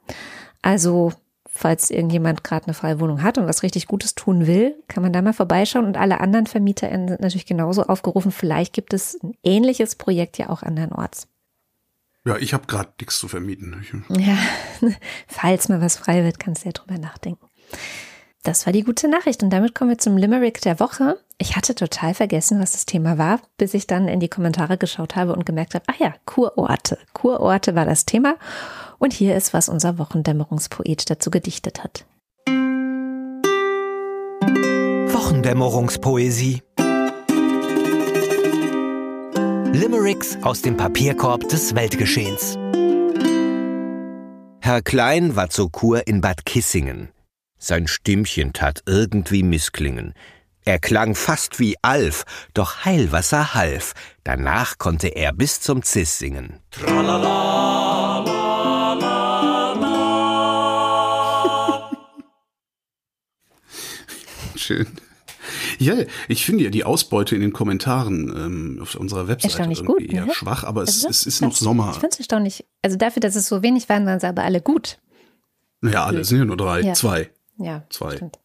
[0.61, 1.13] Also
[1.55, 5.13] falls irgendjemand gerade eine freie Wohnung hat und was richtig Gutes tun will, kann man
[5.13, 5.85] da mal vorbeischauen.
[5.85, 8.31] Und alle anderen VermieterInnen sind natürlich genauso aufgerufen.
[8.31, 11.27] Vielleicht gibt es ein ähnliches Projekt ja auch andernorts.
[12.25, 13.85] Ja, ich habe gerade nichts zu vermieten.
[14.09, 14.37] Ja,
[15.27, 17.47] falls mal was frei wird, kannst du ja drüber nachdenken.
[18.43, 19.41] Das war die gute Nachricht.
[19.41, 21.17] Und damit kommen wir zum Limerick der Woche.
[21.37, 25.15] Ich hatte total vergessen, was das Thema war, bis ich dann in die Kommentare geschaut
[25.15, 26.97] habe und gemerkt habe, ach ja, Kurorte.
[27.13, 28.35] Kurorte war das Thema.
[28.99, 32.05] Und hier ist, was unser Wochendämmerungspoet dazu gedichtet hat.
[35.13, 36.61] Wochendämmerungspoesie.
[39.73, 42.57] Limericks aus dem Papierkorb des Weltgeschehens.
[44.61, 47.09] Herr Klein war zur Kur in Bad Kissingen.
[47.57, 50.13] Sein Stimmchen tat irgendwie missklingen.
[50.65, 52.23] Er klang fast wie Alf,
[52.53, 53.93] doch Heilwasser half.
[54.23, 56.59] Danach konnte er bis zum Ziss singen.
[64.65, 64.87] Schön.
[65.77, 65.93] Ja,
[66.27, 70.13] ich finde ja die Ausbeute in den Kommentaren ähm, auf unserer Webseite Erstaunlich irgendwie gut,
[70.13, 70.25] ne?
[70.27, 71.89] eher schwach, aber es, Also, es ist noch Sommer.
[71.91, 72.65] Ich finde es erstaunlich.
[72.81, 74.97] Also dafür, dass es so wenig waren, waren sie aber alle gut.
[75.83, 76.93] Ja, alle es sind ja nur drei, Ja.
[76.93, 77.29] zwei.
[77.57, 78.15] Ja, Zwei.
[78.15, 78.39] stimmt.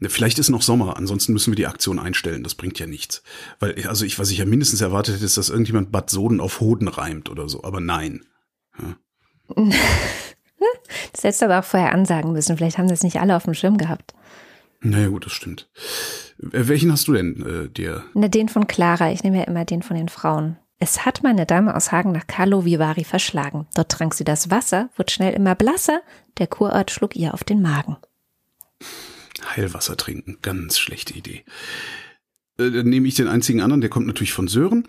[0.00, 2.42] Vielleicht ist noch Sommer, ansonsten müssen wir die Aktion einstellen.
[2.42, 3.22] Das bringt ja nichts.
[3.60, 6.60] Weil, also ich, was ich ja mindestens erwartet hätte, ist, dass irgendjemand Bad Soden auf
[6.60, 7.62] Hoden reimt oder so.
[7.64, 8.24] Aber nein.
[11.12, 12.56] Das hättest du aber auch vorher ansagen müssen.
[12.56, 14.12] Vielleicht haben das nicht alle auf dem Schirm gehabt.
[14.80, 15.68] Naja, gut, das stimmt.
[16.38, 18.04] Welchen hast du denn äh, dir?
[18.14, 19.10] Na, den von Clara.
[19.10, 20.56] Ich nehme ja immer den von den Frauen.
[20.78, 23.66] Es hat meine Dame aus Hagen nach Carlo Vivari verschlagen.
[23.74, 26.00] Dort trank sie das Wasser, wurde schnell immer blasser.
[26.38, 27.96] Der Kurort schlug ihr auf den Magen.
[29.56, 30.38] Heilwasser trinken.
[30.42, 31.44] Ganz schlechte Idee.
[32.58, 34.86] Äh, dann nehme ich den einzigen anderen, der kommt natürlich von Sören.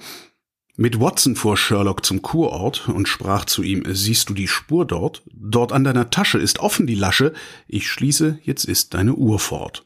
[0.79, 5.23] Mit Watson fuhr Sherlock zum Kurort und sprach zu ihm, siehst du die Spur dort?
[5.25, 7.33] Dort an deiner Tasche ist offen die Lasche.
[7.67, 9.85] Ich schließe, jetzt ist deine Uhr fort.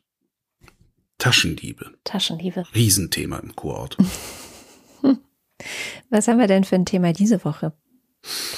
[1.17, 1.89] Taschendiebe.
[2.03, 2.65] Taschenliebe.
[2.75, 3.97] Riesenthema im Kurort.
[6.11, 7.73] Was haben wir denn für ein Thema diese Woche?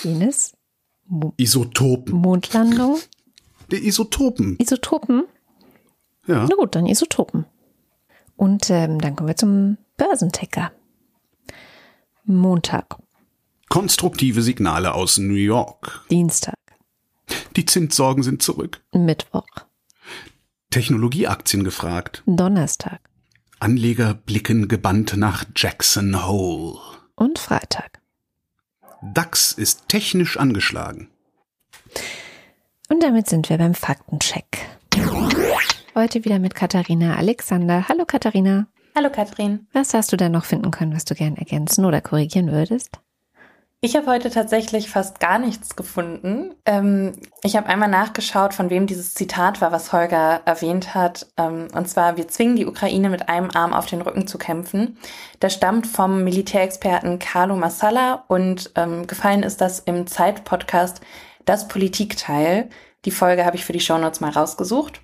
[0.02, 0.58] Penis?
[1.06, 2.16] Mo Isotopen.
[2.16, 3.00] Mondlandung?
[3.72, 4.58] Die Isotopen.
[4.60, 5.24] Isotopen?
[6.28, 6.48] Ja.
[6.50, 7.46] Na gut, dann Isotopen.
[8.36, 10.74] Und ähm, dann kommen wir zum Börsenticker.
[12.26, 12.96] Montag,
[13.70, 16.06] Konstruktive Signale aus New York.
[16.10, 16.56] Dienstag,
[17.56, 18.82] Die Zinssorgen sind zurück.
[18.94, 19.46] Mittwoch,
[20.72, 22.24] Technologieaktien gefragt.
[22.26, 23.00] Donnerstag
[23.60, 26.78] Anleger blicken gebannt nach Jackson Hole.
[27.16, 28.02] und Freitag.
[29.02, 31.10] DAX ist technisch angeschlagen.
[32.90, 34.68] Und damit sind wir beim Faktencheck.
[35.96, 37.88] Heute wieder mit Katharina Alexander.
[37.88, 38.68] Hallo Katharina.
[38.98, 39.68] Hallo Katrin.
[39.74, 43.02] Was hast du da noch finden können, was du gern ergänzen oder korrigieren würdest?
[43.82, 46.56] Ich habe heute tatsächlich fast gar nichts gefunden.
[46.66, 47.12] Ähm,
[47.44, 51.28] ich habe einmal nachgeschaut, von wem dieses Zitat war, was Holger erwähnt hat.
[51.36, 54.98] Ähm, und zwar, wir zwingen die Ukraine mit einem Arm auf den Rücken zu kämpfen.
[55.42, 61.02] Das stammt vom Militärexperten Carlo Massala und ähm, gefallen ist das im Zeit-Podcast
[61.44, 62.70] Das Politikteil.
[63.04, 65.02] Die Folge habe ich für die Shownotes mal rausgesucht.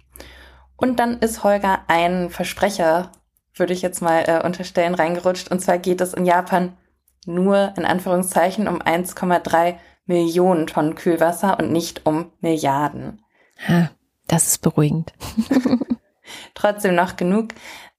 [0.77, 3.11] Und dann ist Holger ein Versprecher,
[3.55, 5.49] würde ich jetzt mal äh, unterstellen, reingerutscht.
[5.49, 6.77] Und zwar geht es in Japan
[7.25, 9.75] nur in Anführungszeichen um 1,3
[10.05, 13.21] Millionen Tonnen Kühlwasser und nicht um Milliarden.
[13.67, 13.91] Ha,
[14.27, 15.13] das ist beruhigend.
[16.53, 17.49] Trotzdem noch genug.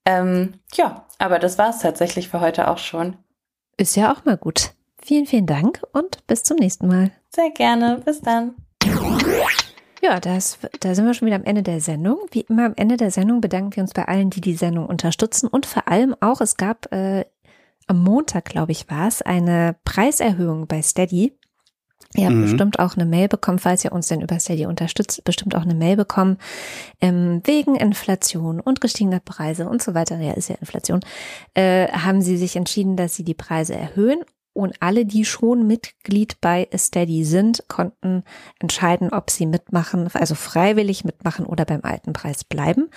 [0.05, 3.17] Ähm, ja, aber das war es tatsächlich für heute auch schon.
[3.77, 4.73] Ist ja auch mal gut.
[5.01, 7.11] Vielen, vielen Dank und bis zum nächsten Mal.
[7.31, 8.03] Sehr gerne.
[8.05, 8.55] Bis dann.
[10.05, 12.19] Ja, das, da sind wir schon wieder am Ende der Sendung.
[12.33, 15.47] Wie immer am Ende der Sendung bedanken wir uns bei allen, die die Sendung unterstützen
[15.47, 17.25] und vor allem auch, es gab äh,
[17.87, 21.39] am Montag, glaube ich, war es, eine Preiserhöhung bei Steady.
[22.15, 22.43] Ihr habt Mhm.
[22.43, 25.75] bestimmt auch eine Mail bekommen, falls ihr uns denn über Steady unterstützt, bestimmt auch eine
[25.75, 26.37] Mail bekommen,
[27.01, 30.99] ähm, wegen Inflation und gestiegener Preise und so weiter, ja, ist ja Inflation,
[31.55, 34.19] äh, haben sie sich entschieden, dass sie die Preise erhöhen
[34.55, 38.23] und alle, die schon Mitglied bei Steady sind, konnten
[38.61, 42.91] entscheiden, ob sie mitmachen, also freiwillig mitmachen oder beim alten Preis bleiben.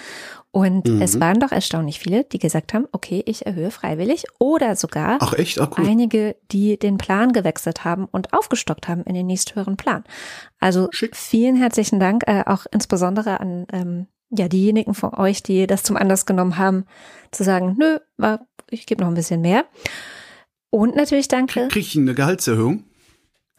[0.51, 1.01] Und Mhm.
[1.01, 5.33] es waren doch erstaunlich viele, die gesagt haben, okay, ich erhöhe freiwillig oder sogar Ach
[5.33, 5.59] echt?
[5.59, 5.85] Ach cool.
[5.87, 10.03] einige, die den Plan gewechselt haben und aufgestockt haben in den nächsthöheren Plan.
[10.59, 11.15] Also Schick.
[11.15, 15.97] vielen herzlichen Dank, äh, auch insbesondere an ähm, ja diejenigen von euch, die das zum
[15.97, 16.85] Anlass genommen haben,
[17.31, 17.99] zu sagen, nö,
[18.69, 19.65] ich gebe noch ein bisschen mehr.
[20.75, 21.69] Und natürlich danke.
[21.69, 22.83] Krieg ich eine Gehaltserhöhung?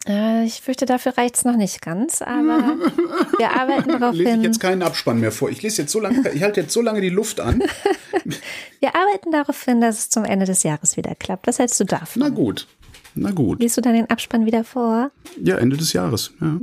[0.07, 2.75] Äh, ich fürchte, dafür reicht's noch nicht ganz, aber
[3.39, 4.43] wir arbeiten darauf Lese ich hin.
[4.43, 5.49] jetzt keinen Abspann mehr vor.
[5.49, 7.63] Ich lese jetzt so lange, ich halte jetzt so lange die Luft an.
[8.79, 11.47] Wir arbeiten darauf hin, dass es zum Ende des Jahres wieder klappt.
[11.47, 12.21] Was hältst du davon?
[12.21, 12.67] Na gut.
[13.15, 13.61] Na gut.
[13.61, 15.09] Liest du dann den Abspann wieder vor?
[15.41, 16.33] Ja, Ende des Jahres.
[16.39, 16.59] Ja.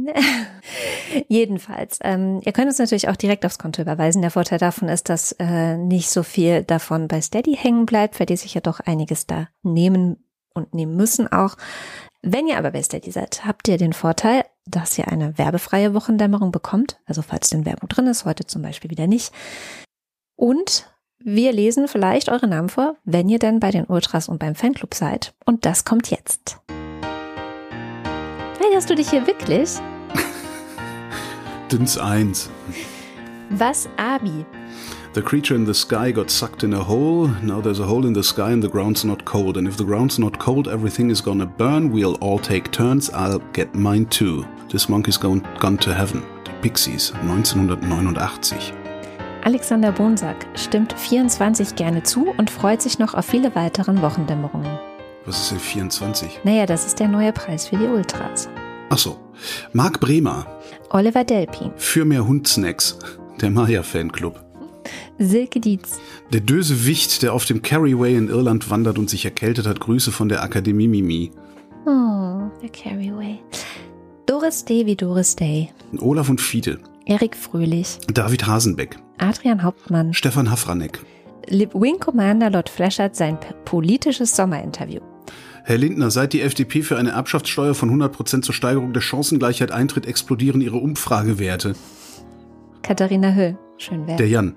[1.29, 4.23] Jedenfalls, ähm, ihr könnt uns natürlich auch direkt aufs Konto überweisen.
[4.23, 8.27] Der Vorteil davon ist, dass äh, nicht so viel davon bei Steady hängen bleibt, weil
[8.27, 10.24] die sich ja doch einiges da nehmen
[10.55, 11.57] und nehmen müssen auch.
[12.23, 16.53] Wenn ihr aber bei Steady seid, habt ihr den Vorteil, dass ihr eine werbefreie Wochendämmerung
[16.53, 16.99] bekommt.
[17.05, 19.33] Also falls denn Werbung drin ist, heute zum Beispiel wieder nicht.
[20.37, 24.55] Und wir lesen vielleicht eure Namen vor, wenn ihr denn bei den Ultras und beim
[24.55, 25.35] Fanclub seid.
[25.45, 26.59] Und das kommt jetzt.
[28.61, 29.71] Weigerst du dich hier wirklich?
[31.71, 32.51] Dünns 1.
[33.51, 34.47] Was Abi?
[35.15, 37.29] The creature in the sky got sucked in a hole.
[37.41, 39.57] Now there's a hole in the sky and the ground's not cold.
[39.57, 41.93] And if the ground's not cold, everything is gonna burn.
[41.93, 43.11] We'll all take turns.
[43.11, 44.45] I'll get mine too.
[44.69, 46.25] This monkey's gone, gone to heaven.
[46.45, 48.73] Die Pixies, 1989.
[49.45, 54.81] Alexander Bonsack stimmt 24 gerne zu und freut sich noch auf viele weiteren Wochendämmerungen.
[55.27, 56.41] Was ist denn 24?
[56.43, 58.49] Naja, das ist der neue Preis für die Ultras.
[58.91, 59.21] Ach so.
[59.75, 60.45] Marc Bremer.
[60.91, 61.71] Oliver Delpin.
[61.77, 62.99] Für mehr Hundsnacks.
[63.41, 64.41] Der Maya-Fanclub.
[65.19, 66.01] Silke Dietz.
[66.33, 69.81] Der döse Wicht, der auf dem Carryway in Irland wandert und sich erkältet hat.
[69.81, 71.31] Grüße von der Akademie Mimi.
[71.87, 73.39] Oh, der Carryway.
[74.27, 75.71] Doris Day wie Doris Day.
[75.99, 76.81] Olaf und Fiete.
[77.07, 77.99] Erik Fröhlich.
[78.13, 78.97] David Hasenbeck.
[79.19, 80.15] Adrian Hauptmann.
[80.15, 81.01] Stefan Hafranek.
[81.49, 85.01] Wing Commander Lord Fleschert sein politisches Sommerinterview.
[85.65, 90.07] Herr Lindner, seit die FDP für eine Erbschaftssteuer von 100% zur Steigerung der Chancengleichheit eintritt,
[90.07, 91.75] explodieren ihre Umfragewerte.
[92.83, 93.57] Katharina Höll.
[93.79, 94.21] Schön wert.
[94.21, 94.57] Der Jan.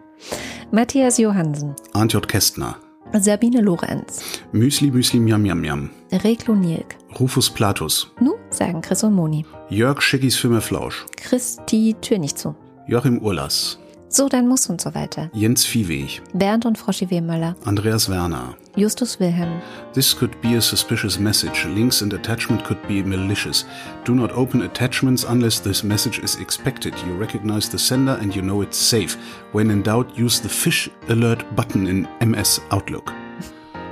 [0.71, 1.75] Matthias Johansen.
[1.95, 2.27] J.
[2.27, 2.75] Kästner.
[3.13, 4.21] Sabine Lorenz.
[4.51, 5.89] Müsli Müsli Miam Miam Miam.
[6.11, 6.95] Reklo Nilk.
[7.19, 8.11] Rufus Platus.
[8.19, 9.45] Nu, sagen Chris und Moni.
[9.69, 11.05] Jörg Schickis für Flausch.
[11.15, 12.55] Christi Tür nicht zu.
[12.87, 13.79] Joachim Urlas.
[14.09, 15.29] So, dann muss und so weiter.
[15.33, 16.21] Jens Viehweg.
[16.33, 17.55] Bernd und Froschi Wehmöller.
[17.65, 18.55] Andreas Werner.
[18.75, 19.61] Justus Wilhelm.
[19.93, 21.65] This could be a suspicious message.
[21.65, 23.65] Links and attachment could be malicious.
[24.05, 26.93] Do not open attachments unless this message is expected.
[27.05, 29.17] You recognize the sender and you know it's safe.
[29.51, 33.11] When in doubt, use the fish alert button in MS Outlook.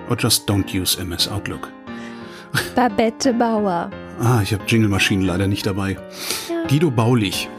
[0.09, 1.69] Or just don't use MS Outlook.
[2.75, 3.89] Babette Bauer.
[4.21, 5.97] Ah, ich habe Jingle-Maschinen leider nicht dabei.
[6.69, 7.49] Guido Baulich.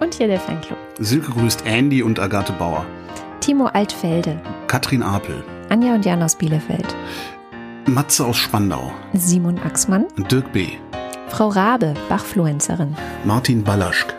[0.00, 0.78] Und hier der Fanclub.
[0.98, 2.84] Silke grüßt Andy und Agathe Bauer.
[3.40, 4.40] Timo Altfelde.
[4.66, 5.42] Katrin Apel.
[5.68, 6.94] Anja und Jan aus Bielefeld.
[7.86, 8.92] Matze aus Spandau.
[9.12, 10.06] Simon Axmann.
[10.30, 10.68] Dirk B.
[11.28, 12.96] Frau Rabe, Bachfluencerin.
[13.24, 14.14] Martin Ballaschk.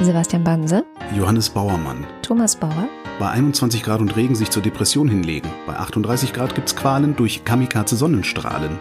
[0.00, 0.84] Sebastian Banse.
[1.16, 2.06] Johannes Bauermann.
[2.22, 2.88] Thomas Bauer.
[3.18, 5.50] Bei 21 Grad und Regen sich zur Depression hinlegen.
[5.66, 8.78] Bei 38 Grad gibt's Qualen durch Kamikaze-Sonnenstrahlen.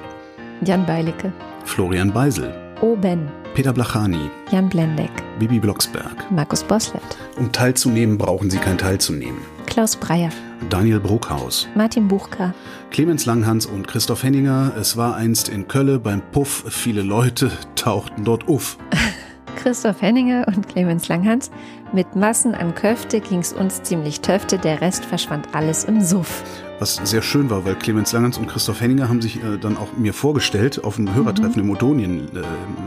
[0.62, 1.32] Jan Beilicke.
[1.64, 2.65] Florian Beisel.
[2.82, 3.30] Oben.
[3.54, 4.30] Peter Blachani.
[4.52, 5.12] Jan Blendeck.
[5.40, 6.30] Bibi Blocksberg.
[6.30, 7.02] Markus Boslett.
[7.38, 9.40] Um teilzunehmen, brauchen Sie kein Teilzunehmen.
[9.66, 10.30] Klaus Breyer.
[10.70, 11.68] Daniel Bruckhaus.
[11.76, 12.54] Martin Buchka.
[12.92, 14.74] Clemens Langhans und Christoph Henninger.
[14.80, 16.66] Es war einst in Kölle beim Puff.
[16.70, 18.78] Viele Leute tauchten dort uff.
[19.56, 21.50] Christoph Henninger und Clemens Langhans.
[21.94, 26.44] Mit Massen an Köfte ging's uns ziemlich töfte, der Rest verschwand alles im Suff.
[26.78, 29.94] Was sehr schön war, weil Clemens Langhans und Christoph Henninger haben sich äh, dann auch
[29.98, 32.42] mir vorgestellt auf einem Hörertreffen in Odonien äh,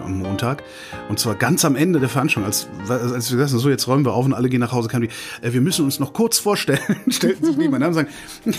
[0.05, 0.63] am Montag.
[1.09, 4.05] Und zwar ganz am Ende der Veranstaltung, als, als wir gesagt haben, so jetzt räumen
[4.05, 6.39] wir auf und alle gehen nach Hause, kamen die, äh, wir müssen uns noch kurz
[6.39, 8.07] vorstellen, stellten sich neben meinen Namen und
[8.45, 8.59] sagen,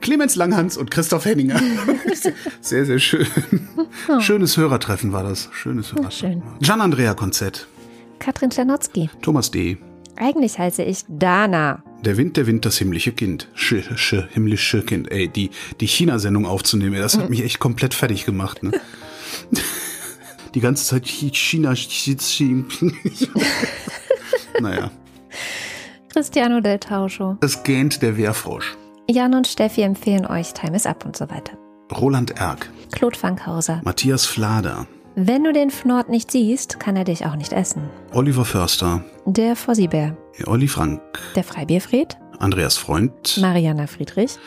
[0.00, 1.60] Clemens Langhans und Christoph Henninger.
[2.60, 3.26] sehr, sehr schön.
[4.18, 5.48] Schönes Hörertreffen war das.
[5.52, 6.42] Schönes Hörertreffen.
[6.42, 6.42] schön.
[6.60, 7.68] Gian Andrea Konzett.
[8.18, 9.10] Katrin Czernotzki.
[9.22, 9.78] Thomas D.
[10.16, 11.82] Eigentlich heiße ich Dana.
[12.04, 13.48] Der Wind, der Wind, das himmlische Kind.
[13.54, 15.10] Sch, sch, himmlische Kind.
[15.10, 15.50] Ey, die,
[15.80, 18.72] die China-Sendung aufzunehmen, ey, das hat mich echt komplett fertig gemacht, ne?
[20.54, 22.64] Die ganze Zeit China, China.
[24.60, 24.90] naja.
[26.12, 27.36] Cristiano del Tauscho.
[27.40, 28.76] Es gähnt der Wehrfrosch.
[29.10, 31.58] Jan und Steffi empfehlen euch Time is Up und so weiter.
[31.92, 32.70] Roland Erck.
[32.92, 33.80] Claude Fankhauser.
[33.84, 34.86] Matthias Flader.
[35.16, 37.84] Wenn du den Fnord nicht siehst, kann er dich auch nicht essen.
[38.12, 39.04] Oliver Förster.
[39.26, 40.16] Der Fossibär.
[40.46, 41.00] Olli Frank.
[41.36, 42.18] Der Freibierfried.
[42.40, 43.38] Andreas Freund.
[43.40, 44.38] Mariana Friedrich.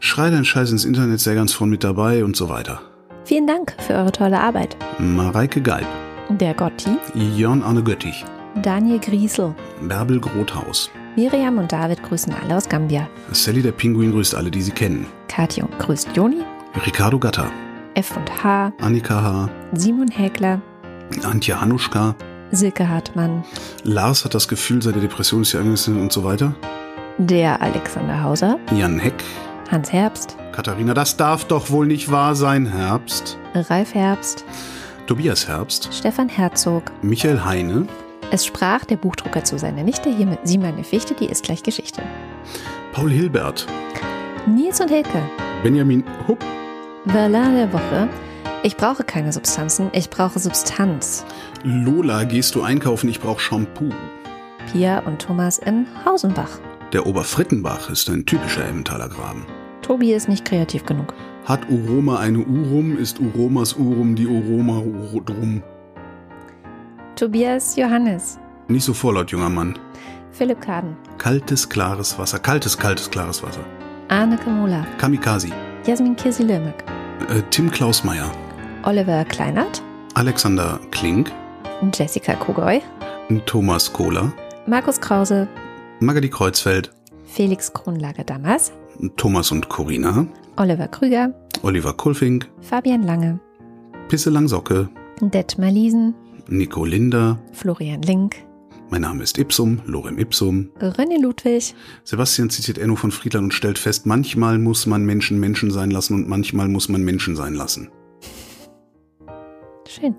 [0.00, 2.80] Schrei dein Scheiß ins Internet, sehr ganz von mit dabei und so weiter.
[3.24, 4.78] Vielen Dank für eure tolle Arbeit.
[4.98, 5.86] Mareike Geib.
[6.30, 6.96] Der Gotti.
[7.36, 8.24] Jörn Arne Göttich.
[8.62, 9.54] Daniel Griesel.
[9.82, 10.90] Bärbel Grothaus.
[11.16, 13.08] Miriam und David grüßen alle aus Gambia.
[13.32, 15.06] Sally der Pinguin grüßt alle, die sie kennen.
[15.28, 16.42] Katja grüßt Joni.
[16.86, 17.50] Ricardo Gatter.
[17.94, 18.72] F und H.
[18.80, 19.48] Annika H.
[19.72, 20.60] Simon Häkler.
[21.22, 22.16] Antje Hanuschka.
[22.50, 23.44] Silke Hartmann.
[23.84, 26.54] Lars hat das Gefühl, seine Depression ist hier angesessen und so weiter.
[27.18, 28.58] Der Alexander Hauser.
[28.76, 29.22] Jan Heck.
[29.70, 30.36] Hans Herbst.
[30.50, 32.66] Katharina, das darf doch wohl nicht wahr sein.
[32.66, 33.38] Herbst.
[33.54, 34.44] Ralf Herbst.
[35.06, 35.88] Tobias Herbst.
[35.92, 36.90] Stefan Herzog.
[37.02, 37.86] Michael Heine.
[38.32, 41.62] Es sprach der Buchdrucker zu seiner Nichte, hier mit Sie meine Fichte, die ist gleich
[41.62, 42.02] Geschichte.
[42.92, 43.66] Paul Hilbert.
[44.46, 45.22] Nils und Hilke.
[45.62, 46.44] Benjamin Hupp.
[47.06, 48.08] Verlin der Woche.
[48.62, 51.24] Ich brauche keine Substanzen, ich brauche Substanz.
[51.62, 53.08] Lola, gehst du einkaufen?
[53.10, 53.90] Ich brauche Shampoo.
[54.72, 56.58] Pia und Thomas in Hausenbach.
[56.92, 59.44] Der Oberfrittenbach ist ein typischer Emmentaler Graben.
[59.82, 61.12] Tobi ist nicht kreativ genug.
[61.44, 64.82] Hat Uroma eine Urum, ist Uromas Urum die Uroma
[65.26, 65.62] drum.
[67.16, 68.38] Tobias Johannes.
[68.68, 69.78] Nicht so vorlaut, junger Mann.
[70.30, 72.38] Philipp Kaden, Kaltes, klares Wasser.
[72.38, 73.60] Kaltes, kaltes, klares Wasser.
[74.08, 75.50] Arne Kamola, Kamikaze.
[75.86, 76.82] Jasmin Kirsi-Lömek,
[77.28, 78.30] Äh, Tim Klausmeier.
[78.82, 79.82] Oliver Kleinert,
[80.14, 81.32] Alexander Klink.
[81.92, 82.82] Jessica Kogoy,
[83.46, 84.32] Thomas Kohler.
[84.66, 85.48] Markus Krause,
[86.00, 86.90] Magali Kreuzfeld.
[87.24, 88.72] Felix Kronlager-Dammers,
[89.16, 90.26] Thomas und Corina.
[90.56, 91.32] Oliver Krüger,
[91.62, 92.50] Oliver Kulfink.
[92.60, 93.40] Fabian Lange,
[94.08, 94.88] Pisse Langsocke.
[95.20, 96.14] Detmar Liesen,
[96.48, 97.38] Nico Linder.
[97.52, 98.36] Florian Link,
[98.94, 100.70] Mein Name ist Ipsum, Lorem Ipsum.
[100.78, 105.72] René Ludwig, Sebastian zitiert Enno von Friedland und stellt fest, manchmal muss man Menschen Menschen
[105.72, 107.90] sein lassen und manchmal muss man Menschen sein lassen.
[109.88, 110.14] schön,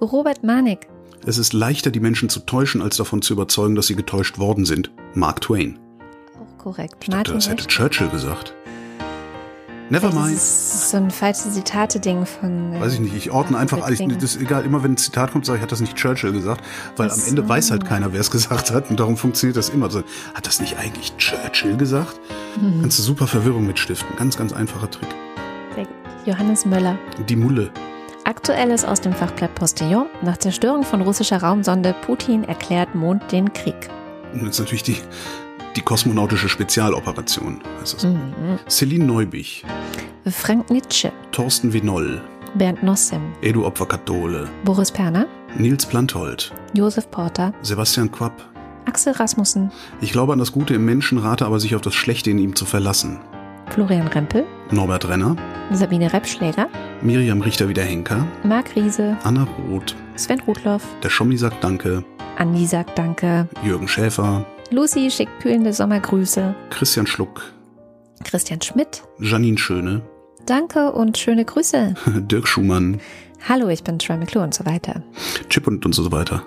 [0.00, 0.88] Robert Manik,
[1.26, 4.64] Es ist leichter, die Menschen zu täuschen, als davon zu überzeugen, dass sie getäuscht worden
[4.64, 4.90] sind.
[5.12, 5.78] Mark Twain.
[6.40, 7.66] auch korrekt, Ich dachte, Martin das hätte.
[7.66, 8.54] Churchill gesagt.
[9.88, 10.32] Never Das mind.
[10.34, 12.72] ist so ein falsches Zitate-Ding von.
[12.74, 14.00] äh, Weiß ich nicht, ich ordne einfach alles.
[14.00, 16.64] Das ist egal, immer wenn ein Zitat kommt, sage ich, hat das nicht Churchill gesagt,
[16.96, 17.48] weil Ach am Ende so.
[17.48, 19.86] weiß halt keiner, wer es gesagt hat und darum funktioniert das immer.
[19.86, 20.02] Also,
[20.34, 22.18] hat das nicht eigentlich Churchill gesagt?
[22.60, 22.80] Mhm.
[22.80, 24.16] Kannst du super Verwirrung mit stiften.
[24.16, 25.08] Ganz, ganz einfacher Trick.
[26.24, 26.98] Johannes Möller.
[27.28, 27.70] Die Mulle.
[28.24, 30.06] Aktuelles aus dem Fachblatt Postillon.
[30.22, 33.88] Nach Zerstörung von russischer Raumsonde Putin erklärt Mond den Krieg.
[34.32, 34.96] Und jetzt natürlich die,
[35.76, 37.60] die kosmonautische Spezialoperation.
[37.80, 38.04] Heißt das.
[38.04, 38.58] Mhm.
[38.68, 39.64] Celine Neubich,
[40.26, 42.20] Frank Nietzsche, Thorsten Winoll,
[42.54, 45.26] Bernd Nossem, Edu Opferkathole, Boris Perner,
[45.56, 48.32] Nils Planthold, Josef Porter, Sebastian Quapp.
[48.86, 49.70] Axel Rasmussen,
[50.00, 52.54] Ich glaube an das Gute im Menschen, rate aber sich auf das Schlechte in ihm
[52.54, 53.18] zu verlassen.
[53.70, 55.34] Florian Rempel, Norbert Renner,
[55.72, 56.68] Sabine Repschläger,
[57.02, 62.04] Miriam Richter-Wiederhenker, Marc Riese, Anna Roth, Sven Rudloff, der Schommi sagt Danke,
[62.38, 67.52] Andi sagt Danke, Jürgen Schäfer, Lucy schickt kühlende Sommergrüße, Christian Schluck,
[68.24, 70.02] Christian Schmidt, Janine Schöne,
[70.46, 71.94] Danke und schöne Grüße.
[72.30, 73.00] Dirk Schumann,
[73.48, 75.02] Hallo, ich bin Troy McClure und so weiter.
[75.48, 76.42] Chip und, und so weiter.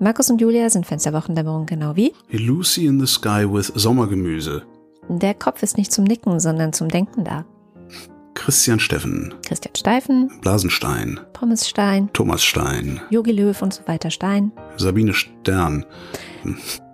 [0.00, 2.12] Markus und Julia sind Fans der Wochendämmerung genau wie.
[2.30, 4.62] Lucy in the Sky with Sommergemüse.
[5.08, 7.44] Der Kopf ist nicht zum Nicken, sondern zum Denken da.
[8.34, 14.50] Christian Steffen, Christian Steifen, Blasenstein, Pommes Stein, Thomas Stein, Jogi Löw und so weiter Stein,
[14.76, 15.84] Sabine Stern,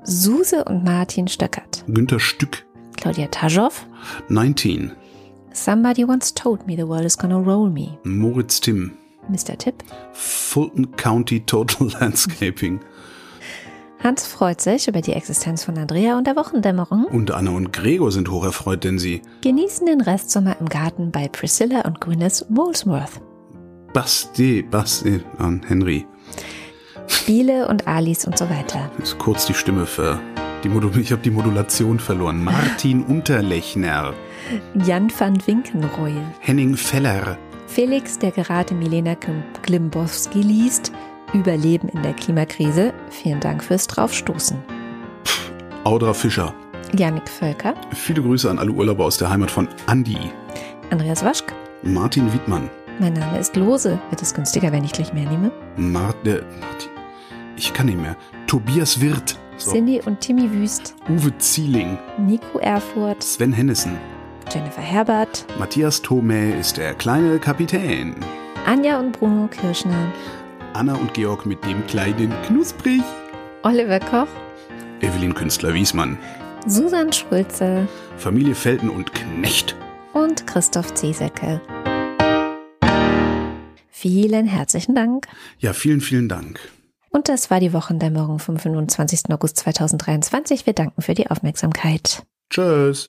[0.09, 2.65] Suse und Martin Stöckert, Günter Stück,
[2.97, 3.87] Claudia Taschow,
[4.29, 4.93] 19,
[5.53, 8.93] Somebody once told me the world is gonna roll me, Moritz Timm,
[9.29, 9.59] Mr.
[9.59, 12.79] Tipp, Fulton County Total Landscaping.
[14.05, 18.13] Hans freut sich über die Existenz von Andrea und der Wochendämmerung, und Anna und Gregor
[18.13, 23.21] sind hocherfreut, denn sie genießen den Restsommer im Garten bei Priscilla und Gwyneth Molesworth.
[23.93, 26.07] Basti, Basti an Henry.
[27.27, 28.91] Biele und Alice und so weiter.
[29.03, 30.19] Ist kurz die Stimme für
[30.65, 32.43] die Modu ich habe die Modulation verloren.
[32.43, 34.13] Martin Unterlechner,
[34.85, 36.23] Jan van Winkenreue.
[36.41, 40.93] Henning Feller, Felix, der gerade Milena Klim- Klimbowski liest,
[41.33, 42.93] Überleben in der Klimakrise.
[43.11, 44.57] Vielen Dank fürs Draufstoßen.
[45.85, 46.55] Audra Fischer.
[46.97, 50.17] Janik Völker, Viele Grüße an alle Urlauber aus der Heimat von Andi,
[50.91, 51.53] Andreas Waschk.
[51.83, 52.71] Martin Wiedmann,
[53.01, 53.99] Mein Name ist Lose.
[54.11, 55.51] Wird es günstiger, wenn ich gleich mehr nehme?
[55.77, 56.91] Mart, äh, Martin,
[57.57, 58.17] ich kann nicht mehr.
[58.47, 59.73] Tobias Wirth, so.
[59.73, 63.97] Cindy und Timmy Wüst, Uwe Zieling, Nico Erfurt, Sven Hennissen,
[64.53, 68.15] Jennifer Herbert, Matthias Thome ist der kleine Kapitän,
[68.67, 70.13] Anja und Bruno Kirschner,
[70.75, 73.03] Anna und Georg mit dem kleinen Knusprig,
[73.63, 74.29] Oliver Koch,
[75.01, 76.19] Evelyn Künstler-Wiesmann,
[76.67, 77.87] Susan Schulze
[78.19, 79.77] Familie Felten und Knecht.
[80.13, 81.61] und Christoph Ziesecke.
[83.89, 85.27] Vielen herzlichen Dank.
[85.59, 86.61] Ja, vielen, vielen Dank.
[87.17, 89.31] Und das war die Wochendämmerung vom 25.
[89.31, 90.67] August 2023.
[90.67, 92.27] Wir danken für die Aufmerksamkeit.
[92.51, 93.07] Tschüss.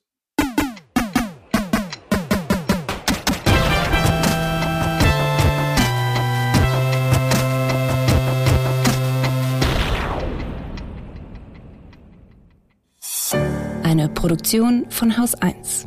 [13.83, 15.85] Eine Produktion von Haus 1.